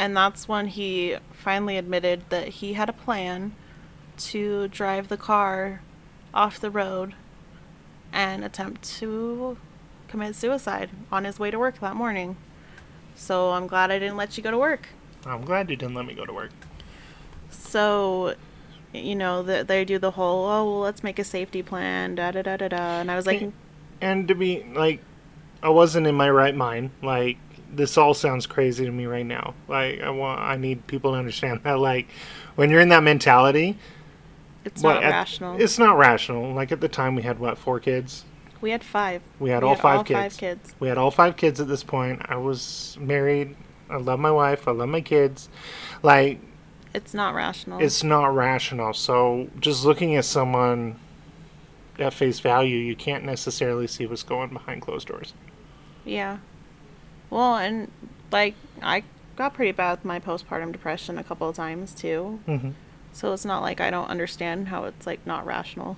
and 0.00 0.16
that's 0.16 0.48
when 0.48 0.68
he 0.68 1.18
finally 1.30 1.76
admitted 1.76 2.22
that 2.30 2.48
he 2.48 2.72
had 2.72 2.88
a 2.88 2.92
plan 2.92 3.52
to 4.16 4.66
drive 4.68 5.08
the 5.08 5.16
car 5.18 5.82
off 6.32 6.58
the 6.58 6.70
road 6.70 7.12
and 8.10 8.42
attempt 8.42 8.82
to 8.82 9.58
commit 10.08 10.34
suicide 10.34 10.88
on 11.12 11.24
his 11.24 11.38
way 11.38 11.50
to 11.50 11.58
work 11.58 11.80
that 11.80 11.94
morning. 11.94 12.38
So 13.14 13.50
I'm 13.50 13.66
glad 13.66 13.90
I 13.90 13.98
didn't 13.98 14.16
let 14.16 14.38
you 14.38 14.42
go 14.42 14.50
to 14.50 14.56
work. 14.56 14.88
I'm 15.26 15.44
glad 15.44 15.68
you 15.68 15.76
didn't 15.76 15.94
let 15.94 16.06
me 16.06 16.14
go 16.14 16.24
to 16.24 16.32
work. 16.32 16.52
So, 17.50 18.36
you 18.94 19.14
know, 19.14 19.42
the, 19.42 19.64
they 19.64 19.84
do 19.84 19.98
the 19.98 20.12
whole, 20.12 20.46
oh, 20.46 20.64
well, 20.64 20.80
let's 20.80 21.04
make 21.04 21.18
a 21.18 21.24
safety 21.24 21.62
plan, 21.62 22.14
da 22.14 22.30
da 22.30 22.40
da 22.40 22.56
da 22.56 22.68
da. 22.68 23.00
And 23.00 23.10
I 23.10 23.16
was 23.16 23.26
like, 23.26 23.40
Hey, 23.40 23.52
And 24.00 24.26
to 24.28 24.34
be 24.34 24.64
like, 24.72 25.02
I 25.62 25.68
wasn't 25.68 26.06
in 26.06 26.14
my 26.14 26.30
right 26.30 26.56
mind. 26.56 26.88
Like, 27.02 27.36
this 27.72 27.96
all 27.96 28.14
sounds 28.14 28.46
crazy 28.46 28.84
to 28.84 28.90
me 28.90 29.06
right 29.06 29.26
now. 29.26 29.54
Like, 29.68 30.00
I 30.00 30.10
want, 30.10 30.40
I 30.40 30.56
need 30.56 30.86
people 30.86 31.12
to 31.12 31.18
understand 31.18 31.60
that. 31.64 31.78
Like, 31.78 32.08
when 32.56 32.70
you're 32.70 32.80
in 32.80 32.88
that 32.90 33.02
mentality, 33.02 33.78
it's 34.64 34.82
not 34.82 35.02
at- 35.02 35.10
rational. 35.10 35.60
It's 35.60 35.78
not 35.78 35.96
rational. 35.96 36.52
Like 36.52 36.72
at 36.72 36.80
the 36.80 36.88
time, 36.88 37.14
we 37.14 37.22
had 37.22 37.38
what 37.38 37.56
four 37.58 37.80
kids. 37.80 38.24
we 38.60 38.70
had 38.70 38.84
five. 38.84 39.22
We 39.38 39.50
had 39.50 39.62
We 39.62 39.68
all 39.68 39.74
had 39.74 39.82
five 39.82 39.98
all 39.98 40.04
kids. 40.04 40.18
five 40.18 40.36
kids. 40.36 40.74
We 40.80 40.88
had 40.88 40.98
all 40.98 41.10
five 41.10 41.36
kids 41.36 41.60
at 41.60 41.68
this 41.68 41.82
point. 41.82 42.20
I 42.28 42.36
was 42.36 42.96
married. 43.00 43.56
I 43.88 43.96
love 43.96 44.20
my 44.20 44.30
wife. 44.30 44.68
I 44.68 44.72
love 44.72 44.88
my 44.90 45.00
kids. 45.00 45.48
Like, 46.02 46.40
It's 46.94 47.14
not 47.14 47.34
rational. 47.34 47.80
it's 47.80 48.02
not 48.04 48.34
rational. 48.34 48.92
So 48.92 49.48
just 49.60 49.84
looking 49.84 50.16
at 50.16 50.24
someone 50.24 50.96
at 51.98 52.12
face 52.14 52.40
value, 52.40 52.76
you 52.78 52.96
can't 52.96 53.24
necessarily 53.24 53.86
see 53.86 54.06
what's 54.06 54.22
going 54.22 54.50
behind 54.52 54.82
closed 54.82 55.08
doors. 55.08 55.32
yeah. 56.04 56.38
Well, 57.30 57.56
and 57.56 57.90
like 58.32 58.54
I 58.82 59.04
got 59.36 59.54
pretty 59.54 59.72
bad 59.72 59.92
with 59.92 60.04
my 60.04 60.18
postpartum 60.20 60.72
depression 60.72 61.16
a 61.18 61.24
couple 61.24 61.48
of 61.48 61.56
times 61.56 61.94
too. 61.94 62.40
hmm 62.46 62.70
So 63.12 63.32
it's 63.32 63.44
not 63.44 63.62
like 63.62 63.80
I 63.80 63.90
don't 63.90 64.08
understand 64.08 64.68
how 64.68 64.84
it's 64.84 65.06
like 65.06 65.24
not 65.26 65.46
rational. 65.46 65.96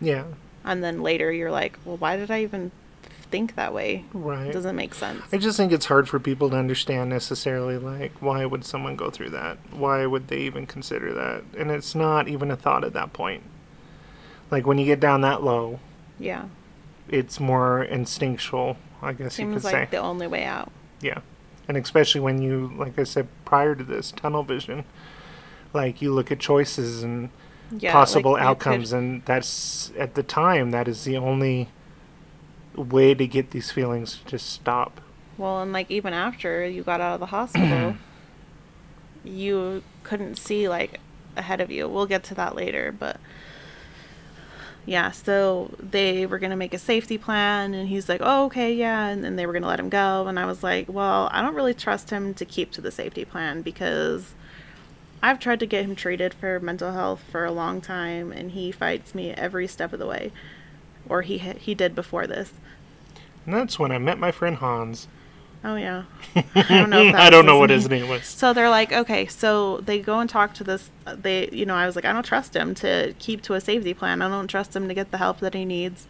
Yeah, 0.00 0.24
And 0.64 0.84
then 0.84 1.02
later 1.02 1.32
you're 1.32 1.50
like, 1.50 1.78
well, 1.84 1.96
why 1.96 2.16
did 2.16 2.30
I 2.30 2.42
even 2.42 2.70
think 3.30 3.54
that 3.56 3.72
way? 3.72 4.04
right. 4.12 4.48
It 4.48 4.52
doesn't 4.52 4.76
make 4.76 4.94
sense. 4.94 5.22
I 5.32 5.38
just 5.38 5.56
think 5.56 5.72
it's 5.72 5.86
hard 5.86 6.06
for 6.08 6.20
people 6.20 6.50
to 6.50 6.56
understand 6.56 7.08
necessarily, 7.10 7.76
like, 7.78 8.12
why 8.20 8.44
would 8.44 8.64
someone 8.64 8.94
go 8.94 9.08
through 9.10 9.30
that? 9.30 9.56
Why 9.72 10.04
would 10.06 10.28
they 10.28 10.40
even 10.40 10.66
consider 10.66 11.12
that? 11.14 11.42
And 11.58 11.70
it's 11.70 11.94
not 11.94 12.28
even 12.28 12.50
a 12.50 12.56
thought 12.56 12.84
at 12.84 12.92
that 12.92 13.12
point. 13.14 13.42
Like, 14.50 14.66
when 14.66 14.76
you 14.78 14.84
get 14.84 15.00
down 15.00 15.22
that 15.22 15.42
low, 15.42 15.80
Yeah. 16.20 16.44
it's 17.08 17.40
more 17.40 17.82
instinctual, 17.82 18.76
I 19.02 19.12
guess 19.12 19.38
you 19.38 19.52
could 19.52 19.64
like 19.64 19.72
say. 19.72 19.88
the 19.90 19.98
only 19.98 20.26
way 20.26 20.44
out. 20.44 20.70
Yeah. 21.00 21.20
And 21.68 21.76
especially 21.76 22.20
when 22.20 22.40
you, 22.40 22.72
like 22.76 22.98
I 22.98 23.04
said 23.04 23.28
prior 23.44 23.74
to 23.74 23.84
this, 23.84 24.12
tunnel 24.12 24.42
vision, 24.42 24.84
like, 25.74 26.00
you 26.00 26.12
look 26.14 26.30
at 26.30 26.38
choices 26.38 27.02
and 27.02 27.28
Yeah, 27.76 27.92
possible 27.92 28.32
like, 28.32 28.40
you 28.40 28.44
could- 28.44 28.50
outcomes, 28.50 28.92
and 28.92 29.22
that's, 29.24 29.92
at 29.98 30.14
the 30.14 30.22
time, 30.22 30.70
that 30.70 30.86
is 30.88 31.04
the 31.04 31.16
only 31.16 31.68
way 32.76 33.14
to 33.14 33.26
get 33.26 33.50
these 33.50 33.70
feelings 33.70 34.18
to 34.18 34.24
just 34.26 34.48
stop. 34.50 35.00
Well, 35.38 35.60
and 35.60 35.72
like 35.72 35.90
even 35.90 36.14
after 36.14 36.64
you 36.66 36.82
got 36.82 37.00
out 37.00 37.14
of 37.14 37.20
the 37.20 37.26
hospital, 37.26 37.96
you 39.24 39.82
couldn't 40.02 40.36
see 40.36 40.68
like 40.68 41.00
ahead 41.36 41.60
of 41.60 41.70
you. 41.70 41.88
We'll 41.88 42.06
get 42.06 42.22
to 42.24 42.34
that 42.36 42.54
later, 42.54 42.94
but 42.96 43.18
yeah, 44.86 45.10
so 45.10 45.70
they 45.80 46.26
were 46.26 46.38
going 46.38 46.50
to 46.50 46.56
make 46.56 46.72
a 46.72 46.78
safety 46.78 47.18
plan 47.18 47.74
and 47.74 47.88
he's 47.88 48.08
like, 48.08 48.20
"Oh, 48.22 48.46
okay, 48.46 48.72
yeah." 48.72 49.08
And 49.08 49.24
then 49.24 49.34
they 49.34 49.44
were 49.44 49.52
going 49.52 49.62
to 49.62 49.68
let 49.68 49.80
him 49.80 49.88
go, 49.88 50.28
and 50.28 50.38
I 50.38 50.46
was 50.46 50.62
like, 50.62 50.88
"Well, 50.88 51.28
I 51.32 51.42
don't 51.42 51.56
really 51.56 51.74
trust 51.74 52.10
him 52.10 52.32
to 52.34 52.44
keep 52.44 52.70
to 52.72 52.80
the 52.80 52.92
safety 52.92 53.24
plan 53.24 53.62
because 53.62 54.34
I've 55.22 55.40
tried 55.40 55.60
to 55.60 55.66
get 55.66 55.84
him 55.84 55.96
treated 55.96 56.32
for 56.32 56.60
mental 56.60 56.92
health 56.92 57.22
for 57.30 57.44
a 57.44 57.50
long 57.50 57.80
time 57.80 58.30
and 58.30 58.52
he 58.52 58.70
fights 58.70 59.14
me 59.14 59.32
every 59.32 59.66
step 59.66 59.92
of 59.92 59.98
the 59.98 60.06
way." 60.06 60.32
Or 61.08 61.22
he 61.22 61.38
he 61.38 61.74
did 61.74 61.94
before 61.94 62.26
this. 62.28 62.52
And 63.44 63.54
that's 63.54 63.78
when 63.78 63.90
I 63.92 63.98
met 63.98 64.18
my 64.18 64.30
friend 64.30 64.56
Hans. 64.56 65.08
Oh 65.68 65.74
yeah. 65.74 66.04
I 66.54 66.62
don't 66.68 66.90
know. 66.90 67.02
I 67.14 67.28
don't 67.28 67.44
know 67.44 67.58
what 67.58 67.70
his 67.70 67.88
name 67.88 68.08
was. 68.08 68.24
So 68.24 68.52
they're 68.52 68.70
like, 68.70 68.92
okay, 68.92 69.26
so 69.26 69.78
they 69.78 69.98
go 69.98 70.20
and 70.20 70.30
talk 70.30 70.54
to 70.54 70.64
this. 70.64 70.90
They, 71.12 71.48
you 71.50 71.66
know, 71.66 71.74
I 71.74 71.86
was 71.86 71.96
like, 71.96 72.04
I 72.04 72.12
don't 72.12 72.24
trust 72.24 72.54
him 72.54 72.72
to 72.76 73.14
keep 73.18 73.42
to 73.42 73.54
a 73.54 73.60
safety 73.60 73.92
plan. 73.92 74.22
I 74.22 74.28
don't 74.28 74.46
trust 74.46 74.76
him 74.76 74.86
to 74.86 74.94
get 74.94 75.10
the 75.10 75.18
help 75.18 75.40
that 75.40 75.54
he 75.54 75.64
needs, 75.64 76.06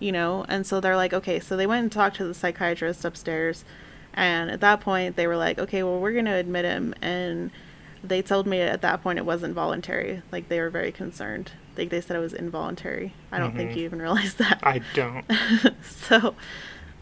you 0.00 0.12
know. 0.12 0.46
And 0.48 0.66
so 0.66 0.80
they're 0.80 0.96
like, 0.96 1.12
okay, 1.12 1.38
so 1.40 1.58
they 1.58 1.66
went 1.66 1.82
and 1.82 1.92
talked 1.92 2.16
to 2.16 2.24
the 2.24 2.32
psychiatrist 2.32 3.04
upstairs, 3.04 3.66
and 4.14 4.50
at 4.50 4.60
that 4.60 4.80
point 4.80 5.16
they 5.16 5.26
were 5.26 5.36
like, 5.36 5.58
okay, 5.58 5.82
well 5.82 6.00
we're 6.00 6.14
gonna 6.14 6.36
admit 6.36 6.64
him, 6.64 6.94
and 7.02 7.50
they 8.02 8.22
told 8.22 8.46
me 8.46 8.62
at 8.62 8.80
that 8.80 9.02
point 9.02 9.18
it 9.18 9.26
wasn't 9.26 9.52
voluntary. 9.52 10.22
Like 10.32 10.48
they 10.48 10.58
were 10.60 10.70
very 10.70 10.90
concerned. 10.92 11.52
Like 11.76 11.90
they 11.90 12.00
said 12.00 12.16
it 12.16 12.20
was 12.20 12.32
involuntary. 12.32 13.12
I 13.30 13.38
don't 13.38 13.54
think 13.54 13.72
Mhm. 13.72 13.76
you 13.76 13.84
even 13.84 14.00
realized 14.06 14.38
that. 14.38 14.60
I 14.62 14.80
don't. 14.94 15.26
so, 15.82 16.34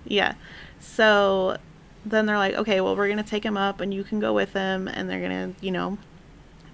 yeah. 0.04 0.34
So 0.80 1.56
then 2.04 2.26
they're 2.26 2.38
like, 2.38 2.54
okay, 2.54 2.80
well, 2.80 2.96
we're 2.96 3.06
going 3.06 3.18
to 3.18 3.28
take 3.28 3.44
him 3.44 3.56
up 3.56 3.80
and 3.80 3.92
you 3.92 4.04
can 4.04 4.20
go 4.20 4.32
with 4.32 4.52
him. 4.52 4.88
And 4.88 5.08
they're 5.08 5.20
going 5.20 5.54
to, 5.54 5.64
you 5.64 5.70
know, 5.70 5.98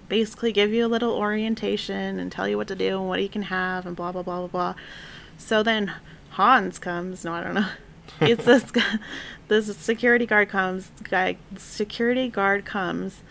basically 0.09 0.51
give 0.51 0.71
you 0.71 0.85
a 0.85 0.89
little 0.89 1.13
orientation 1.13 2.19
and 2.19 2.31
tell 2.31 2.47
you 2.47 2.57
what 2.57 2.67
to 2.67 2.75
do 2.75 2.99
and 2.99 3.07
what 3.07 3.19
he 3.19 3.27
can 3.27 3.43
have 3.43 3.85
and 3.85 3.95
blah, 3.95 4.11
blah, 4.11 4.23
blah, 4.23 4.39
blah, 4.39 4.47
blah. 4.47 4.75
So 5.37 5.63
then 5.63 5.93
Hans 6.31 6.79
comes. 6.79 7.23
No, 7.23 7.33
I 7.33 7.43
don't 7.43 7.55
know. 7.55 7.67
It's 8.19 8.43
this 8.43 8.65
this 9.47 9.75
security 9.77 10.25
guard 10.25 10.49
comes, 10.49 10.91
guy, 11.03 11.37
security 11.55 12.27
guard 12.27 12.65
comes 12.65 13.21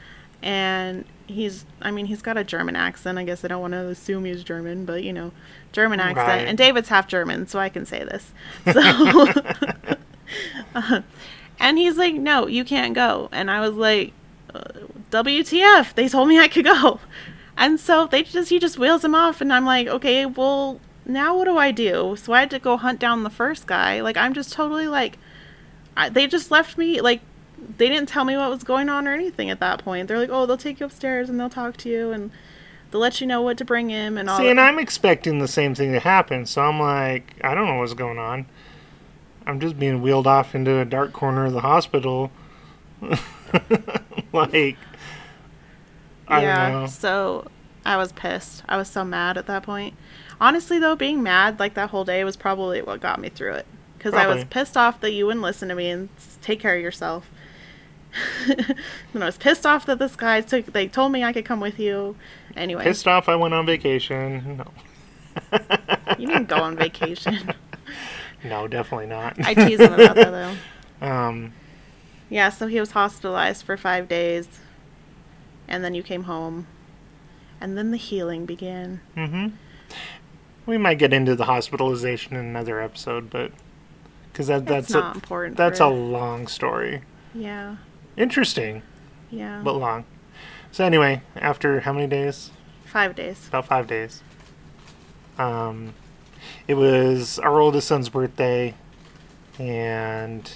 and 0.43 1.05
he's 1.27 1.65
I 1.81 1.91
mean 1.91 2.07
he's 2.07 2.23
got 2.23 2.37
a 2.37 2.45
German 2.45 2.77
accent. 2.77 3.19
I 3.19 3.25
guess 3.25 3.45
I 3.45 3.49
don't 3.49 3.61
want 3.61 3.73
to 3.75 3.89
assume 3.89 4.25
he's 4.25 4.43
German, 4.43 4.85
but 4.85 5.05
you 5.05 5.13
know, 5.13 5.33
German 5.73 6.01
accent. 6.01 6.27
Right. 6.27 6.49
And 6.49 6.57
David's 6.57 6.89
half 6.89 7.07
German, 7.07 7.47
so 7.47 7.59
I 7.59 7.69
can 7.69 7.85
say 7.87 8.05
this. 8.05 8.33
So 8.73 9.33
Uh, 10.75 11.01
and 11.61 11.79
he's 11.79 11.97
like, 11.97 12.15
"No, 12.15 12.47
you 12.49 12.65
can't 12.65 12.95
go." 12.95 13.29
And 13.31 13.51
I 13.51 13.61
was 13.61 13.77
like, 13.77 14.13
uh, 14.53 14.63
"WTF? 15.11 15.95
They 15.95 16.09
told 16.09 16.29
me 16.29 16.39
I 16.41 16.49
could 16.49 16.65
go." 16.65 16.99
And 17.57 17.79
so 17.79 18.07
they 18.07 18.23
just 18.23 18.49
he 18.49 18.59
just 18.59 18.79
wheels 18.79 19.05
him 19.05 19.15
off 19.15 19.41
and 19.41 19.53
I'm 19.53 19.67
like, 19.67 19.87
"Okay, 19.87 20.25
well, 20.25 20.81
now 21.05 21.37
what 21.37 21.45
do 21.45 21.59
I 21.59 21.71
do?" 21.71 22.17
So 22.19 22.33
I 22.33 22.41
had 22.41 22.51
to 22.51 22.59
go 22.59 22.79
hunt 22.79 22.99
down 22.99 23.23
the 23.23 23.31
first 23.31 23.67
guy. 23.67 24.01
Like 24.01 24.17
I'm 24.17 24.33
just 24.33 24.53
totally 24.53 24.89
like 24.89 25.19
I, 25.97 26.09
they 26.09 26.27
just 26.27 26.51
left 26.51 26.79
me 26.79 27.01
like 27.03 27.21
they 27.77 27.89
didn't 27.89 28.09
tell 28.09 28.25
me 28.25 28.37
what 28.37 28.49
was 28.49 28.65
going 28.65 28.89
on 28.89 29.07
or 29.07 29.13
anything 29.13 29.51
at 29.51 29.61
that 29.61 29.85
point. 29.85 30.09
They're 30.09 30.19
like, 30.19 30.31
"Oh, 30.33 30.47
they'll 30.47 30.57
take 30.57 30.81
you 30.81 30.87
upstairs 30.87 31.29
and 31.29 31.39
they'll 31.39 31.51
talk 31.51 31.77
to 31.79 31.91
you 31.91 32.11
and 32.11 32.31
they'll 32.91 33.01
let 33.03 33.21
you 33.21 33.27
know 33.27 33.43
what 33.43 33.59
to 33.59 33.65
bring 33.67 33.91
him 33.91 34.17
and 34.17 34.31
all." 34.31 34.39
See, 34.39 34.45
that. 34.45 34.53
and 34.53 34.61
I'm 34.61 34.79
expecting 34.79 35.39
the 35.39 35.49
same 35.49 35.75
thing 35.75 35.93
to 35.93 36.01
happen, 36.01 36.47
so 36.47 36.63
I'm 36.63 36.81
like, 36.81 37.35
I 37.45 37.55
don't 37.55 37.67
know 37.67 37.77
what's 37.77 37.95
going 37.95 38.19
on. 38.19 38.47
I'm 39.47 39.61
just 39.61 39.79
being 39.79 40.03
wheeled 40.03 40.27
off 40.27 40.55
into 40.55 40.79
a 40.79 40.85
dark 40.85 41.13
corner 41.13 41.47
of 41.47 41.53
the 41.53 41.61
hospital. 41.61 42.31
like, 44.33 44.77
I 46.29 46.43
yeah. 46.43 46.71
don't 46.71 46.81
know. 46.83 46.87
So 46.87 47.47
I 47.85 47.97
was 47.97 48.13
pissed. 48.13 48.63
I 48.69 48.77
was 48.77 48.89
so 48.89 49.05
mad 49.05 49.37
at 49.37 49.47
that 49.47 49.63
point. 49.63 49.95
Honestly, 50.41 50.79
though, 50.79 50.97
being 50.97 51.23
mad 51.23 51.59
like 51.59 51.75
that 51.75 51.91
whole 51.91 52.05
day 52.05 52.25
was 52.25 52.37
probably 52.37 52.83
what 52.83 53.01
got 53.01 53.21
me 53.21 53.29
through 53.29 53.55
it. 53.55 53.67
Because 53.99 54.15
I 54.15 54.27
was 54.27 54.45
pissed 54.45 54.79
off 54.79 55.01
that 55.03 55.13
you 55.13 55.27
wouldn't 55.27 55.43
listen 55.43 55.69
to 55.69 55.75
me 55.75 55.91
and 55.91 56.09
take 56.41 56.59
care 56.59 56.75
of 56.75 56.81
yourself. 56.81 57.29
and 58.49 59.23
I 59.23 59.27
was 59.27 59.37
pissed 59.37 59.67
off 59.67 59.85
that 59.87 59.99
this 59.99 60.17
guy 60.17 60.41
took. 60.41 60.67
They 60.67 60.89
told 60.89 61.13
me 61.13 61.23
I 61.23 61.35
could 61.35 61.45
come 61.45 61.61
with 61.61 61.79
you. 61.79 62.17
Anyway, 62.57 62.83
Pissed 62.83 63.07
off 63.07 63.29
I 63.29 63.37
went 63.37 63.53
on 63.53 63.67
vacation. 63.67 64.57
No. 64.57 65.59
you 66.19 66.27
didn't 66.27 66.49
go 66.49 66.57
on 66.57 66.77
vacation. 66.79 67.53
No, 68.45 68.67
definitely 68.69 69.07
not. 69.07 69.37
I 69.45 69.55
tease 69.55 69.81
him 69.81 69.93
about 69.93 70.17
that 70.17 70.31
though. 70.31 70.57
um, 71.07 71.53
Yeah, 72.29 72.49
so 72.51 72.67
he 72.67 72.81
was 72.81 72.93
hospitalized 72.93 73.65
for 73.65 73.77
five 73.77 74.09
days, 74.09 74.49
and 75.69 75.85
then 75.85 75.95
you 75.95 76.03
came 76.03 76.25
home, 76.25 76.67
and 77.61 77.77
then 77.77 77.91
the 77.91 77.97
healing 77.97 78.47
began. 78.47 79.01
Mm-hmm. 79.17 79.49
We 80.67 80.79
might 80.79 80.99
get 80.99 81.13
into 81.13 81.35
the 81.35 81.45
hospitalization 81.47 82.37
in 82.37 82.45
another 82.45 82.81
episode, 82.81 83.29
but 83.31 83.53
because 84.33 84.47
that, 84.47 84.65
That's 84.67 84.89
that's 84.89 84.95
not 84.95 85.13
a 85.13 85.19
important. 85.19 85.57
that's 85.57 85.81
a 85.81 85.87
long 85.89 86.47
story. 86.47 87.03
yeah. 87.35 87.77
Interesting. 88.17 88.83
Yeah. 89.31 89.61
but 89.65 89.75
long. 89.75 90.05
So 90.73 90.85
anyway, 90.85 91.23
after 91.37 91.81
how 91.81 91.93
many 91.93 92.07
days? 92.07 92.51
Five 92.85 93.15
days. 93.15 93.47
About 93.49 93.67
five 93.67 93.87
days. 93.87 94.23
Um, 95.39 95.95
it 96.69 96.75
was 96.75 97.39
our 97.39 97.61
oldest 97.61 97.89
son's 97.89 98.09
birthday, 98.09 98.75
and 99.59 100.51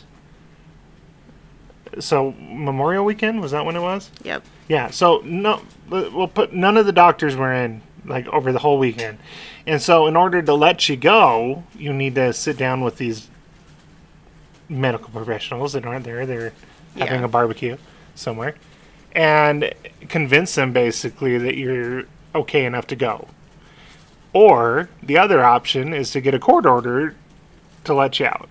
so 1.98 2.32
Memorial 2.38 3.04
Weekend 3.04 3.40
was 3.40 3.52
that 3.52 3.64
when 3.64 3.76
it 3.76 3.80
was? 3.80 4.10
Yep. 4.22 4.44
Yeah. 4.68 4.90
So 4.90 5.22
no, 5.24 5.62
we'll 5.88 6.28
put 6.28 6.52
none 6.52 6.76
of 6.76 6.86
the 6.86 6.92
doctors 6.92 7.36
were 7.36 7.52
in 7.52 7.82
like 8.04 8.26
over 8.28 8.52
the 8.52 8.58
whole 8.58 8.78
weekend, 8.78 9.18
and 9.66 9.80
so 9.80 10.06
in 10.06 10.16
order 10.16 10.42
to 10.42 10.54
let 10.54 10.88
you 10.88 10.96
go, 10.96 11.64
you 11.76 11.92
need 11.92 12.14
to 12.16 12.32
sit 12.32 12.56
down 12.56 12.80
with 12.82 12.98
these 12.98 13.28
medical 14.68 15.08
professionals 15.10 15.72
that 15.74 15.84
aren't 15.86 16.04
there. 16.04 16.26
They're 16.26 16.52
having 16.96 17.24
a 17.24 17.28
barbecue 17.28 17.76
somewhere, 18.14 18.54
and 19.12 19.72
convince 20.08 20.54
them 20.54 20.72
basically 20.72 21.38
that 21.38 21.56
you're 21.56 22.04
okay 22.34 22.64
enough 22.64 22.86
to 22.88 22.96
go. 22.96 23.28
Or 24.34 24.90
the 25.00 25.16
other 25.16 25.42
option 25.42 25.94
is 25.94 26.10
to 26.10 26.20
get 26.20 26.34
a 26.34 26.40
court 26.40 26.66
order 26.66 27.14
to 27.84 27.94
let 27.94 28.18
you 28.18 28.26
out, 28.26 28.48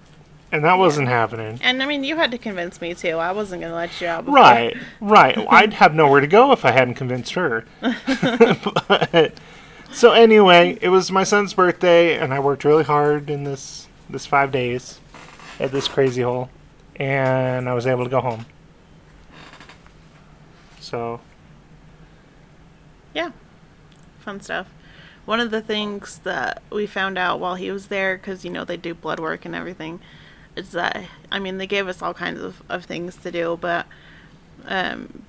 and 0.52 0.64
that 0.64 0.78
wasn't 0.78 1.10
happening. 1.10 1.60
And 1.62 1.84
I 1.84 1.86
mean, 1.86 2.06
you 2.06 2.16
had 2.16 2.32
to 2.32 2.38
convince 2.38 2.80
me 2.80 2.94
too. 2.94 3.18
I 3.18 3.34
wasn't 3.34 3.62
going 3.62 3.72
to 3.72 3.76
let 3.76 4.00
you 4.00 4.08
out. 4.08 4.24
before. 4.26 4.40
Right, 4.40 4.78
right. 5.02 5.38
I'd 5.50 5.74
have 5.74 5.94
nowhere 5.94 6.22
to 6.22 6.28
go 6.28 6.54
if 6.54 6.64
I 6.64 6.72
hadn't 6.72 6.94
convinced 6.94 7.34
her. 7.34 7.66
but, 7.82 9.34
so 9.92 10.14
anyway, 10.14 10.78
it 10.82 10.88
was 10.88 11.12
my 11.12 11.26
son's 11.26 11.54
birthday, 11.54 12.18
and 12.18 12.34
I 12.34 12.40
worked 12.40 12.64
really 12.64 12.86
hard 12.86 13.30
in 13.30 13.44
this 13.44 13.88
this 14.10 14.26
five 14.26 14.52
days 14.52 15.00
at 15.60 15.72
this 15.72 15.90
crazy 15.90 16.22
hole, 16.22 16.50
and 16.96 17.68
I 17.68 17.74
was 17.74 17.86
able 17.88 18.06
to 18.06 18.10
go 18.10 18.22
home. 18.22 18.46
So 20.80 21.20
Yeah. 23.14 23.32
Fun 24.20 24.40
stuff. 24.40 24.68
One 25.26 25.40
of 25.40 25.52
the 25.52 25.62
things 25.62 26.20
that 26.20 26.62
we 26.70 26.86
found 26.86 27.18
out 27.18 27.40
while 27.40 27.56
he 27.56 27.72
was 27.72 27.88
there, 27.88 28.18
because, 28.18 28.44
you 28.44 28.52
know, 28.52 28.66
they 28.66 28.78
do 28.78 28.94
blood 28.94 29.20
work 29.20 29.46
and 29.46 29.56
everything, 29.56 30.00
is 30.56 30.72
that, 30.72 31.06
I 31.32 31.40
mean, 31.40 31.58
they 31.58 31.68
gave 31.68 31.88
us 31.88 32.02
all 32.02 32.14
kinds 32.14 32.42
of, 32.42 32.62
of 32.70 32.86
things 32.86 33.16
to 33.18 33.32
do, 33.32 33.58
but 33.60 33.86
um, 34.66 35.24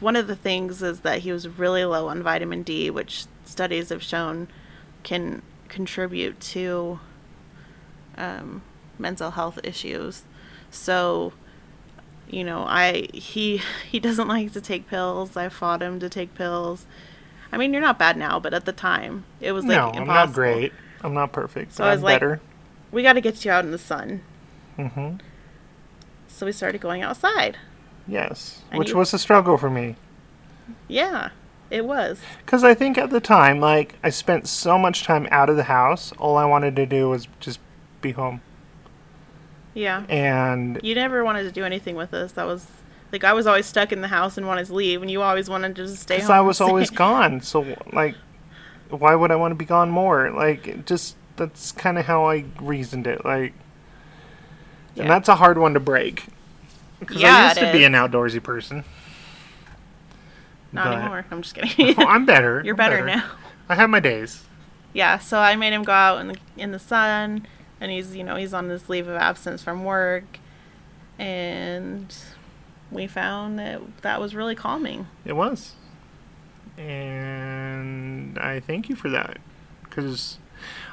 one 0.00 0.16
of 0.16 0.26
the 0.26 0.36
things 0.36 0.82
is 0.82 1.00
that 1.00 1.20
he 1.20 1.32
was 1.32 1.48
really 1.48 1.84
low 1.84 2.08
on 2.08 2.22
vitamin 2.22 2.62
D, 2.62 2.90
which 2.90 3.26
studies 3.44 3.88
have 3.88 4.02
shown 4.02 4.48
can 5.02 5.42
contribute 5.68 6.38
to 6.40 6.98
um, 8.18 8.62
mental 8.98 9.32
health 9.32 9.58
issues. 9.62 10.24
So, 10.70 11.32
you 12.28 12.44
know, 12.44 12.64
I 12.66 13.08
he 13.12 13.62
he 13.90 14.00
doesn't 14.00 14.28
like 14.28 14.52
to 14.52 14.60
take 14.60 14.88
pills. 14.88 15.36
I 15.36 15.48
fought 15.48 15.82
him 15.82 16.00
to 16.00 16.08
take 16.08 16.34
pills. 16.34 16.86
I 17.56 17.58
mean, 17.58 17.72
you're 17.72 17.80
not 17.80 17.98
bad 17.98 18.18
now, 18.18 18.38
but 18.38 18.52
at 18.52 18.66
the 18.66 18.72
time, 18.72 19.24
it 19.40 19.52
was 19.52 19.64
like 19.64 19.76
no, 19.78 19.86
impossible. 19.88 20.10
I'm 20.10 20.14
not 20.28 20.32
great. 20.34 20.72
I'm 21.00 21.14
not 21.14 21.32
perfect. 21.32 21.72
So 21.72 21.84
but 21.84 21.88
I 21.88 21.92
I'm 21.92 21.96
was 21.96 22.02
like- 22.02 22.40
We 22.92 23.02
got 23.02 23.14
to 23.14 23.22
get 23.22 23.46
you 23.46 23.50
out 23.50 23.64
in 23.64 23.70
the 23.70 23.78
sun. 23.78 24.20
Mm-hmm. 24.78 25.16
So 26.28 26.44
we 26.44 26.52
started 26.52 26.82
going 26.82 27.00
outside. 27.00 27.56
Yes, 28.06 28.62
And 28.70 28.78
which 28.78 28.90
you- 28.90 28.96
was 28.98 29.14
a 29.14 29.18
struggle 29.18 29.56
for 29.56 29.70
me. 29.70 29.96
Yeah, 30.86 31.30
it 31.70 31.86
was. 31.86 32.20
Because 32.44 32.62
I 32.62 32.74
think 32.74 32.98
at 32.98 33.08
the 33.08 33.20
time, 33.20 33.58
like, 33.58 33.94
I 34.04 34.10
spent 34.10 34.46
so 34.46 34.76
much 34.76 35.04
time 35.04 35.26
out 35.30 35.48
of 35.48 35.56
the 35.56 35.62
house. 35.64 36.12
All 36.18 36.36
I 36.36 36.44
wanted 36.44 36.76
to 36.76 36.84
do 36.84 37.08
was 37.08 37.26
just 37.40 37.58
be 38.02 38.10
home. 38.12 38.42
Yeah. 39.72 40.04
And 40.10 40.78
You 40.82 40.94
never 40.94 41.24
wanted 41.24 41.44
to 41.44 41.52
do 41.52 41.64
anything 41.64 41.96
with 41.96 42.12
us. 42.12 42.32
That 42.32 42.46
was 42.46 42.66
like 43.16 43.24
I 43.24 43.32
was 43.32 43.46
always 43.46 43.64
stuck 43.64 43.92
in 43.92 44.02
the 44.02 44.08
house 44.08 44.36
and 44.36 44.46
wanted 44.46 44.66
to 44.66 44.74
leave, 44.74 45.00
and 45.00 45.10
you 45.10 45.22
always 45.22 45.48
wanted 45.48 45.74
to 45.76 45.86
just 45.86 46.02
stay 46.02 46.16
because. 46.16 46.28
I 46.30 46.40
was 46.40 46.60
always 46.60 46.90
gone. 46.90 47.40
So, 47.40 47.64
like, 47.92 48.14
why 48.90 49.14
would 49.14 49.30
I 49.30 49.36
want 49.36 49.52
to 49.52 49.56
be 49.56 49.64
gone 49.64 49.90
more? 49.90 50.30
Like, 50.30 50.84
just 50.84 51.16
that's 51.36 51.72
kind 51.72 51.98
of 51.98 52.04
how 52.04 52.26
I 52.28 52.44
reasoned 52.60 53.06
it. 53.06 53.24
Like, 53.24 53.54
Yeah. 54.94 55.02
and 55.04 55.10
that's 55.10 55.28
a 55.30 55.36
hard 55.36 55.56
one 55.56 55.72
to 55.74 55.80
break. 55.80 56.24
Because 57.00 57.16
Yeah, 57.16 57.34
I 57.36 57.44
used 57.46 57.58
to 57.60 57.72
be 57.72 57.84
an 57.84 57.92
outdoorsy 57.94 58.42
person. 58.42 58.84
Not 60.72 60.84
but- 60.86 60.98
anymore. 60.98 61.24
I'm 61.30 61.40
just 61.42 61.54
kidding. 61.54 61.94
Well, 61.96 62.06
I'm 62.10 62.26
better. 62.26 62.60
You're 62.64 62.74
I'm 62.74 62.76
better, 62.76 63.04
now. 63.04 63.24
I 63.68 63.74
have 63.76 63.88
my 63.88 64.00
days. 64.00 64.44
Yeah, 64.92 65.18
so 65.18 65.38
I 65.38 65.56
made 65.56 65.72
him 65.72 65.82
go 65.84 65.92
out 65.92 66.20
in 66.20 66.28
the 66.28 66.36
in 66.56 66.72
the 66.72 66.78
sun, 66.78 67.46
and 67.80 67.90
he's 67.90 68.14
you 68.14 68.24
know 68.24 68.36
he's 68.36 68.52
on 68.54 68.68
this 68.68 68.88
leave 68.88 69.08
of 69.08 69.16
absence 69.16 69.62
from 69.62 69.84
work, 69.84 70.38
and 71.18 72.14
we 72.96 73.06
found 73.06 73.58
that 73.60 73.80
that 74.02 74.20
was 74.20 74.34
really 74.34 74.56
calming. 74.56 75.06
It 75.24 75.34
was. 75.34 75.74
And 76.78 78.38
I 78.38 78.60
thank 78.60 78.88
you 78.88 78.96
for 78.96 79.08
that. 79.10 79.38
Because 79.84 80.38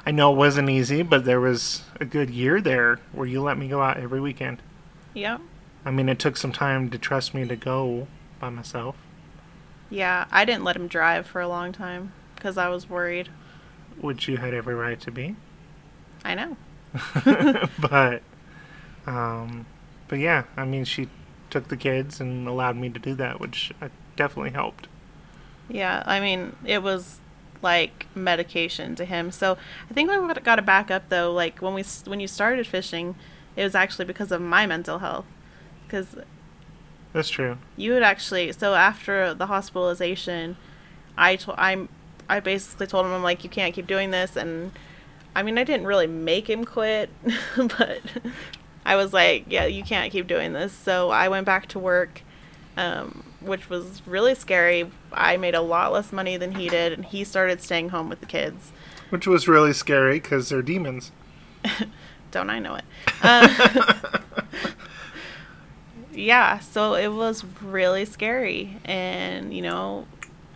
I 0.06 0.10
know 0.12 0.32
it 0.32 0.36
wasn't 0.36 0.70
easy, 0.70 1.02
but 1.02 1.24
there 1.24 1.40
was 1.40 1.82
a 2.00 2.04
good 2.04 2.30
year 2.30 2.60
there 2.60 3.00
where 3.12 3.26
you 3.26 3.42
let 3.42 3.58
me 3.58 3.68
go 3.68 3.82
out 3.82 3.96
every 3.96 4.20
weekend. 4.20 4.62
Yep. 5.14 5.40
I 5.84 5.90
mean, 5.90 6.08
it 6.08 6.18
took 6.18 6.36
some 6.36 6.52
time 6.52 6.90
to 6.90 6.98
trust 6.98 7.34
me 7.34 7.46
to 7.46 7.56
go 7.56 8.06
by 8.40 8.50
myself, 8.50 8.96
Yeah, 9.90 10.26
I 10.30 10.44
didn't 10.44 10.64
let 10.64 10.76
him 10.76 10.88
drive 10.88 11.26
for 11.26 11.40
a 11.40 11.48
long 11.48 11.72
time 11.72 12.12
because 12.34 12.58
I 12.58 12.68
was 12.68 12.88
worried. 12.88 13.28
which 14.00 14.28
you 14.28 14.36
had 14.38 14.52
every 14.54 14.74
right 14.74 15.00
to 15.00 15.10
be. 15.10 15.36
I 16.24 16.34
know. 16.34 16.56
but, 17.80 18.22
um, 19.06 19.66
but 20.08 20.18
yeah, 20.18 20.44
I 20.56 20.64
mean, 20.64 20.84
she 20.84 21.08
took 21.54 21.68
the 21.68 21.76
kids 21.76 22.20
and 22.20 22.48
allowed 22.48 22.76
me 22.76 22.90
to 22.90 22.98
do 22.98 23.14
that, 23.14 23.38
which 23.38 23.70
uh, 23.80 23.88
definitely 24.16 24.50
helped. 24.50 24.88
Yeah, 25.68 26.02
I 26.04 26.18
mean, 26.18 26.56
it 26.64 26.82
was 26.82 27.20
like 27.62 28.08
medication 28.12 28.96
to 28.96 29.04
him. 29.04 29.30
So 29.30 29.56
I 29.88 29.94
think 29.94 30.10
we 30.10 30.34
got 30.42 30.56
to 30.56 30.62
back 30.62 30.90
up 30.90 31.08
though. 31.10 31.32
Like 31.32 31.62
when 31.62 31.72
we 31.72 31.84
when 32.06 32.18
you 32.18 32.26
started 32.26 32.66
fishing, 32.66 33.14
it 33.54 33.62
was 33.62 33.76
actually 33.76 34.04
because 34.04 34.32
of 34.32 34.40
my 34.40 34.66
mental 34.66 34.98
health. 34.98 35.26
Because 35.86 36.16
That's 37.12 37.30
true. 37.30 37.58
you 37.76 37.92
had 37.92 38.02
actually 38.02 38.50
so 38.50 38.74
after 38.74 39.32
the 39.32 39.46
hospitalization, 39.46 40.56
I 41.16 41.36
told 41.36 41.56
I'm 41.56 41.88
I 42.28 42.40
basically 42.40 42.88
told 42.88 43.06
him 43.06 43.12
I'm 43.12 43.22
like 43.22 43.44
you 43.44 43.50
can't 43.50 43.72
keep 43.72 43.86
doing 43.86 44.10
this, 44.10 44.34
and 44.34 44.72
I 45.36 45.44
mean 45.44 45.56
I 45.56 45.62
didn't 45.62 45.86
really 45.86 46.08
make 46.08 46.50
him 46.50 46.64
quit, 46.64 47.10
but 47.56 48.00
I 48.84 48.96
was 48.96 49.12
like 49.12 49.44
yeah 49.48 49.64
you 49.66 49.82
can't 49.82 50.12
keep 50.12 50.26
doing 50.26 50.52
this. 50.52 50.72
So 50.72 51.10
I 51.10 51.28
went 51.28 51.46
back 51.46 51.66
to 51.68 51.78
work. 51.78 52.22
Um, 52.76 53.22
which 53.44 53.68
was 53.68 54.02
really 54.06 54.34
scary. 54.34 54.90
I 55.12 55.36
made 55.36 55.54
a 55.54 55.60
lot 55.60 55.92
less 55.92 56.12
money 56.12 56.36
than 56.36 56.56
he 56.56 56.68
did, 56.68 56.92
and 56.92 57.04
he 57.04 57.24
started 57.24 57.60
staying 57.60 57.90
home 57.90 58.08
with 58.08 58.20
the 58.20 58.26
kids. 58.26 58.72
Which 59.10 59.26
was 59.26 59.46
really 59.46 59.72
scary 59.72 60.18
because 60.18 60.48
they're 60.48 60.62
demons. 60.62 61.12
Don't 62.30 62.50
I 62.50 62.58
know 62.58 62.74
it? 62.74 62.84
Uh, 63.22 63.94
yeah, 66.12 66.58
so 66.58 66.94
it 66.94 67.08
was 67.08 67.44
really 67.62 68.04
scary. 68.04 68.78
And, 68.84 69.54
you 69.54 69.62
know, 69.62 70.06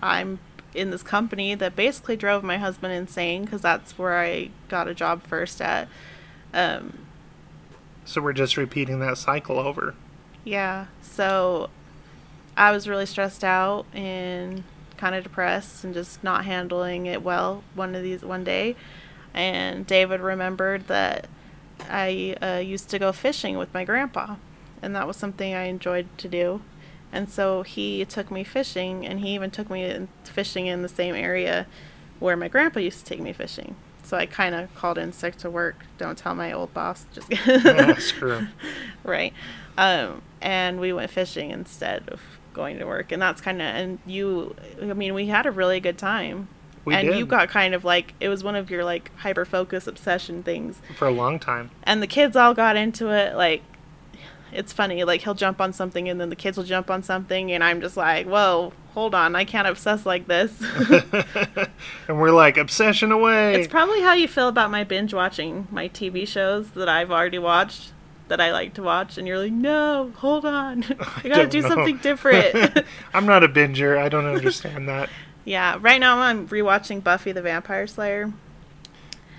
I'm 0.03 0.41
in 0.75 0.91
this 0.91 1.03
company 1.03 1.55
that 1.55 1.77
basically 1.77 2.17
drove 2.17 2.43
my 2.43 2.59
husband 2.59 2.93
insane 2.93 3.45
because 3.45 3.63
that's 3.63 3.99
where 3.99 4.19
I 4.19 4.51
got 4.69 4.89
a 4.89 4.95
job 4.95 5.23
first 5.23 5.61
at. 5.61 5.89
Um, 6.53 7.07
So 8.09 8.23
we're 8.23 8.33
just 8.33 8.57
repeating 8.57 9.01
that 9.01 9.19
cycle 9.19 9.59
over. 9.59 9.95
yeah, 10.43 10.87
so 11.03 11.69
I 12.57 12.73
was 12.73 12.89
really 12.89 13.05
stressed 13.05 13.45
out 13.45 13.85
and 13.93 14.65
kind 14.97 15.15
of 15.15 15.25
depressed 15.25 15.85
and 15.85 15.93
just 15.93 16.25
not 16.25 16.47
handling 16.47 17.05
it 17.05 17.23
well 17.23 17.63
one 17.75 17.95
of 17.95 18.03
these 18.03 18.23
one 18.23 18.45
day. 18.45 18.77
And 19.35 19.87
David 19.87 20.21
remembered 20.23 20.87
that 20.87 21.27
I 21.91 22.35
uh, 22.41 22.61
used 22.61 22.89
to 22.89 22.99
go 22.99 23.13
fishing 23.13 23.59
with 23.59 23.75
my 23.75 23.85
grandpa, 23.85 24.37
and 24.81 24.97
that 24.97 25.07
was 25.07 25.19
something 25.19 25.53
I 25.53 25.65
enjoyed 25.65 26.07
to 26.17 26.29
do. 26.29 26.63
And 27.13 27.29
so 27.29 27.63
he 27.63 28.07
took 28.07 28.31
me 28.31 28.43
fishing, 28.43 29.07
and 29.07 29.21
he 29.21 29.35
even 29.35 29.51
took 29.51 29.69
me 29.69 30.09
fishing 30.25 30.67
in 30.67 30.81
the 30.81 30.89
same 30.89 31.15
area 31.15 31.67
where 32.21 32.39
my 32.39 32.49
grandpa 32.49 32.81
used 32.81 33.01
to 33.01 33.05
take 33.05 33.21
me 33.21 33.35
fishing. 33.35 33.77
So 34.09 34.17
I 34.17 34.25
kind 34.25 34.55
of 34.55 34.75
called 34.75 34.97
in 34.97 35.13
sick 35.13 35.37
to 35.37 35.51
work. 35.51 35.85
Don't 35.99 36.17
tell 36.17 36.35
my 36.35 36.51
old 36.51 36.73
boss. 36.73 37.05
Just 37.13 37.29
Yeah, 37.47 37.95
screw 37.99 38.37
'em. 38.37 38.49
right. 39.05 39.35
Um, 39.77 40.23
and 40.41 40.81
we 40.81 40.95
went 40.95 41.11
fishing 41.11 41.51
instead 41.51 42.09
of 42.09 42.21
going 42.55 42.79
to 42.79 42.87
work, 42.87 43.13
and 43.13 43.21
that's 43.21 43.43
kind 43.43 43.61
of 43.61 43.67
and 43.67 43.99
you. 44.07 44.57
I 44.81 44.87
mean, 44.95 45.13
we 45.13 45.27
had 45.27 45.45
a 45.45 45.51
really 45.51 45.79
good 45.79 45.99
time. 45.99 46.49
We 46.87 46.95
and 46.95 47.07
did 47.07 47.19
you 47.19 47.27
got 47.27 47.51
kind 47.51 47.75
of 47.75 47.85
like 47.85 48.15
it 48.19 48.31
was 48.31 48.43
one 48.43 48.57
of 48.57 48.71
your 48.71 48.83
like 48.83 49.11
hyper 49.19 49.45
focus 49.45 49.87
obsession 49.87 50.43
things, 50.43 50.81
for 50.97 51.07
a 51.07 51.11
long 51.13 51.39
time. 51.39 51.71
and 51.83 52.03
the 52.03 52.07
kids 52.07 52.35
all 52.35 52.55
got 52.55 52.77
into 52.77 53.11
it. 53.11 53.37
Like, 53.37 53.63
it's 54.53 54.73
funny. 54.73 55.05
Like 55.05 55.23
he'll 55.23 55.35
jump 55.35 55.61
on 55.61 55.73
something, 55.73 56.09
and 56.09 56.21
then 56.21 56.29
the 56.31 56.37
kids 56.37 56.57
will 56.57 56.65
jump 56.65 56.91
on 56.91 57.03
something, 57.03 57.53
and 57.53 57.63
I'm 57.63 57.81
just 57.81 57.97
like, 57.97 58.27
whoa, 58.27 58.73
hold 58.95 59.15
on, 59.15 59.37
I 59.37 59.45
can't 59.45 59.69
obsess 59.69 60.05
like 60.07 60.27
this. 60.27 60.53
and 62.09 62.21
we're 62.21 62.31
like 62.31 62.57
obsession 62.57 63.13
away. 63.13 63.55
It's 63.55 63.69
probably 63.69 64.01
how 64.03 64.15
you 64.15 64.29
feel 64.29 64.49
about 64.49 64.71
my 64.71 64.85
binge 64.85 65.13
watching 65.15 65.69
my 65.71 65.89
TV 65.89 66.27
shows 66.27 66.71
that 66.71 66.89
I've 66.89 67.11
already 67.11 67.39
watched. 67.39 67.93
that 68.29 68.41
I 68.41 68.53
like 68.53 68.75
to 68.75 68.83
watch, 68.83 69.17
and 69.19 69.27
you're 69.27 69.39
like, 69.39 69.53
no, 69.53 70.13
hold 70.17 70.45
on, 70.45 70.85
I 71.01 71.23
gotta 71.23 71.29
don't 71.29 71.51
do 71.51 71.63
know. 71.63 71.69
something 71.69 71.97
different. 71.99 72.85
I'm 73.15 73.27
not 73.27 73.43
a 73.45 73.49
binger. 73.49 73.97
I 73.99 74.09
don't 74.09 74.27
understand 74.27 74.89
that. 74.89 75.09
yeah, 75.45 75.79
right 75.81 76.01
now 76.01 76.19
I'm 76.19 76.49
rewatching 76.49 77.03
Buffy 77.03 77.33
the 77.33 77.43
Vampire 77.43 77.87
Slayer. 77.87 78.33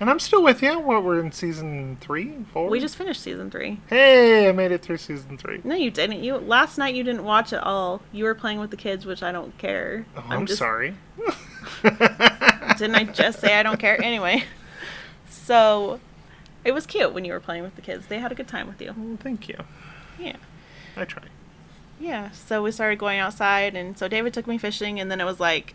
And 0.00 0.08
I'm 0.08 0.18
still 0.18 0.42
with 0.42 0.62
you. 0.62 0.80
What 0.80 1.04
we're 1.04 1.20
in 1.20 1.30
season 1.30 1.98
three, 2.00 2.34
four. 2.54 2.70
We 2.70 2.80
just 2.80 2.96
finished 2.96 3.22
season 3.22 3.50
three. 3.50 3.80
hey, 3.88 4.48
I 4.48 4.52
made 4.52 4.72
it 4.72 4.80
through 4.80 4.96
season 4.96 5.36
three. 5.36 5.60
No, 5.62 5.74
you 5.74 5.90
didn't. 5.90 6.24
You 6.24 6.36
last 6.38 6.78
night 6.78 6.94
you 6.94 7.04
didn't 7.04 7.24
watch 7.24 7.52
it 7.52 7.62
all. 7.62 8.00
You 8.10 8.24
were 8.24 8.34
playing 8.34 8.60
with 8.60 8.70
the 8.70 8.78
kids, 8.78 9.04
which 9.04 9.22
I 9.22 9.30
don't 9.30 9.56
care. 9.58 10.06
Oh, 10.16 10.24
I'm, 10.26 10.46
sorry. 10.46 10.94
Didn't 11.82 12.94
I 12.94 13.04
just 13.12 13.40
say 13.40 13.58
I 13.58 13.62
don't 13.62 13.78
care? 13.78 14.02
Anyway, 14.02 14.44
so 15.28 16.00
it 16.64 16.72
was 16.72 16.86
cute 16.86 17.12
when 17.12 17.26
you 17.26 17.34
were 17.34 17.40
playing 17.40 17.62
with 17.62 17.76
the 17.76 17.82
kids. 17.82 18.06
They 18.06 18.20
had 18.20 18.32
a 18.32 18.34
good 18.34 18.48
time 18.48 18.68
with 18.68 18.80
you. 18.80 18.94
Well, 18.96 19.18
thank 19.20 19.50
you. 19.50 19.58
Yeah. 20.18 20.36
I 20.96 21.04
try. 21.04 21.24
Yeah. 22.00 22.30
So 22.30 22.62
we 22.62 22.72
started 22.72 22.98
going 22.98 23.18
outside, 23.18 23.76
and 23.76 23.98
so 23.98 24.08
David 24.08 24.32
took 24.32 24.46
me 24.46 24.56
fishing, 24.56 24.98
and 24.98 25.10
then 25.10 25.20
it 25.20 25.26
was 25.26 25.40
like 25.40 25.74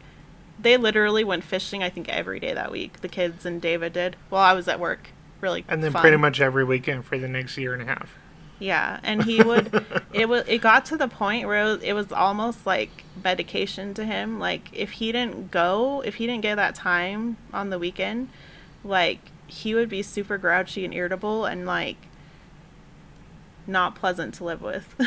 they 0.60 0.78
literally 0.78 1.24
went 1.24 1.43
fishing. 1.43 1.84
I 1.84 1.89
think 1.89 2.10
every 2.10 2.39
day 2.39 2.53
that 2.53 2.72
week, 2.72 3.01
the 3.01 3.08
kids 3.08 3.45
and 3.45 3.62
David 3.62 3.93
did. 3.93 4.16
While 4.30 4.43
I 4.43 4.53
was 4.53 4.68
at 4.68 4.80
work, 4.80 5.10
really. 5.41 5.66
And 5.68 5.84
then 5.84 5.91
fun. 5.91 6.01
pretty 6.01 6.18
much 6.18 6.41
every 6.41 6.64
weekend 6.64 7.06
for 7.06 7.18
the 7.18 7.28
next 7.28 7.58
year 7.58 7.74
and 7.74 7.82
a 7.82 7.86
half. 7.86 8.18
Yeah, 8.58 8.99
and 9.03 9.24
he 9.24 9.43
would. 9.43 9.86
it 10.14 10.30
was. 10.30 10.45
It 10.47 10.62
got 10.62 10.86
to 10.86 10.97
the 10.97 11.08
point 11.08 11.47
where 11.47 11.62
it 11.62 11.66
was, 11.66 11.84
it 11.84 11.93
was 11.93 12.12
almost 12.12 12.66
like 12.66 13.03
medication 13.24 13.93
to 13.95 14.06
him. 14.06 14.39
Like 14.39 14.70
if 14.74 14.91
he 14.91 15.12
didn't 15.12 15.51
go, 15.51 16.01
if 16.01 16.16
he 16.16 16.28
didn't 16.28 16.41
get 16.41 16.56
that 16.56 16.76
time 16.76 17.38
on 17.53 17.70
the 17.70 17.80
weekend, 17.80 18.30
like 18.84 19.20
he 19.47 19.76
would 19.76 19.89
be 19.89 20.01
super 20.01 20.38
grouchy 20.38 20.86
and 20.86 20.93
irritable 20.93 21.45
and 21.45 21.66
like 21.66 21.97
not 23.68 23.95
pleasant 23.95 24.34
to 24.36 24.43
live 24.43 24.62
with. 24.62 24.95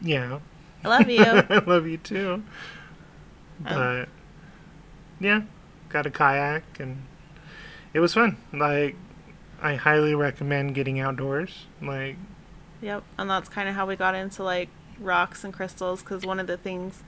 Yeah. 0.00 0.40
I 0.84 0.88
love 0.88 1.08
you. 1.08 1.22
I 1.24 1.62
love 1.66 1.86
you 1.86 1.98
too. 1.98 2.42
But 3.60 4.08
yeah, 5.20 5.42
got 5.88 6.06
a 6.06 6.10
kayak 6.10 6.62
and 6.78 7.02
it 7.92 8.00
was 8.00 8.14
fun. 8.14 8.36
Like 8.52 8.96
I 9.60 9.74
highly 9.74 10.14
recommend 10.14 10.74
getting 10.74 11.00
outdoors. 11.00 11.66
Like 11.82 12.16
Yep, 12.80 13.02
and 13.18 13.28
that's 13.28 13.48
kind 13.48 13.68
of 13.68 13.74
how 13.74 13.86
we 13.86 13.96
got 13.96 14.14
into 14.14 14.42
like 14.42 14.68
rocks 14.98 15.44
and 15.44 15.52
crystals 15.52 16.02
because 16.02 16.24
one 16.24 16.40
of 16.40 16.46
the 16.46 16.56
things 16.56 17.02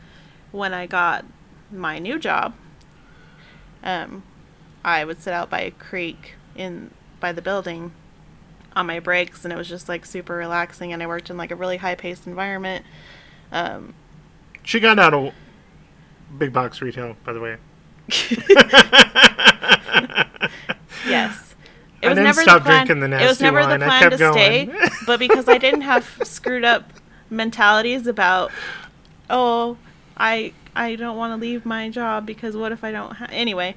when 0.51 0.75
I 0.75 0.87
got 0.87 1.25
my 1.71 1.99
new 1.99 2.19
job, 2.19 2.55
um, 3.83 4.23
I 4.85 5.05
would 5.05 5.23
sit 5.23 5.33
out 5.33 5.49
by 5.49 5.61
a 5.61 5.71
creek 5.71 6.35
in 6.55 6.91
by 7.21 7.33
the 7.33 7.41
building 7.43 7.93
on 8.75 8.87
my 8.87 8.99
breaks, 8.99 9.45
and 9.45 9.53
it 9.53 9.57
was 9.57 9.69
just 9.69 9.89
like 9.89 10.05
super 10.05 10.35
relaxing. 10.35 10.93
And 10.93 11.03
I 11.03 11.07
worked 11.07 11.31
in 11.31 11.37
like 11.37 11.51
a 11.51 11.57
really 11.57 11.79
high 11.79 11.95
paced 11.95 12.27
environment. 12.27 12.85
Um, 13.53 13.95
she 14.65 14.81
got 14.81 14.99
out 14.99 15.15
of 15.15 15.33
big 16.39 16.53
box 16.53 16.81
retail, 16.83 17.17
by 17.25 17.33
the 17.33 17.41
way. 17.41 17.57
yes. 21.07 21.55
I 22.03 22.15
didn't 22.15 22.35
stop 22.35 22.65
drinking 22.65 23.01
the 23.01 23.07
It 23.23 23.27
was 23.27 23.41
never 23.41 23.61
wine. 23.61 23.79
the 23.79 23.87
plan 23.87 24.11
to 24.11 24.17
stay, 24.17 24.69
but 25.07 25.21
because 25.21 25.49
I 25.49 25.59
didn't 25.59 25.83
have 25.83 26.21
screwed 26.25 26.65
up 26.65 26.93
mentalities 27.31 28.07
about, 28.09 28.51
oh, 29.31 29.77
I 30.17 30.53
I 30.75 30.97
don't 30.97 31.17
want 31.17 31.33
to 31.33 31.37
leave 31.37 31.65
my 31.65 31.89
job 31.91 32.27
because 32.27 32.57
what 32.57 32.73
if 32.73 32.83
I 32.83 32.91
don't? 32.91 33.13
Ha-? 33.13 33.29
Anyway, 33.31 33.77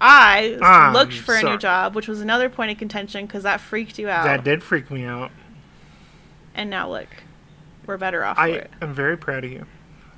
I 0.00 0.56
I'm 0.62 0.94
looked 0.94 1.12
for 1.14 1.34
a 1.34 1.42
new 1.42 1.58
job, 1.58 1.94
which 1.94 2.08
was 2.08 2.20
another 2.20 2.48
point 2.48 2.70
of 2.70 2.78
contention 2.78 3.26
because 3.26 3.42
that 3.42 3.60
freaked 3.60 3.98
you 3.98 4.08
out. 4.08 4.24
That 4.24 4.44
did 4.44 4.62
freak 4.62 4.90
me 4.90 5.04
out. 5.04 5.30
And 6.54 6.70
now 6.70 6.90
look, 6.90 7.08
we're 7.88 7.96
better 7.96 8.24
off 8.24 8.38
I 8.38 8.68
am 8.80 8.94
very 8.94 9.16
proud 9.16 9.44
of 9.44 9.50
you. 9.50 9.66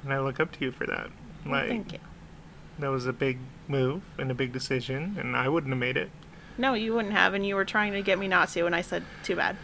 And 0.05 0.12
I 0.12 0.21
look 0.21 0.41
up 0.41 0.53
to 0.53 0.64
you 0.64 0.73
for 0.73 0.87
that. 0.87 1.09
Like 1.47 1.68
Thank 1.68 1.93
you. 1.95 1.99
that 2.81 2.89
was 2.89 3.07
a 3.07 3.12
big 3.12 3.39
move 3.68 4.03
and 4.18 4.31
a 4.31 4.35
big 4.35 4.53
decision 4.53 5.16
and 5.18 5.35
I 5.37 5.49
wouldn't 5.49 5.73
have 5.73 5.79
made 5.79 5.97
it. 5.97 6.11
No, 6.59 6.75
you 6.75 6.93
wouldn't 6.95 7.14
have, 7.14 7.33
and 7.33 7.47
you 7.47 7.55
were 7.55 7.64
trying 7.64 7.93
to 7.95 8.03
get 8.03 8.18
me 8.18 8.29
not 8.29 8.51
to, 8.51 8.66
and 8.66 8.75
I 8.75 8.83
said, 8.83 9.03
too 9.23 9.35
bad. 9.37 9.57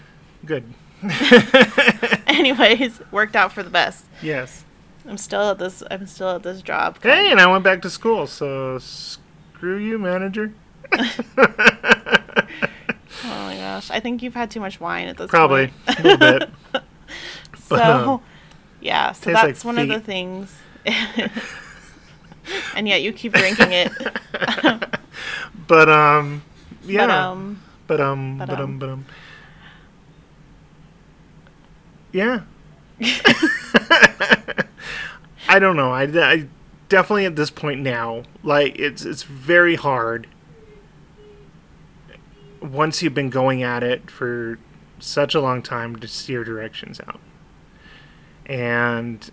Good. 0.46 0.64
Anyways, 2.26 3.02
worked 3.10 3.36
out 3.36 3.52
for 3.52 3.62
the 3.62 3.68
best. 3.68 4.06
yes. 4.22 4.64
I'm 5.06 5.18
still 5.18 5.50
at 5.50 5.58
this. 5.58 5.82
I'm 5.90 6.06
still 6.06 6.30
at 6.30 6.42
this 6.42 6.62
job. 6.62 7.00
Hey, 7.02 7.30
and 7.30 7.38
I 7.40 7.46
went 7.46 7.62
back 7.62 7.82
to 7.82 7.90
school, 7.90 8.26
so 8.26 8.78
screw 8.78 9.76
you, 9.76 9.98
manager. 9.98 10.52
Oh 13.24 13.46
my 13.46 13.56
gosh, 13.56 13.90
I 13.90 14.00
think 14.00 14.22
you've 14.22 14.34
had 14.34 14.50
too 14.50 14.60
much 14.60 14.78
wine 14.78 15.08
at 15.08 15.16
this 15.16 15.30
Probably 15.30 15.68
point. 15.68 15.86
Probably 15.86 16.10
a 16.10 16.16
little 16.16 16.38
bit. 16.38 16.82
so, 17.78 18.10
um, 18.12 18.20
yeah, 18.80 19.12
so 19.12 19.32
that's 19.32 19.64
like 19.64 19.76
one 19.76 19.78
of 19.78 19.88
the 19.88 20.00
things. 20.00 20.54
and 22.76 22.86
yet 22.86 23.02
you 23.02 23.12
keep 23.12 23.32
drinking 23.32 23.72
it. 23.72 23.92
But 25.66 25.88
um, 25.88 26.42
yeah. 26.84 27.06
But 27.06 27.10
um, 27.10 27.62
But 27.86 28.00
um, 28.00 28.38
but, 28.38 28.48
but 28.48 28.60
um, 28.60 28.64
um. 28.64 28.78
but 28.78 28.88
um. 28.88 29.06
Yeah. 32.12 32.40
I 35.48 35.58
don't 35.58 35.76
know. 35.76 35.92
I, 35.92 36.04
I 36.04 36.46
definitely 36.88 37.26
at 37.26 37.36
this 37.36 37.50
point 37.50 37.80
now, 37.80 38.22
like 38.42 38.78
it's 38.78 39.04
it's 39.04 39.22
very 39.22 39.74
hard. 39.76 40.26
Once 42.60 43.02
you've 43.02 43.14
been 43.14 43.30
going 43.30 43.62
at 43.62 43.82
it 43.82 44.10
for 44.10 44.58
such 44.98 45.34
a 45.34 45.40
long 45.40 45.62
time 45.62 45.96
to 45.96 46.08
steer 46.08 46.42
directions 46.42 47.00
out, 47.06 47.20
and 48.46 49.30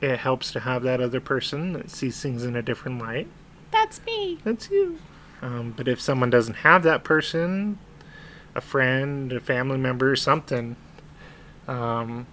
it 0.00 0.18
helps 0.18 0.52
to 0.52 0.60
have 0.60 0.82
that 0.84 1.00
other 1.00 1.20
person 1.20 1.72
that 1.72 1.90
sees 1.90 2.20
things 2.22 2.44
in 2.44 2.54
a 2.54 2.62
different 2.62 3.00
light. 3.00 3.26
that's 3.70 4.00
me. 4.06 4.38
That's 4.44 4.70
you. 4.70 4.98
Um, 5.42 5.74
but 5.76 5.88
if 5.88 6.00
someone 6.00 6.30
doesn't 6.30 6.54
have 6.56 6.82
that 6.84 7.04
person, 7.04 7.78
a 8.54 8.60
friend, 8.60 9.32
a 9.32 9.40
family 9.40 9.76
member, 9.78 10.14
something, 10.16 10.74
um, 11.66 12.26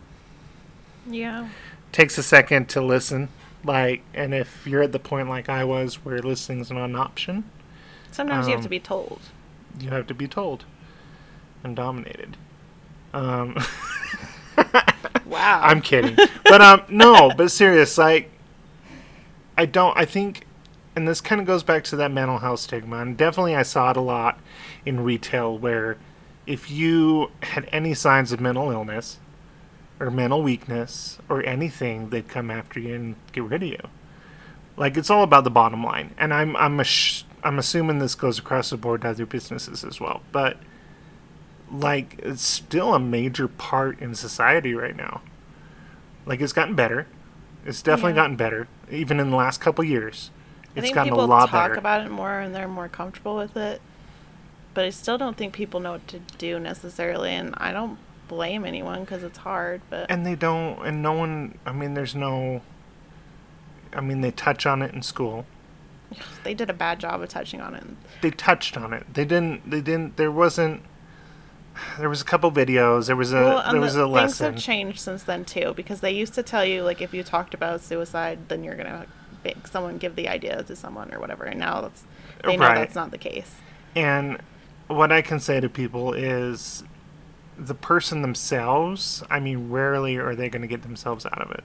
Yeah. 1.07 1.49
takes 1.91 2.17
a 2.17 2.23
second 2.23 2.67
to 2.69 2.81
listen. 2.81 3.29
Like, 3.63 4.01
and 4.13 4.33
if 4.33 4.65
you're 4.67 4.81
at 4.83 4.91
the 4.91 4.99
point 4.99 5.27
like 5.29 5.49
I 5.49 5.63
was 5.63 6.03
where 6.05 6.19
listening's 6.19 6.69
not 6.71 6.85
an 6.85 6.95
option, 6.95 7.43
Sometimes 8.11 8.47
you 8.47 8.51
have 8.51 8.59
Um, 8.59 8.63
to 8.63 8.69
be 8.69 8.79
told. 8.79 9.19
you 9.79 9.89
have 9.89 10.07
to 10.07 10.13
be 10.13 10.27
told 10.27 10.63
and 11.63 11.75
dominated. 11.75 12.37
Wow. 15.25 15.61
I'm 15.63 15.81
kidding, 15.81 16.15
but 16.43 16.61
um, 16.61 16.83
no, 16.89 17.31
but 17.35 17.49
serious. 17.49 17.97
Like, 17.97 18.29
I 19.57 19.65
don't. 19.65 19.97
I 19.97 20.05
think, 20.05 20.45
and 20.95 21.07
this 21.07 21.21
kind 21.21 21.41
of 21.41 21.47
goes 21.47 21.63
back 21.63 21.83
to 21.85 21.95
that 21.95 22.11
mental 22.11 22.39
health 22.39 22.59
stigma, 22.59 22.97
and 22.97 23.17
definitely 23.17 23.55
I 23.55 23.63
saw 23.63 23.91
it 23.91 23.97
a 23.97 24.01
lot 24.01 24.39
in 24.85 24.99
retail, 24.99 25.57
where 25.57 25.97
if 26.45 26.69
you 26.69 27.31
had 27.41 27.67
any 27.71 27.93
signs 27.93 28.31
of 28.31 28.39
mental 28.39 28.69
illness 28.69 29.19
or 29.99 30.11
mental 30.11 30.43
weakness 30.43 31.17
or 31.29 31.43
anything, 31.43 32.09
they'd 32.09 32.27
come 32.27 32.51
after 32.51 32.79
you 32.79 32.93
and 32.93 33.15
get 33.31 33.43
rid 33.43 33.63
of 33.63 33.69
you. 33.69 33.79
Like 34.77 34.97
it's 34.97 35.09
all 35.09 35.23
about 35.23 35.43
the 35.43 35.49
bottom 35.49 35.83
line, 35.83 36.13
and 36.17 36.33
I'm 36.33 36.55
I'm 36.57 36.81
I'm 37.43 37.59
assuming 37.59 37.99
this 37.99 38.13
goes 38.13 38.37
across 38.37 38.69
the 38.69 38.77
board 38.77 39.01
to 39.01 39.09
other 39.09 39.25
businesses 39.25 39.83
as 39.83 39.99
well, 39.99 40.21
but 40.31 40.57
like 41.71 42.19
it's 42.19 42.43
still 42.43 42.93
a 42.93 42.99
major 42.99 43.47
part 43.47 43.99
in 43.99 44.15
society 44.15 44.73
right 44.73 44.95
now. 44.95 45.21
Like 46.25 46.41
it's 46.41 46.53
gotten 46.53 46.75
better. 46.75 47.07
It's 47.65 47.81
definitely 47.81 48.11
Yeah. 48.11 48.15
gotten 48.23 48.35
better, 48.35 48.67
even 48.91 49.19
in 49.19 49.29
the 49.31 49.35
last 49.35 49.59
couple 49.61 49.83
years. 49.83 50.31
I 50.75 50.79
It's 50.79 50.81
think 50.85 50.95
gotten 50.95 51.13
a 51.13 51.15
lot 51.15 51.21
better. 51.21 51.25
people 51.25 51.27
lot 51.37 51.49
talk 51.49 51.69
better. 51.69 51.79
about 51.79 52.05
it 52.05 52.11
more 52.11 52.39
and 52.39 52.53
they're 52.53 52.67
more 52.67 52.87
comfortable 52.89 53.35
with 53.37 53.55
it. 53.57 53.81
But 54.73 54.85
I 54.85 54.89
still 54.89 55.17
don't 55.17 55.37
think 55.37 55.53
people 55.53 55.79
know 55.79 55.93
what 55.93 56.07
to 56.09 56.19
do 56.37 56.59
necessarily, 56.59 57.31
and 57.31 57.53
I 57.57 57.71
don't 57.71 57.97
blame 58.27 58.65
anyone 58.65 59.01
because 59.01 59.23
it's 59.23 59.37
hard. 59.37 59.81
But 59.89 60.11
and 60.11 60.25
they 60.25 60.35
don't, 60.35 60.85
and 60.85 61.01
no 61.01 61.13
one. 61.13 61.57
I 61.65 61.71
mean, 61.71 61.93
there's 61.93 62.13
no. 62.13 62.61
I 63.93 64.01
mean, 64.01 64.19
they 64.19 64.31
touch 64.31 64.65
on 64.65 64.81
it 64.81 64.93
in 64.93 65.01
school. 65.01 65.45
they 66.43 66.53
did 66.53 66.69
a 66.69 66.73
bad 66.73 66.99
job 66.99 67.21
of 67.21 67.29
touching 67.29 67.61
on 67.61 67.73
it. 67.73 67.85
They 68.21 68.31
touched 68.31 68.75
on 68.75 68.91
it. 68.91 69.05
They 69.13 69.23
didn't. 69.23 69.69
They 69.69 69.79
didn't. 69.79 70.17
There 70.17 70.31
wasn't. 70.31 70.81
There 71.99 72.09
was 72.09 72.21
a 72.21 72.25
couple 72.25 72.51
videos. 72.51 73.07
There 73.07 73.15
was 73.15 73.33
a. 73.33 73.35
well, 73.41 73.71
there 73.71 73.81
was 73.81 73.95
the, 73.95 74.07
a 74.07 74.13
things 74.21 74.39
have 74.39 74.57
changed 74.57 74.99
since 74.99 75.23
then 75.23 75.45
too, 75.45 75.73
because 75.75 75.99
they 76.01 76.11
used 76.11 76.33
to 76.35 76.43
tell 76.43 76.65
you 76.65 76.83
like 76.83 77.01
if 77.01 77.13
you 77.13 77.23
talked 77.23 77.53
about 77.53 77.81
suicide, 77.81 78.47
then 78.47 78.63
you're 78.63 78.75
gonna 78.75 79.05
make 79.43 79.67
someone 79.67 79.97
give 79.97 80.15
the 80.15 80.27
idea 80.27 80.63
to 80.63 80.75
someone 80.75 81.13
or 81.13 81.19
whatever, 81.19 81.43
and 81.43 81.59
now 81.59 81.81
that's 81.81 82.03
they 82.43 82.57
know 82.57 82.65
Right. 82.65 82.75
that's 82.75 82.95
not 82.95 83.11
the 83.11 83.17
case. 83.17 83.55
And 83.95 84.39
what 84.87 85.11
I 85.11 85.21
can 85.21 85.39
say 85.39 85.59
to 85.59 85.69
people 85.69 86.13
is 86.13 86.83
the 87.57 87.73
person 87.75 88.21
themselves, 88.21 89.23
I 89.29 89.39
mean, 89.39 89.69
rarely 89.69 90.17
are 90.17 90.35
they 90.35 90.49
going 90.49 90.61
to 90.61 90.67
get 90.67 90.81
themselves 90.81 91.25
out 91.25 91.41
of 91.41 91.51
it. 91.51 91.63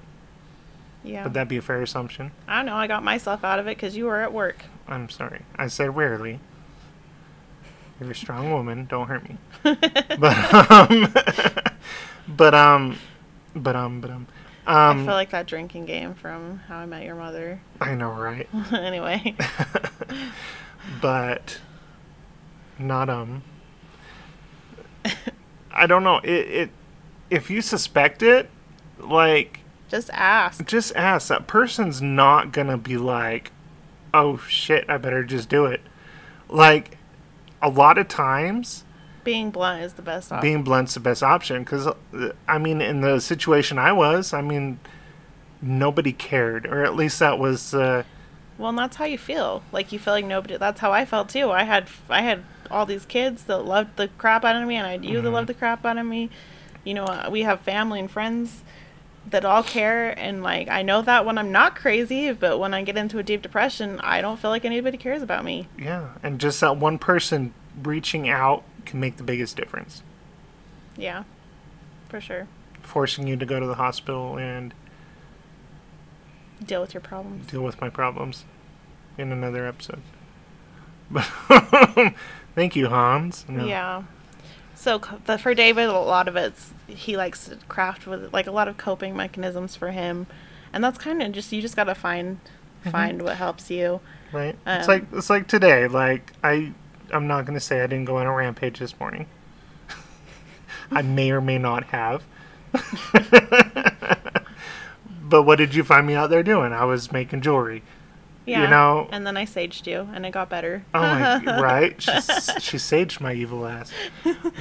Yeah, 1.03 1.25
Would 1.25 1.35
that 1.35 1.49
be 1.49 1.57
a 1.57 1.63
fair 1.63 1.83
assumption? 1.83 2.31
I 2.47 2.57
don't 2.59 2.67
know. 2.67 2.77
I 2.77 2.87
got 2.87 3.03
myself 3.03 3.43
out 3.43 3.59
of 3.59 3.67
it 3.67 3.77
because 3.77 3.97
you 3.97 4.05
were 4.07 4.21
at 4.21 4.33
work. 4.33 4.65
I'm 4.87 5.09
sorry. 5.09 5.41
I 5.57 5.67
said 5.69 5.97
rarely. 5.97 6.39
You're 8.01 8.13
a 8.13 8.15
strong 8.15 8.51
woman. 8.51 8.87
Don't 8.87 9.07
hurt 9.07 9.29
me. 9.29 9.37
but 9.63 10.71
um, 10.71 11.13
but 12.29 12.55
um, 12.55 12.99
but 13.55 13.77
um, 13.77 14.01
but 14.01 14.11
um, 14.11 14.27
I 14.67 14.91
um. 14.91 15.05
feel 15.05 15.15
like 15.15 15.31
that 15.31 15.47
drinking 15.47 15.85
game 15.85 16.15
from 16.15 16.59
How 16.61 16.79
I 16.79 16.87
Met 16.87 17.05
Your 17.05 17.15
Mother. 17.15 17.61
I 17.79 17.95
know, 17.95 18.13
right? 18.13 18.49
anyway, 18.73 19.37
but 21.03 21.61
not 22.79 23.11
um. 23.11 23.43
I 25.71 25.87
don't 25.87 26.03
know. 26.03 26.19
It 26.19 26.31
it 26.31 26.71
if 27.29 27.51
you 27.51 27.61
suspect 27.61 28.23
it, 28.23 28.49
like 28.99 29.61
just 29.91 30.09
ask. 30.15 30.65
just 30.65 30.97
ask. 30.97 31.29
That 31.29 31.47
person's 31.47 32.01
not 32.01 32.51
gonna 32.53 32.79
be 32.79 32.97
like, 32.97 33.53
"Oh 34.15 34.39
shit, 34.39 34.89
I 34.89 34.97
better 34.97 35.23
just 35.23 35.51
do 35.51 35.67
it." 35.67 35.83
Like 36.49 36.97
a 37.63 37.69
lot 37.69 37.99
of 37.99 38.09
times, 38.09 38.85
Being 39.25 39.51
blunt 39.51 39.83
is 39.83 39.93
the 39.95 40.03
best 40.03 40.33
option. 40.33 40.43
being 40.43 40.63
blunt's 40.63 40.95
the 40.95 41.01
best 41.01 41.23
option 41.23 41.63
because 41.63 41.87
I 42.49 42.59
mean, 42.59 42.81
in 42.81 43.01
the 43.03 43.21
situation 43.21 43.79
I 43.79 43.93
was, 43.93 44.33
I 44.33 44.41
mean, 44.43 44.79
nobody 45.63 46.13
cared, 46.13 46.67
or 46.67 46.85
at 46.85 46.95
least 46.97 47.19
that 47.19 47.39
was. 47.39 47.75
Uh, 47.75 48.05
Well, 48.59 48.71
and 48.71 48.79
that's 48.79 48.97
how 48.97 49.05
you 49.05 49.19
feel. 49.19 49.63
Like 49.73 49.93
you 49.93 49.99
feel 49.99 50.15
like 50.15 50.25
nobody. 50.25 50.57
That's 50.57 50.81
how 50.81 50.93
I 50.93 51.05
felt 51.05 51.29
too. 51.29 51.51
I 51.51 51.65
had 51.65 51.89
I 52.09 52.23
had 52.23 52.45
all 52.71 52.87
these 52.87 53.05
kids 53.05 53.45
that 53.45 53.59
loved 53.65 53.97
the 53.97 54.09
crap 54.19 54.45
out 54.45 54.57
of 54.57 54.67
me, 54.67 54.77
and 54.77 54.87
I 54.87 54.93
had 54.93 55.05
you 55.05 55.21
that 55.21 55.29
Mhm. 55.29 55.33
loved 55.33 55.49
the 55.49 55.55
crap 55.55 55.85
out 55.85 55.99
of 55.99 56.07
me. 56.07 56.31
You 56.85 56.95
know, 56.95 57.05
uh, 57.05 57.29
we 57.31 57.43
have 57.43 57.61
family 57.61 58.01
and 58.01 58.11
friends 58.11 58.63
that 59.29 59.45
all 59.45 59.63
care, 59.63 60.11
and 60.19 60.43
like 60.43 60.69
I 60.69 60.83
know 60.83 61.03
that 61.03 61.25
when 61.27 61.37
I'm 61.39 61.53
not 61.53 61.77
crazy, 61.77 62.33
but 62.33 62.59
when 62.59 62.73
I 62.75 62.83
get 62.83 62.97
into 62.97 63.19
a 63.19 63.23
deep 63.23 63.43
depression, 63.43 64.01
I 64.01 64.21
don't 64.21 64.39
feel 64.41 64.51
like 64.51 64.65
anybody 64.65 64.97
cares 64.97 65.23
about 65.23 65.45
me. 65.45 65.69
yeah, 65.79 66.09
and 66.23 66.41
just 66.41 66.61
that 66.61 66.77
one 66.79 66.99
person 66.99 67.53
reaching 67.83 68.29
out 68.29 68.63
can 68.87 68.99
make 69.01 69.17
the 69.19 69.23
biggest 69.23 69.57
difference. 69.57 70.03
Yeah, 70.97 71.25
for 72.09 72.21
sure. 72.21 72.49
Forcing 72.83 73.27
you 73.29 73.37
to 73.37 73.47
go 73.47 73.61
to 73.61 73.67
the 73.67 73.75
hospital 73.77 74.39
and 74.39 74.75
Deal 76.65 76.81
with 76.81 76.93
your 76.93 77.01
problems. 77.01 77.47
deal 77.47 77.63
with 77.63 77.81
my 77.81 77.89
problems 77.89 78.45
in 79.17 79.33
another 79.33 79.67
episode. 79.67 80.03
But 81.13 81.25
thank 82.55 82.77
you, 82.77 82.89
Hans. 82.89 83.45
No. 83.49 83.65
Yeah. 83.67 84.03
So 84.81 84.99
the, 85.27 85.37
for 85.37 85.53
David, 85.53 85.89
a 85.89 85.93
lot 85.93 86.27
of 86.27 86.37
it's 86.37 86.73
he 86.87 87.15
likes 87.15 87.45
to 87.45 87.57
craft 87.69 88.07
with 88.07 88.33
like 88.33 88.47
a 88.47 88.51
lot 88.51 88.67
of 88.67 88.79
coping 88.79 89.15
mechanisms 89.15 89.77
for 89.77 89.91
him, 89.91 90.27
and 90.73 90.83
that's 90.83 90.97
kind 90.97 91.23
of 91.23 91.33
just 91.33 91.53
you 91.53 91.61
just 91.61 91.77
gotta 91.77 91.95
find 91.95 92.41
find 92.91 93.21
what 93.21 93.37
helps 93.37 93.71
you. 93.71 94.01
Right. 94.33 94.57
Um, 94.65 94.79
it's 94.79 94.89
like 94.89 95.05
it's 95.13 95.29
like 95.29 95.49
today. 95.49 95.87
Like 95.87 96.33
I, 96.43 96.73
I'm 97.13 97.27
not 97.27 97.45
gonna 97.45 97.61
say 97.61 97.83
I 97.83 97.89
didn't 97.89 98.07
go 98.07 98.17
on 98.17 98.27
a 98.27 98.33
rampage 98.33 98.79
this 98.79 98.99
morning. 98.99 99.27
I 100.91 101.03
may 101.03 101.31
or 101.31 101.43
may 101.43 101.59
not 101.59 101.85
have. 101.85 102.25
but 105.23 105.43
what 105.43 105.57
did 105.57 105.75
you 105.75 105.85
find 105.85 106.07
me 106.07 106.15
out 106.15 106.31
there 106.31 106.43
doing? 106.43 106.73
I 106.73 106.87
was 106.87 107.13
making 107.13 107.43
jewelry. 107.43 107.83
Yeah. 108.51 108.69
know- 108.71 109.09
And 109.13 109.27
then 109.27 109.37
I 109.37 109.45
saged 109.45 109.87
you, 109.87 110.09
and 110.15 110.25
it 110.27 110.33
got 110.33 110.49
better. 110.49 110.85
Oh 110.95 111.01
my, 111.01 111.39
right? 111.61 112.01
She, 112.03 112.11
she 112.13 112.77
saged 112.77 113.21
my 113.21 113.33
evil 113.33 113.67
ass. 113.67 113.93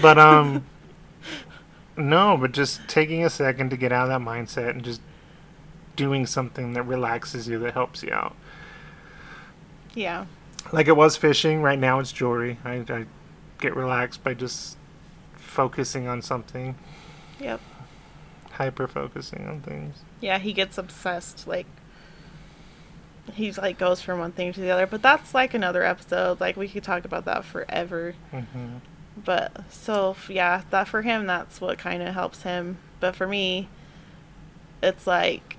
But 0.02 0.18
um, 0.20 0.66
no, 1.98 2.38
but 2.38 2.52
just 2.52 2.88
taking 2.88 3.26
a 3.26 3.30
second 3.30 3.70
to 3.72 3.78
get 3.78 3.92
out 3.92 4.10
of 4.10 4.10
that 4.10 4.28
mindset 4.30 4.70
and 4.72 4.84
just 4.84 5.02
doing 5.96 6.26
something 6.26 6.74
that 6.74 6.84
relaxes 6.84 7.48
you, 7.48 7.60
that 7.60 7.74
helps 7.74 8.04
you 8.04 8.12
out. 8.14 8.36
yeah. 9.94 10.26
Like 10.74 10.88
it 10.88 10.96
was 10.96 11.16
fishing. 11.18 11.62
Right 11.62 11.80
now 11.80 12.00
it's 12.00 12.12
jewelry. 12.12 12.58
I, 12.66 12.84
I 12.90 13.06
get 13.60 13.76
relaxed 13.76 14.24
by 14.24 14.34
just 14.34 14.78
focusing 15.36 16.08
on 16.08 16.22
something, 16.22 16.76
Yep. 17.40 17.60
hyper 18.52 18.88
focusing 18.88 19.48
on 19.48 19.62
things. 19.62 19.98
Yeah. 20.22 20.38
He 20.38 20.52
gets 20.54 20.78
obsessed. 20.78 21.48
Like 21.48 21.66
he's 23.34 23.58
like 23.58 23.78
goes 23.78 24.02
from 24.02 24.20
one 24.20 24.32
thing 24.32 24.54
to 24.54 24.60
the 24.62 24.70
other. 24.72 24.88
But 24.88 25.02
that's 25.02 25.34
like 25.34 25.54
another 25.54 25.84
episode. 25.84 26.40
Like 26.40 26.56
we 26.58 26.68
could 26.68 26.84
talk 26.84 27.06
about 27.06 27.26
that 27.26 27.46
forever. 27.46 28.16
hmm 28.32 28.78
But 29.24 29.72
so 29.72 30.16
yeah, 30.28 30.64
that 30.70 30.88
for 30.88 31.02
him 31.02 31.28
that's 31.28 31.60
what 31.62 31.78
kind 31.78 32.02
of 32.02 32.14
helps 32.14 32.44
him. 32.44 32.78
But 33.00 33.16
for 33.16 33.28
me, 33.28 33.70
it's 34.82 35.08
like 35.08 35.58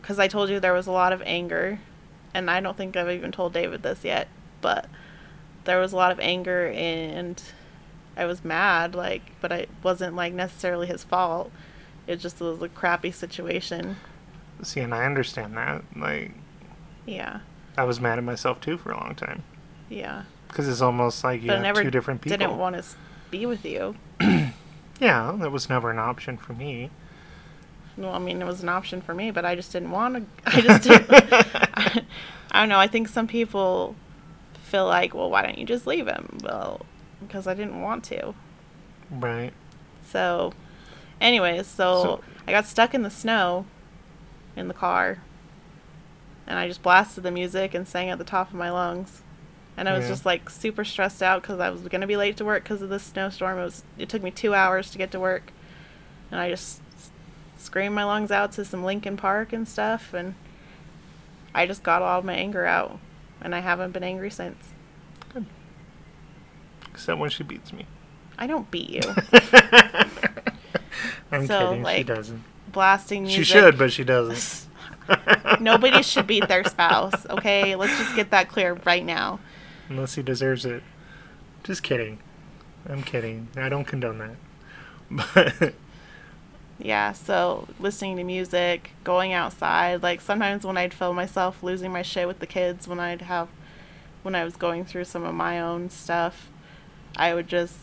because 0.00 0.18
I 0.18 0.28
told 0.28 0.50
you 0.50 0.58
there 0.58 0.72
was 0.72 0.86
a 0.86 0.92
lot 0.92 1.12
of 1.12 1.22
anger, 1.24 1.78
and 2.34 2.50
I 2.50 2.60
don't 2.60 2.76
think 2.76 2.96
I've 2.96 3.10
even 3.10 3.32
told 3.32 3.52
David 3.52 3.82
this 3.82 4.04
yet, 4.04 4.28
but 4.60 4.86
there 5.64 5.78
was 5.78 5.92
a 5.92 5.96
lot 5.96 6.10
of 6.10 6.18
anger 6.18 6.66
and 6.74 7.40
I 8.16 8.24
was 8.26 8.44
mad, 8.44 8.94
like, 8.94 9.22
but 9.40 9.52
it 9.52 9.68
wasn't 9.82 10.16
like 10.16 10.32
necessarily 10.34 10.86
his 10.86 11.04
fault. 11.04 11.50
It 12.06 12.16
just 12.16 12.40
was 12.40 12.60
a 12.60 12.68
crappy 12.68 13.10
situation. 13.12 13.96
See, 14.62 14.80
and 14.80 14.92
I 14.94 15.06
understand 15.06 15.56
that. 15.56 15.82
Like 15.96 16.32
Yeah, 17.06 17.40
I 17.76 17.84
was 17.84 18.00
mad 18.00 18.18
at 18.18 18.24
myself 18.24 18.60
too 18.60 18.78
for 18.78 18.92
a 18.92 18.96
long 18.96 19.14
time 19.14 19.42
yeah. 19.88 20.22
because 20.48 20.68
it's 20.68 20.80
almost 20.80 21.24
like 21.24 21.42
you 21.42 21.48
but 21.48 21.54
I 21.54 21.56
have 21.56 21.62
never 21.62 21.82
two 21.82 21.90
different 21.90 22.20
people. 22.20 22.38
didn't 22.38 22.56
want 22.58 22.76
to 22.76 22.84
be 23.30 23.46
with 23.46 23.64
you. 23.64 23.96
Yeah, 25.02 25.34
that 25.40 25.50
was 25.50 25.68
never 25.68 25.90
an 25.90 25.98
option 25.98 26.36
for 26.36 26.52
me. 26.52 26.88
Well, 27.96 28.14
I 28.14 28.20
mean, 28.20 28.40
it 28.40 28.44
was 28.44 28.62
an 28.62 28.68
option 28.68 29.00
for 29.00 29.14
me, 29.14 29.32
but 29.32 29.44
I 29.44 29.56
just 29.56 29.72
didn't 29.72 29.90
want 29.90 30.14
to. 30.14 30.56
I 30.56 30.60
just 30.60 30.84
didn't. 30.84 31.06
I, 31.10 32.04
I 32.52 32.60
don't 32.60 32.68
know. 32.68 32.78
I 32.78 32.86
think 32.86 33.08
some 33.08 33.26
people 33.26 33.96
feel 34.62 34.86
like, 34.86 35.12
well, 35.12 35.28
why 35.28 35.42
don't 35.42 35.58
you 35.58 35.66
just 35.66 35.88
leave 35.88 36.06
him? 36.06 36.38
Well, 36.44 36.86
because 37.20 37.48
I 37.48 37.54
didn't 37.54 37.82
want 37.82 38.04
to. 38.04 38.32
Right. 39.10 39.52
So, 40.06 40.52
anyways, 41.20 41.66
so, 41.66 42.02
So- 42.02 42.20
I 42.46 42.52
got 42.52 42.66
stuck 42.66 42.94
in 42.94 43.02
the 43.02 43.10
snow 43.10 43.66
in 44.54 44.68
the 44.68 44.74
car, 44.74 45.18
and 46.52 46.58
I 46.58 46.68
just 46.68 46.82
blasted 46.82 47.24
the 47.24 47.30
music 47.30 47.72
and 47.72 47.88
sang 47.88 48.10
at 48.10 48.18
the 48.18 48.24
top 48.24 48.48
of 48.50 48.54
my 48.54 48.70
lungs. 48.70 49.22
And 49.74 49.88
I 49.88 49.94
was 49.94 50.02
Yeah. 50.04 50.08
just 50.10 50.26
like 50.26 50.50
super 50.50 50.84
stressed 50.84 51.22
out 51.22 51.40
because 51.40 51.58
I 51.60 51.70
was 51.70 51.80
gonna 51.88 52.06
be 52.06 52.14
late 52.18 52.36
to 52.36 52.44
work 52.44 52.62
because 52.62 52.82
of 52.82 52.90
this 52.90 53.02
snowstorm. 53.04 53.58
It 53.58 53.62
was. 53.64 53.84
It 53.96 54.10
took 54.10 54.22
me 54.22 54.30
two 54.30 54.52
hours 54.54 54.90
to 54.90 54.98
get 54.98 55.10
to 55.12 55.18
work, 55.18 55.50
and 56.30 56.38
I 56.38 56.50
just 56.50 56.82
screamed 57.56 57.94
my 57.94 58.04
lungs 58.04 58.30
out 58.30 58.52
to 58.52 58.66
some 58.66 58.84
Linkin 58.84 59.16
Park 59.16 59.54
and 59.54 59.66
stuff, 59.66 60.12
and 60.12 60.34
I 61.54 61.66
just 61.66 61.82
got 61.82 62.02
all 62.02 62.18
of 62.18 62.24
my 62.26 62.34
anger 62.34 62.66
out, 62.66 62.98
and 63.40 63.54
I 63.54 63.60
haven't 63.60 63.92
been 63.92 64.04
angry 64.04 64.30
since. 64.30 64.58
Except 66.90 67.18
when 67.18 67.30
she 67.30 67.42
beats 67.42 67.72
me. 67.72 67.86
I 68.38 68.46
don't 68.46 68.70
beat 68.70 68.90
you. 68.90 69.00
I'm 71.32 71.46
So, 71.46 71.70
kidding. 71.70 71.86
she 71.96 72.02
doesn't. 72.02 72.42
Blasting 72.70 73.22
music. 73.22 73.38
She 73.38 73.44
should, 73.50 73.78
but 73.78 73.90
she 73.90 74.04
doesn't. 74.04 74.68
Nobody 75.60 76.02
should 76.02 76.26
beat 76.26 76.48
their 76.48 76.64
spouse, 76.64 77.26
okay? 77.30 77.76
Let's 77.76 77.96
just 77.98 78.14
get 78.16 78.30
that 78.30 78.48
clear 78.48 78.74
right 78.84 79.04
now. 79.04 79.40
Unless 79.88 80.14
he 80.14 80.22
deserves 80.22 80.64
it. 80.64 80.82
Just 81.64 81.82
kidding. 81.82 82.18
I'm 82.88 83.02
kidding. 83.02 83.48
I 83.56 83.68
don't 83.68 83.84
condone 83.84 84.18
that. 84.18 84.36
But 85.60 85.74
Yeah, 86.78 87.12
so 87.12 87.68
listening 87.78 88.16
to 88.16 88.24
music, 88.24 88.90
going 89.04 89.32
outside, 89.32 90.02
like 90.02 90.20
sometimes 90.20 90.64
when 90.64 90.76
I'd 90.76 90.94
feel 90.94 91.12
myself 91.12 91.62
losing 91.62 91.92
my 91.92 92.02
shit 92.02 92.26
with 92.26 92.38
the 92.40 92.46
kids 92.46 92.88
when 92.88 92.98
I'd 92.98 93.22
have 93.22 93.48
when 94.22 94.34
I 94.34 94.44
was 94.44 94.56
going 94.56 94.84
through 94.84 95.04
some 95.04 95.24
of 95.24 95.34
my 95.34 95.60
own 95.60 95.90
stuff, 95.90 96.48
I 97.16 97.34
would 97.34 97.46
just 97.46 97.76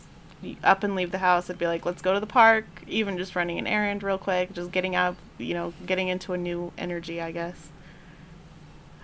up 0.64 0.82
and 0.82 0.96
leave 0.96 1.12
the 1.12 1.18
house. 1.18 1.48
I'd 1.48 1.58
be 1.58 1.66
like, 1.66 1.86
"Let's 1.86 2.02
go 2.02 2.14
to 2.14 2.20
the 2.20 2.26
park," 2.26 2.64
even 2.90 3.16
just 3.18 3.34
running 3.36 3.58
an 3.58 3.66
errand 3.66 4.02
real 4.02 4.18
quick, 4.18 4.52
just 4.52 4.70
getting 4.72 4.94
out, 4.94 5.16
you 5.38 5.54
know, 5.54 5.72
getting 5.86 6.08
into 6.08 6.32
a 6.32 6.38
new 6.38 6.72
energy, 6.76 7.20
I 7.20 7.32
guess. 7.32 7.68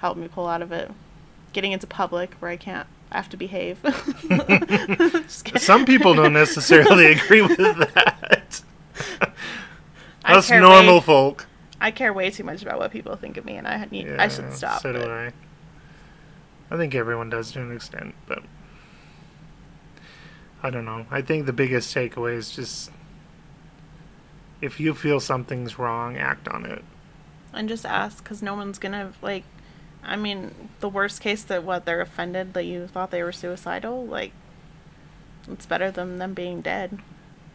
Helped 0.01 0.19
me 0.21 0.29
pull 0.29 0.47
out 0.47 0.63
of 0.63 0.73
it. 0.73 0.91
Getting 1.53 1.73
into 1.73 1.87
public 1.87 2.35
where 2.35 2.51
I 2.51 2.57
can't 2.57 2.87
I 3.11 3.17
have 3.17 3.29
to 3.31 3.37
behave. 3.37 3.79
Some 5.29 5.87
people 5.87 6.15
don't 6.15 6.33
necessarily 6.33 7.07
agree 7.13 7.43
with 7.43 7.57
that. 7.57 8.63
Us 10.25 10.51
normal 10.51 10.97
way- 10.97 11.01
folk. 11.01 11.47
I 11.81 11.91
care 11.91 12.13
way 12.13 12.31
too 12.31 12.43
much 12.43 12.63
about 12.63 12.79
what 12.79 12.91
people 12.91 13.15
think 13.17 13.37
of 13.37 13.45
me, 13.45 13.57
and 13.57 13.69
I 13.69 13.87
need 13.91 14.09
I 14.19 14.29
should 14.29 14.53
stop. 14.53 14.83
So 14.83 14.93
do 14.93 14.99
but- 15.01 15.11
I. 15.11 15.33
I 16.69 16.77
think 16.77 16.97
everyone 16.97 17.31
does 17.31 17.53
to 17.53 17.61
an 17.61 17.73
extent, 17.73 18.15
but 18.27 18.43
I 20.65 20.71
don't 20.71 20.85
know. 20.85 21.07
I 21.13 21.23
think 21.23 21.47
the 21.47 21.53
biggest 21.53 21.95
takeaway 21.95 22.35
is 22.35 22.51
just 22.51 22.91
if 24.61 24.81
you 24.81 24.95
feel 24.95 25.21
something's 25.21 25.79
wrong, 25.79 26.17
act 26.17 26.49
on 26.49 26.65
it. 26.67 26.85
and 27.53 27.69
just 27.69 27.87
ask 27.87 28.23
because 28.23 28.43
no 28.43 28.55
one's 28.55 28.79
gonna 28.79 29.13
like 29.23 29.45
i 30.05 30.15
mean 30.17 30.71
the 30.81 30.89
worst 30.89 31.21
case 31.21 31.43
that 31.45 31.65
what 31.65 31.85
they're 31.85 32.01
offended 32.01 32.55
that 32.55 32.65
you 32.65 32.87
thought 32.87 33.11
they 33.11 33.23
were 33.23 33.33
suicidal 33.33 34.05
like 34.07 34.33
it's 35.51 35.67
better 35.67 35.91
than 35.91 36.19
them 36.19 36.35
being 36.35 36.61
dead 36.61 36.99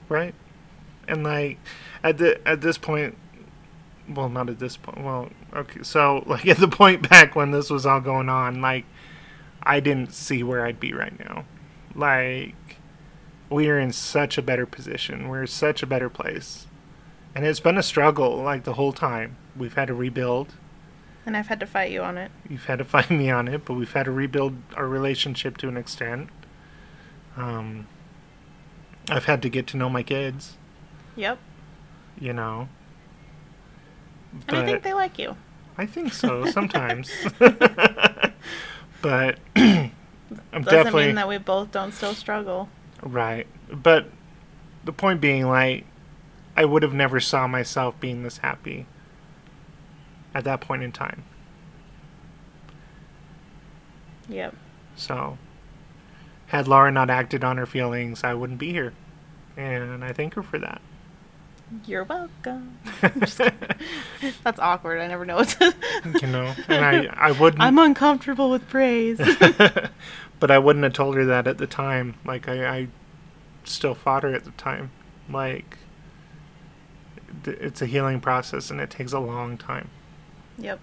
right? 0.10 0.36
And 1.08 1.24
like 1.24 1.58
at 2.04 2.18
the 2.18 2.46
at 2.48 2.62
this 2.62 2.78
point, 2.78 3.18
well, 4.10 4.30
not 4.30 4.50
at 4.50 4.60
this 4.60 4.78
point. 4.78 5.02
Well, 5.04 5.30
okay, 5.54 5.84
so 5.84 6.24
like 6.28 6.48
at 6.48 6.58
the 6.58 6.68
point 6.68 7.10
back 7.10 7.36
when 7.36 7.52
this 7.52 7.70
was 7.70 7.86
all 7.86 8.02
going 8.02 8.30
on, 8.30 8.62
like 8.62 8.86
I 9.64 9.80
didn't 9.80 10.14
see 10.14 10.44
where 10.44 10.66
I'd 10.66 10.80
be 10.80 10.94
right 10.94 11.18
now. 11.20 11.46
Like, 11.96 12.78
we 13.50 13.70
are 13.70 13.80
in 13.80 13.92
such 13.92 14.38
a 14.38 14.42
better 14.42 14.66
position. 14.66 15.28
We're 15.30 15.46
such 15.48 15.84
a 15.84 15.88
better 15.88 16.10
place. 16.10 16.68
And 17.36 17.46
it's 17.46 17.60
been 17.60 17.78
a 17.78 17.84
struggle, 17.84 18.38
like, 18.42 18.64
the 18.64 18.74
whole 18.74 18.92
time. 18.94 19.38
We've 19.56 19.74
had 19.74 19.88
to 19.88 19.94
rebuild. 19.94 20.54
And 21.26 21.38
I've 21.38 21.48
had 21.48 21.60
to 21.62 21.66
fight 21.68 21.92
you 21.92 22.02
on 22.02 22.18
it. 22.18 22.32
You've 22.50 22.66
had 22.66 22.80
to 22.80 22.86
fight 22.96 23.10
me 23.10 23.30
on 23.30 23.48
it, 23.48 23.66
but 23.66 23.74
we've 23.76 23.92
had 23.92 24.04
to 24.06 24.12
rebuild 24.12 24.56
our 24.76 24.88
relationship 24.88 25.58
to 25.58 25.68
an 25.68 25.78
extent. 25.78 26.30
Um, 27.38 27.88
I've 29.10 29.26
had 29.26 29.42
to 29.44 29.50
get 29.50 29.68
to 29.68 29.78
know 29.78 29.90
my 29.90 30.04
kids, 30.04 30.58
Yep. 31.16 31.40
you 32.20 32.34
know. 32.34 32.68
And 34.48 34.58
I 34.58 34.66
think 34.66 34.84
they 34.84 34.94
like 34.94 35.18
you. 35.18 35.36
I 35.78 35.86
think 35.86 36.14
so 36.14 36.46
sometimes. 36.46 37.10
but 39.02 39.40
I'm 39.56 39.92
Doesn't 40.52 40.64
definitely 40.66 41.08
mean 41.08 41.16
that 41.16 41.28
we 41.28 41.38
both 41.38 41.72
don't 41.72 41.94
still 41.94 42.14
struggle. 42.14 42.70
right. 43.02 43.48
But 43.72 44.08
the 44.84 44.92
point 44.94 45.22
being, 45.22 45.48
like, 45.48 45.86
I 46.56 46.66
would 46.66 46.84
have 46.84 46.94
never 46.94 47.20
saw 47.20 47.48
myself 47.48 48.00
being 48.00 48.24
this 48.24 48.40
happy 48.40 48.86
at 50.34 50.44
that 50.44 50.62
point 50.62 50.84
in 50.84 50.92
time. 50.92 51.24
Yep. 54.30 54.56
So, 54.96 55.38
had 56.48 56.68
Laura 56.68 56.92
not 56.92 57.10
acted 57.10 57.44
on 57.44 57.58
her 57.58 57.66
feelings, 57.66 58.24
I 58.24 58.34
wouldn't 58.34 58.60
be 58.60 58.72
here, 58.72 58.94
and 59.58 60.04
I 60.04 60.14
thank 60.14 60.34
her 60.36 60.44
for 60.44 60.60
that. 60.60 60.82
You're 61.86 62.04
welcome. 62.04 62.78
That's 64.44 64.60
awkward. 64.60 65.00
I 65.00 65.08
never 65.08 65.26
know 65.26 65.38
what 65.38 65.50
to. 65.50 65.74
you 66.22 66.28
know, 66.28 66.54
and 66.68 66.86
I 66.86 67.06
I 67.30 67.32
wouldn't. 67.32 67.62
I'm 67.62 67.80
uncomfortable 67.80 68.50
with 68.50 68.68
praise. 68.68 69.18
but 70.40 70.52
I 70.52 70.60
wouldn't 70.60 70.84
have 70.84 70.94
told 70.94 71.16
her 71.16 71.26
that 71.26 71.48
at 71.48 71.58
the 71.58 71.68
time. 71.68 72.16
Like 72.26 72.50
I, 72.50 72.68
I 72.68 72.88
still 73.64 73.96
fought 73.96 74.24
her 74.24 74.34
at 74.34 74.44
the 74.44 74.52
time. 74.52 74.92
Like 75.30 75.78
it's 77.46 77.82
a 77.82 77.86
healing 77.86 78.20
process 78.20 78.72
and 78.72 78.80
it 78.80 78.90
takes 78.90 79.14
a 79.14 79.20
long 79.20 79.58
time. 79.58 79.90
yep. 80.58 80.80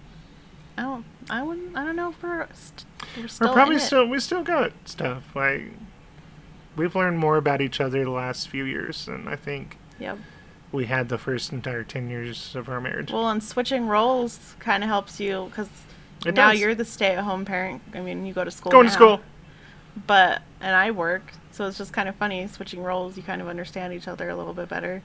I 0.77 0.83
don't. 0.83 1.05
I 1.29 1.43
wouldn't. 1.43 1.75
I 1.75 1.83
don't 1.83 1.97
know 1.97 2.09
if 2.11 2.23
we're, 2.23 2.47
st- 2.53 2.85
we're 3.17 3.27
still. 3.27 3.47
We're 3.49 3.53
probably 3.53 3.79
still 3.79 4.05
we 4.07 4.19
still 4.21 4.43
got 4.43 4.71
stuff. 4.85 5.35
Like 5.35 5.63
we've 6.77 6.95
learned 6.95 7.19
more 7.19 7.35
about 7.35 7.59
each 7.59 7.81
other 7.81 8.01
the 8.05 8.09
last 8.11 8.47
few 8.47 8.63
years, 8.63 9.07
and 9.09 9.27
I 9.27 9.35
think 9.35 9.77
Yep. 9.99 10.19
we 10.71 10.85
had 10.85 11.09
the 11.09 11.17
first 11.17 11.51
entire 11.51 11.83
ten 11.83 12.09
years 12.09 12.55
of 12.55 12.69
our 12.69 12.79
marriage. 12.79 13.11
Well, 13.11 13.27
and 13.29 13.43
switching 13.43 13.87
roles 13.87 14.55
kind 14.59 14.81
of 14.81 14.87
helps 14.89 15.19
you 15.19 15.47
because 15.49 15.67
now 16.25 16.51
does. 16.51 16.61
you're 16.61 16.75
the 16.75 16.85
stay-at-home 16.85 17.43
parent. 17.43 17.81
I 17.93 17.99
mean, 17.99 18.25
you 18.25 18.33
go 18.33 18.45
to 18.45 18.51
school. 18.51 18.71
Going 18.71 18.85
to 18.87 18.91
school. 18.93 19.19
But 20.07 20.43
and 20.61 20.73
I 20.73 20.91
work, 20.91 21.33
so 21.51 21.67
it's 21.67 21.77
just 21.77 21.91
kind 21.91 22.07
of 22.07 22.15
funny 22.15 22.47
switching 22.47 22.81
roles. 22.83 23.17
You 23.17 23.23
kind 23.23 23.41
of 23.41 23.49
understand 23.49 23.91
each 23.91 24.07
other 24.07 24.29
a 24.29 24.35
little 24.37 24.53
bit 24.53 24.69
better. 24.69 25.01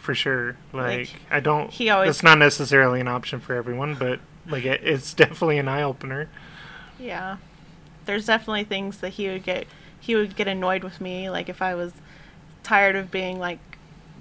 For 0.00 0.14
sure. 0.14 0.56
Like, 0.72 0.98
Like, 0.98 1.10
I 1.30 1.40
don't. 1.40 1.70
he 1.70 1.90
always- 1.90 2.10
It's 2.10 2.22
not 2.22 2.38
necessarily 2.38 3.00
an 3.00 3.08
option 3.08 3.38
for 3.40 3.54
everyone, 3.54 3.94
but 3.94 4.20
like 4.48 4.64
it, 4.64 4.80
it's 4.82 5.14
definitely 5.14 5.58
an 5.58 5.68
eye 5.68 5.82
opener. 5.82 6.28
Yeah. 6.98 7.36
There's 8.06 8.26
definitely 8.26 8.64
things 8.64 8.98
that 8.98 9.10
he 9.10 9.28
would 9.28 9.44
get 9.44 9.66
he 10.00 10.14
would 10.14 10.34
get 10.34 10.48
annoyed 10.48 10.82
with 10.82 11.00
me 11.00 11.28
like 11.28 11.48
if 11.50 11.60
I 11.60 11.74
was 11.74 11.92
tired 12.62 12.96
of 12.96 13.10
being 13.10 13.38
like 13.38 13.58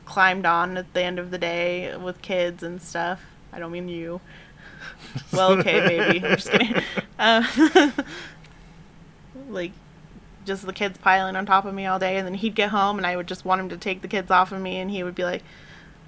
climbed 0.06 0.46
on 0.46 0.76
at 0.78 0.94
the 0.94 1.02
end 1.02 1.18
of 1.20 1.32
the 1.32 1.38
day 1.38 1.96
with 1.98 2.22
kids 2.22 2.62
and 2.64 2.82
stuff. 2.82 3.22
I 3.54 3.60
don't 3.60 3.72
mean 3.72 3.88
you. 3.90 4.22
Well, 5.34 5.54
okay, 5.60 5.82
maybe. 5.86 6.26
I'm 6.26 6.36
just 6.38 6.52
kidding. 6.52 6.76
Uh, 7.18 7.44
like 9.50 9.72
just 10.46 10.66
the 10.66 10.74
kids 10.74 10.98
piling 10.98 11.36
on 11.36 11.46
top 11.46 11.66
of 11.66 11.74
me 11.74 11.86
all 11.86 12.00
day 12.00 12.18
and 12.18 12.26
then 12.26 12.34
he'd 12.34 12.56
get 12.56 12.70
home 12.70 12.98
and 12.98 13.06
I 13.06 13.16
would 13.16 13.28
just 13.28 13.46
want 13.46 13.62
him 13.62 13.70
to 13.70 13.78
take 13.78 14.02
the 14.02 14.08
kids 14.08 14.32
off 14.32 14.52
of 14.52 14.60
me 14.62 14.78
and 14.78 14.90
he 14.90 15.04
would 15.04 15.16
be 15.16 15.24
like 15.24 15.44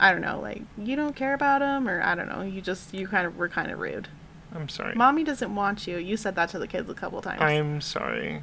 I 0.01 0.11
don't 0.11 0.21
know, 0.21 0.39
like 0.41 0.63
you 0.77 0.95
don't 0.95 1.15
care 1.15 1.35
about 1.35 1.59
them 1.59 1.87
or 1.87 2.01
I 2.01 2.15
don't 2.15 2.27
know, 2.27 2.41
you 2.41 2.59
just 2.59 2.91
you 2.93 3.07
kind 3.07 3.27
of 3.27 3.37
were 3.37 3.47
kind 3.47 3.71
of 3.71 3.79
rude. 3.79 4.07
I'm 4.53 4.67
sorry. 4.67 4.95
Mommy 4.95 5.23
doesn't 5.23 5.53
want 5.53 5.85
you. 5.87 5.97
You 5.97 6.17
said 6.17 6.35
that 6.35 6.49
to 6.49 6.59
the 6.59 6.67
kids 6.67 6.89
a 6.89 6.93
couple 6.93 7.21
times. 7.21 7.39
I'm 7.41 7.79
sorry. 7.81 8.41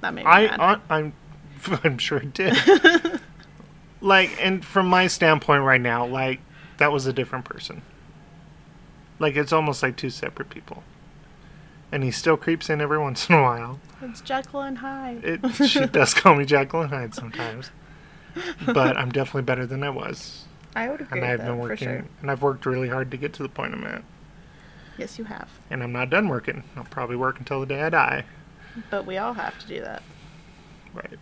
that 0.00 0.12
made 0.12 0.24
me 0.24 0.30
I, 0.30 0.46
mad. 0.48 0.60
I 0.60 0.96
I'm 0.96 1.12
I'm 1.84 1.98
sure 1.98 2.18
it 2.18 2.34
did. 2.34 2.56
like, 4.00 4.36
and 4.40 4.64
from 4.64 4.88
my 4.88 5.06
standpoint 5.06 5.62
right 5.62 5.80
now, 5.80 6.04
like 6.04 6.40
that 6.78 6.92
was 6.92 7.06
a 7.06 7.12
different 7.12 7.44
person. 7.44 7.82
Like 9.20 9.36
it's 9.36 9.52
almost 9.52 9.82
like 9.84 9.96
two 9.96 10.10
separate 10.10 10.50
people. 10.50 10.82
And 11.92 12.02
he 12.02 12.10
still 12.10 12.36
creeps 12.36 12.68
in 12.68 12.80
every 12.80 12.98
once 12.98 13.28
in 13.28 13.36
a 13.36 13.42
while. 13.42 13.78
it's 14.02 14.20
Jekyll 14.20 14.62
and 14.62 14.78
Hyde. 14.78 15.24
It 15.24 15.54
she 15.68 15.86
does 15.86 16.14
call 16.14 16.34
me 16.34 16.44
Jekyll 16.44 16.82
and 16.82 16.90
Hyde 16.90 17.14
sometimes. 17.14 17.70
But 18.66 18.96
I'm 18.96 19.10
definitely 19.10 19.42
better 19.42 19.66
than 19.66 19.84
I 19.84 19.90
was. 19.90 20.44
I 20.76 20.88
would 20.88 21.00
agree 21.00 21.20
And 21.20 21.26
I've 21.28 21.40
been 21.44 21.58
working 21.58 21.88
sure. 21.88 22.04
and 22.20 22.30
I've 22.30 22.42
worked 22.42 22.66
really 22.66 22.88
hard 22.88 23.10
to 23.10 23.16
get 23.16 23.32
to 23.34 23.42
the 23.42 23.48
point 23.48 23.72
I'm 23.74 23.84
at. 23.84 24.02
Yes, 24.98 25.18
you 25.18 25.24
have. 25.24 25.48
And 25.70 25.82
I'm 25.82 25.92
not 25.92 26.10
done 26.10 26.28
working. 26.28 26.62
I'll 26.76 26.84
probably 26.84 27.16
work 27.16 27.38
until 27.38 27.60
the 27.60 27.66
day 27.66 27.82
I 27.82 27.90
die. 27.90 28.24
But 28.90 29.06
we 29.06 29.18
all 29.18 29.34
have 29.34 29.58
to 29.58 29.66
do 29.66 29.80
that. 29.80 30.02
Right. 30.94 31.18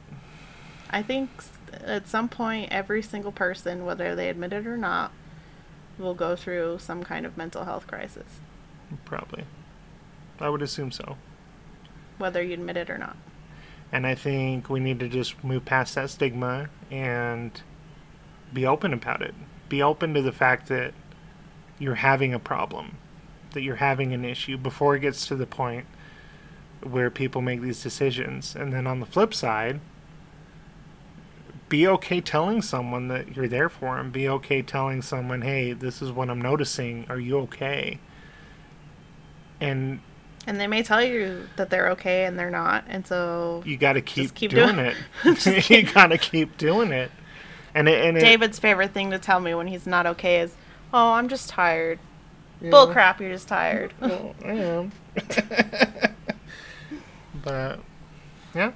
I 0.90 1.02
think 1.02 1.30
at 1.72 2.06
some 2.08 2.28
point, 2.28 2.70
every 2.72 3.02
single 3.02 3.32
person, 3.32 3.84
whether 3.84 4.14
they 4.14 4.28
admit 4.28 4.52
it 4.52 4.66
or 4.66 4.76
not, 4.76 5.12
will 5.98 6.14
go 6.14 6.36
through 6.36 6.78
some 6.80 7.02
kind 7.04 7.24
of 7.26 7.36
mental 7.36 7.64
health 7.64 7.86
crisis, 7.86 8.40
Probably. 9.04 9.44
I 10.40 10.48
would 10.48 10.62
assume 10.62 10.90
so. 10.92 11.16
whether 12.18 12.42
you 12.42 12.54
admit 12.54 12.76
it 12.76 12.90
or 12.90 12.98
not. 12.98 13.16
And 13.92 14.06
I 14.06 14.14
think 14.16 14.68
we 14.68 14.80
need 14.80 14.98
to 15.00 15.08
just 15.08 15.42
move 15.44 15.64
past 15.64 15.94
that 15.94 16.10
stigma 16.10 16.68
and 16.90 17.60
be 18.54 18.64
open 18.64 18.92
about 18.94 19.20
it. 19.20 19.34
Be 19.68 19.82
open 19.82 20.14
to 20.14 20.22
the 20.22 20.32
fact 20.32 20.68
that 20.68 20.94
you're 21.78 21.96
having 21.96 22.32
a 22.32 22.38
problem, 22.38 22.96
that 23.52 23.62
you're 23.62 23.76
having 23.76 24.12
an 24.12 24.24
issue 24.24 24.56
before 24.56 24.94
it 24.94 25.00
gets 25.00 25.26
to 25.26 25.36
the 25.36 25.46
point 25.46 25.86
where 26.82 27.10
people 27.10 27.42
make 27.42 27.60
these 27.60 27.82
decisions. 27.82 28.54
And 28.54 28.72
then 28.72 28.86
on 28.86 29.00
the 29.00 29.06
flip 29.06 29.34
side, 29.34 29.80
be 31.68 31.88
okay 31.88 32.20
telling 32.20 32.62
someone 32.62 33.08
that 33.08 33.34
you're 33.34 33.48
there 33.48 33.68
for 33.68 33.96
them. 33.96 34.10
Be 34.10 34.28
okay 34.28 34.62
telling 34.62 35.02
someone, 35.02 35.42
hey, 35.42 35.72
this 35.72 36.00
is 36.00 36.12
what 36.12 36.30
I'm 36.30 36.40
noticing. 36.40 37.06
Are 37.08 37.18
you 37.18 37.38
okay? 37.40 37.98
And 39.60 40.00
And 40.46 40.60
they 40.60 40.66
may 40.66 40.82
tell 40.82 41.02
you 41.02 41.48
that 41.56 41.70
they're 41.70 41.88
okay 41.90 42.26
and 42.26 42.38
they're 42.38 42.50
not, 42.50 42.84
and 42.86 43.06
so 43.06 43.62
you 43.64 43.76
got 43.76 43.94
to 43.94 44.02
keep, 44.02 44.34
keep 44.34 44.50
doing, 44.50 44.76
doing- 44.76 44.94
it. 45.24 45.70
You 45.70 45.82
got 45.90 46.08
to 46.08 46.18
keep 46.18 46.56
doing 46.58 46.92
it. 46.92 47.10
And 47.74 47.88
it, 47.88 48.04
and 48.04 48.16
it, 48.16 48.20
David's 48.20 48.58
favorite 48.58 48.92
thing 48.92 49.10
to 49.10 49.18
tell 49.18 49.40
me 49.40 49.54
when 49.54 49.66
he's 49.66 49.86
not 49.86 50.06
okay 50.06 50.40
is, 50.40 50.54
"Oh, 50.92 51.12
I'm 51.12 51.28
just 51.28 51.48
tired." 51.48 51.98
Bull 52.60 52.86
crap, 52.88 53.20
you're 53.20 53.30
just 53.30 53.48
tired. 53.48 53.92
Well, 54.00 54.34
I 54.44 54.52
am. 54.52 54.92
but 57.42 57.80
yeah, 58.54 58.72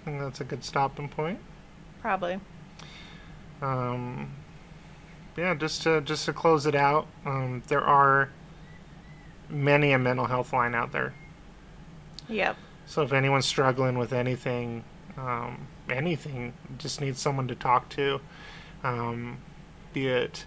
I 0.00 0.04
think 0.04 0.20
that's 0.20 0.40
a 0.40 0.44
good 0.44 0.64
stopping 0.64 1.08
point. 1.08 1.38
Probably. 2.00 2.40
Um, 3.60 4.32
yeah, 5.36 5.54
just 5.54 5.82
to 5.82 6.00
just 6.00 6.24
to 6.26 6.32
close 6.32 6.66
it 6.66 6.74
out, 6.74 7.06
um, 7.26 7.62
there 7.68 7.82
are 7.82 8.30
many 9.48 9.92
a 9.92 9.98
mental 9.98 10.26
health 10.26 10.52
line 10.52 10.74
out 10.74 10.92
there. 10.92 11.14
Yep. 12.28 12.56
So 12.86 13.02
if 13.02 13.12
anyone's 13.12 13.46
struggling 13.46 13.98
with 13.98 14.12
anything, 14.12 14.84
um, 15.16 15.66
anything, 15.88 16.52
just 16.78 17.00
needs 17.00 17.20
someone 17.20 17.48
to 17.48 17.54
talk 17.54 17.88
to, 17.90 18.20
um, 18.84 19.38
be 19.92 20.06
it 20.08 20.44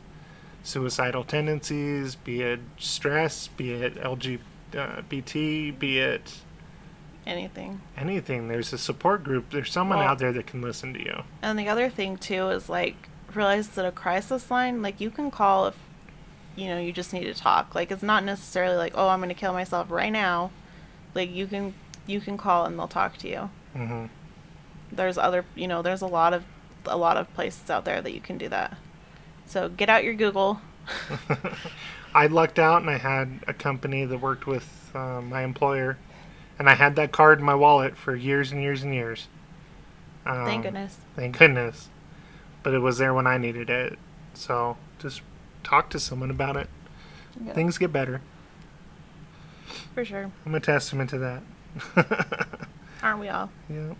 suicidal 0.64 1.24
tendencies, 1.24 2.16
be 2.16 2.42
it 2.42 2.60
stress, 2.78 3.48
be 3.50 3.72
it 3.74 3.96
LGBT, 3.96 5.78
be 5.78 6.00
it 6.00 6.40
Anything. 7.28 7.82
anything. 7.98 8.48
There's 8.50 8.72
a 8.74 8.78
support 8.78 9.24
group. 9.24 9.50
There's 9.52 9.72
someone 9.72 9.98
Well- 10.00 10.08
out 10.10 10.20
there 10.20 10.32
that 10.34 10.46
can 10.48 10.62
listen 10.62 10.94
to 10.94 11.00
you. 11.00 11.24
And 11.42 11.58
the 11.58 11.68
other 11.70 11.90
thing 11.90 12.18
too 12.18 12.50
is 12.50 12.70
like 12.70 13.10
realize 13.34 13.70
that 13.70 13.86
a 13.86 13.92
crisis 13.92 14.50
line, 14.52 14.82
like 14.82 15.02
you 15.02 15.10
can 15.10 15.32
call 15.32 15.68
if 15.68 15.76
you 16.56 16.68
know 16.68 16.80
you 16.80 16.92
just 16.94 17.12
need 17.14 17.26
to 17.26 17.34
talk. 17.34 17.74
Like 17.76 17.92
it's 17.92 18.04
not 18.04 18.24
necessarily 18.24 18.76
like 18.78 18.94
oh 18.96 19.10
I'm 19.10 19.20
gonna 19.22 19.34
kill 19.34 19.54
myself 19.54 19.90
right 19.90 20.12
now. 20.12 20.52
Like 21.16 21.34
you 21.34 21.48
can 21.48 21.74
you 22.06 22.22
can 22.22 22.38
call 22.38 22.66
and 22.66 22.78
they'll 22.78 22.88
talk 22.88 23.18
to 23.18 23.28
you. 23.28 23.50
hmm 23.74 24.06
There's 24.92 25.18
other 25.18 25.46
you 25.56 25.68
know 25.68 25.82
there's 25.82 26.02
a 26.02 26.08
lot 26.08 26.34
of 26.34 26.44
a 26.86 26.98
lot 26.98 27.18
of 27.18 27.34
places 27.34 27.70
out 27.70 27.86
there 27.86 28.02
that 28.02 28.14
you 28.14 28.22
can 28.22 28.38
do 28.38 28.50
that. 28.50 28.78
So 29.46 29.70
get 29.70 29.90
out 29.90 30.04
your 30.04 30.14
Google. 30.14 30.62
I 32.16 32.28
lucked 32.28 32.60
out 32.60 32.82
and 32.82 32.90
I 32.90 32.98
had 32.98 33.44
a 33.48 33.54
company 33.54 34.06
that 34.06 34.20
worked 34.22 34.48
with 34.48 34.92
uh, 34.94 35.22
my 35.22 35.44
employer, 35.44 35.98
and 36.58 36.70
I 36.70 36.76
had 36.76 36.96
that 36.96 37.12
card 37.12 37.40
in 37.40 37.46
my 37.46 37.56
wallet 37.56 37.98
for 37.98 38.16
years 38.16 38.52
and 38.52 38.62
years 38.62 38.84
and 38.84 38.94
years. 38.94 39.28
Um, 40.26 40.46
Thank 40.46 40.64
goodness. 40.64 40.98
Thank 41.16 41.38
goodness. 41.38 41.90
But 42.64 42.74
it 42.74 42.80
was 42.80 42.98
there 42.98 43.14
when 43.14 43.28
I 43.28 43.38
needed 43.38 43.70
it. 43.70 44.00
So 44.34 44.78
just 45.00 45.22
talk 45.64 45.90
to 45.92 46.00
someone 46.00 46.32
about 46.32 46.58
it. 46.58 46.68
Yeah, 47.44 47.54
Things 47.54 47.78
get 47.78 47.92
better. 47.92 48.22
for 49.94 50.06
sure. 50.06 50.32
I'm 50.46 50.56
a 50.56 50.60
testament 50.60 51.10
to 51.12 51.18
that. 51.20 52.68
Aren't 53.04 53.20
we 53.20 53.30
all? 53.30 53.50
Yeah. 53.70 53.94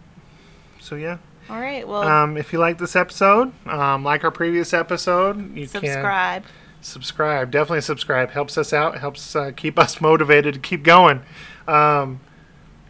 So 0.86 0.96
yeah. 0.96 1.18
All 1.50 1.60
right. 1.60 1.88
Well, 1.88 2.04
Um, 2.04 2.38
if 2.38 2.54
you 2.54 2.60
like 2.60 2.78
this 2.78 2.96
episode, 2.96 3.52
um, 3.68 4.04
like 4.04 4.24
our 4.24 4.30
previous 4.30 4.72
episode, 4.72 5.56
you 5.58 5.68
can 5.68 5.82
subscribe. 5.82 6.44
subscribe. 6.82 7.50
Definitely 7.50 7.82
subscribe. 7.82 8.30
Helps 8.30 8.56
us 8.56 8.72
out. 8.72 9.00
Helps 9.00 9.36
uh, 9.36 9.52
keep 9.56 9.80
us 9.80 10.00
motivated 10.00 10.54
to 10.54 10.60
keep 10.60 10.84
going. 10.84 11.24
Um, 11.68 12.20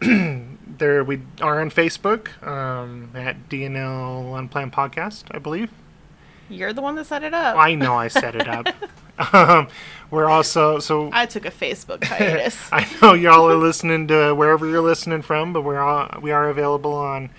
there 0.00 1.04
we 1.04 1.22
are 1.40 1.58
on 1.62 1.70
Facebook 1.70 2.28
um, 2.46 3.12
at 3.14 3.48
DNL 3.48 4.38
Unplanned 4.38 4.74
Podcast, 4.74 5.24
I 5.30 5.38
believe. 5.38 5.70
You're 6.50 6.74
the 6.74 6.82
one 6.82 6.96
that 6.96 7.06
set 7.06 7.24
it 7.24 7.32
up. 7.32 7.56
I 7.56 7.74
know 7.74 7.94
I 7.94 8.08
set 8.08 8.34
it 8.34 8.46
up. 8.46 8.68
um, 9.32 9.68
we're 10.10 10.26
also 10.26 10.80
so 10.80 11.08
I 11.14 11.24
took 11.24 11.46
a 11.46 11.50
Facebook 11.50 12.04
hiatus. 12.04 12.68
I 12.72 12.86
know 13.00 13.14
y'all 13.14 13.48
are 13.50 13.56
listening 13.56 14.06
to 14.08 14.34
wherever 14.34 14.66
you're 14.66 14.82
listening 14.82 15.22
from, 15.22 15.54
but 15.54 15.62
we're 15.62 15.80
all, 15.80 16.20
we 16.20 16.30
are 16.30 16.50
available 16.50 16.92
on 16.92 17.30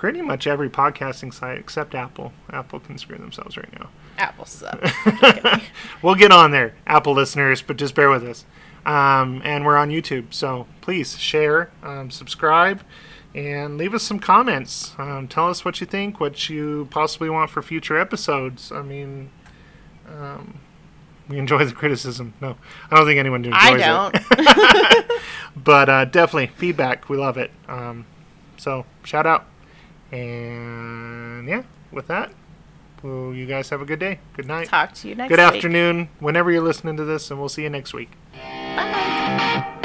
pretty 0.00 0.22
much 0.22 0.46
every 0.46 0.70
podcasting 0.70 1.32
site 1.32 1.58
except 1.58 1.94
Apple. 1.94 2.32
Apple 2.50 2.80
can 2.80 2.96
screw 2.96 3.18
themselves 3.18 3.58
right 3.58 3.70
now. 3.78 3.90
Apple 4.16 4.46
sucks. 4.46 4.90
we'll 6.02 6.14
get 6.14 6.32
on 6.32 6.52
there, 6.52 6.74
Apple 6.86 7.12
listeners, 7.12 7.60
but 7.60 7.76
just 7.76 7.94
bear 7.94 8.08
with 8.08 8.24
us. 8.24 8.46
Um, 8.86 9.42
and 9.44 9.62
we're 9.62 9.76
on 9.76 9.90
YouTube, 9.90 10.32
so 10.32 10.66
please 10.80 11.18
share, 11.18 11.70
um, 11.82 12.10
subscribe, 12.10 12.80
and 13.34 13.76
leave 13.76 13.92
us 13.92 14.02
some 14.02 14.18
comments. 14.18 14.94
Um, 14.96 15.28
tell 15.28 15.50
us 15.50 15.66
what 15.66 15.82
you 15.82 15.86
think, 15.86 16.18
what 16.18 16.48
you 16.48 16.88
possibly 16.90 17.28
want 17.28 17.50
for 17.50 17.60
future 17.60 18.00
episodes. 18.00 18.72
I 18.72 18.80
mean, 18.80 19.28
um, 20.08 20.60
we 21.28 21.36
enjoy 21.36 21.66
the 21.66 21.74
criticism. 21.74 22.32
No, 22.40 22.56
I 22.90 22.96
don't 22.96 23.04
think 23.04 23.18
anyone 23.18 23.44
enjoys 23.44 23.60
I 23.62 23.74
it. 23.74 25.04
don't. 25.04 25.20
but 25.62 25.90
uh, 25.90 26.04
definitely 26.06 26.46
feedback. 26.56 27.10
We 27.10 27.18
love 27.18 27.36
it. 27.36 27.50
Um, 27.68 28.06
so 28.56 28.86
shout 29.04 29.26
out. 29.26 29.44
And 30.12 31.48
yeah, 31.48 31.62
with 31.92 32.06
that, 32.08 32.32
well, 33.02 33.32
you 33.32 33.46
guys 33.46 33.70
have 33.70 33.80
a 33.80 33.84
good 33.84 33.98
day. 33.98 34.18
Good 34.34 34.46
night. 34.46 34.68
Talk 34.68 34.92
to 34.94 35.08
you 35.08 35.14
next 35.14 35.30
week. 35.30 35.38
Good 35.38 35.42
week. 35.42 35.54
afternoon, 35.56 36.08
whenever 36.18 36.50
you're 36.50 36.62
listening 36.62 36.96
to 36.96 37.04
this, 37.04 37.30
and 37.30 37.38
we'll 37.38 37.48
see 37.48 37.62
you 37.62 37.70
next 37.70 37.94
week. 37.94 38.10
Bye. 38.32 39.80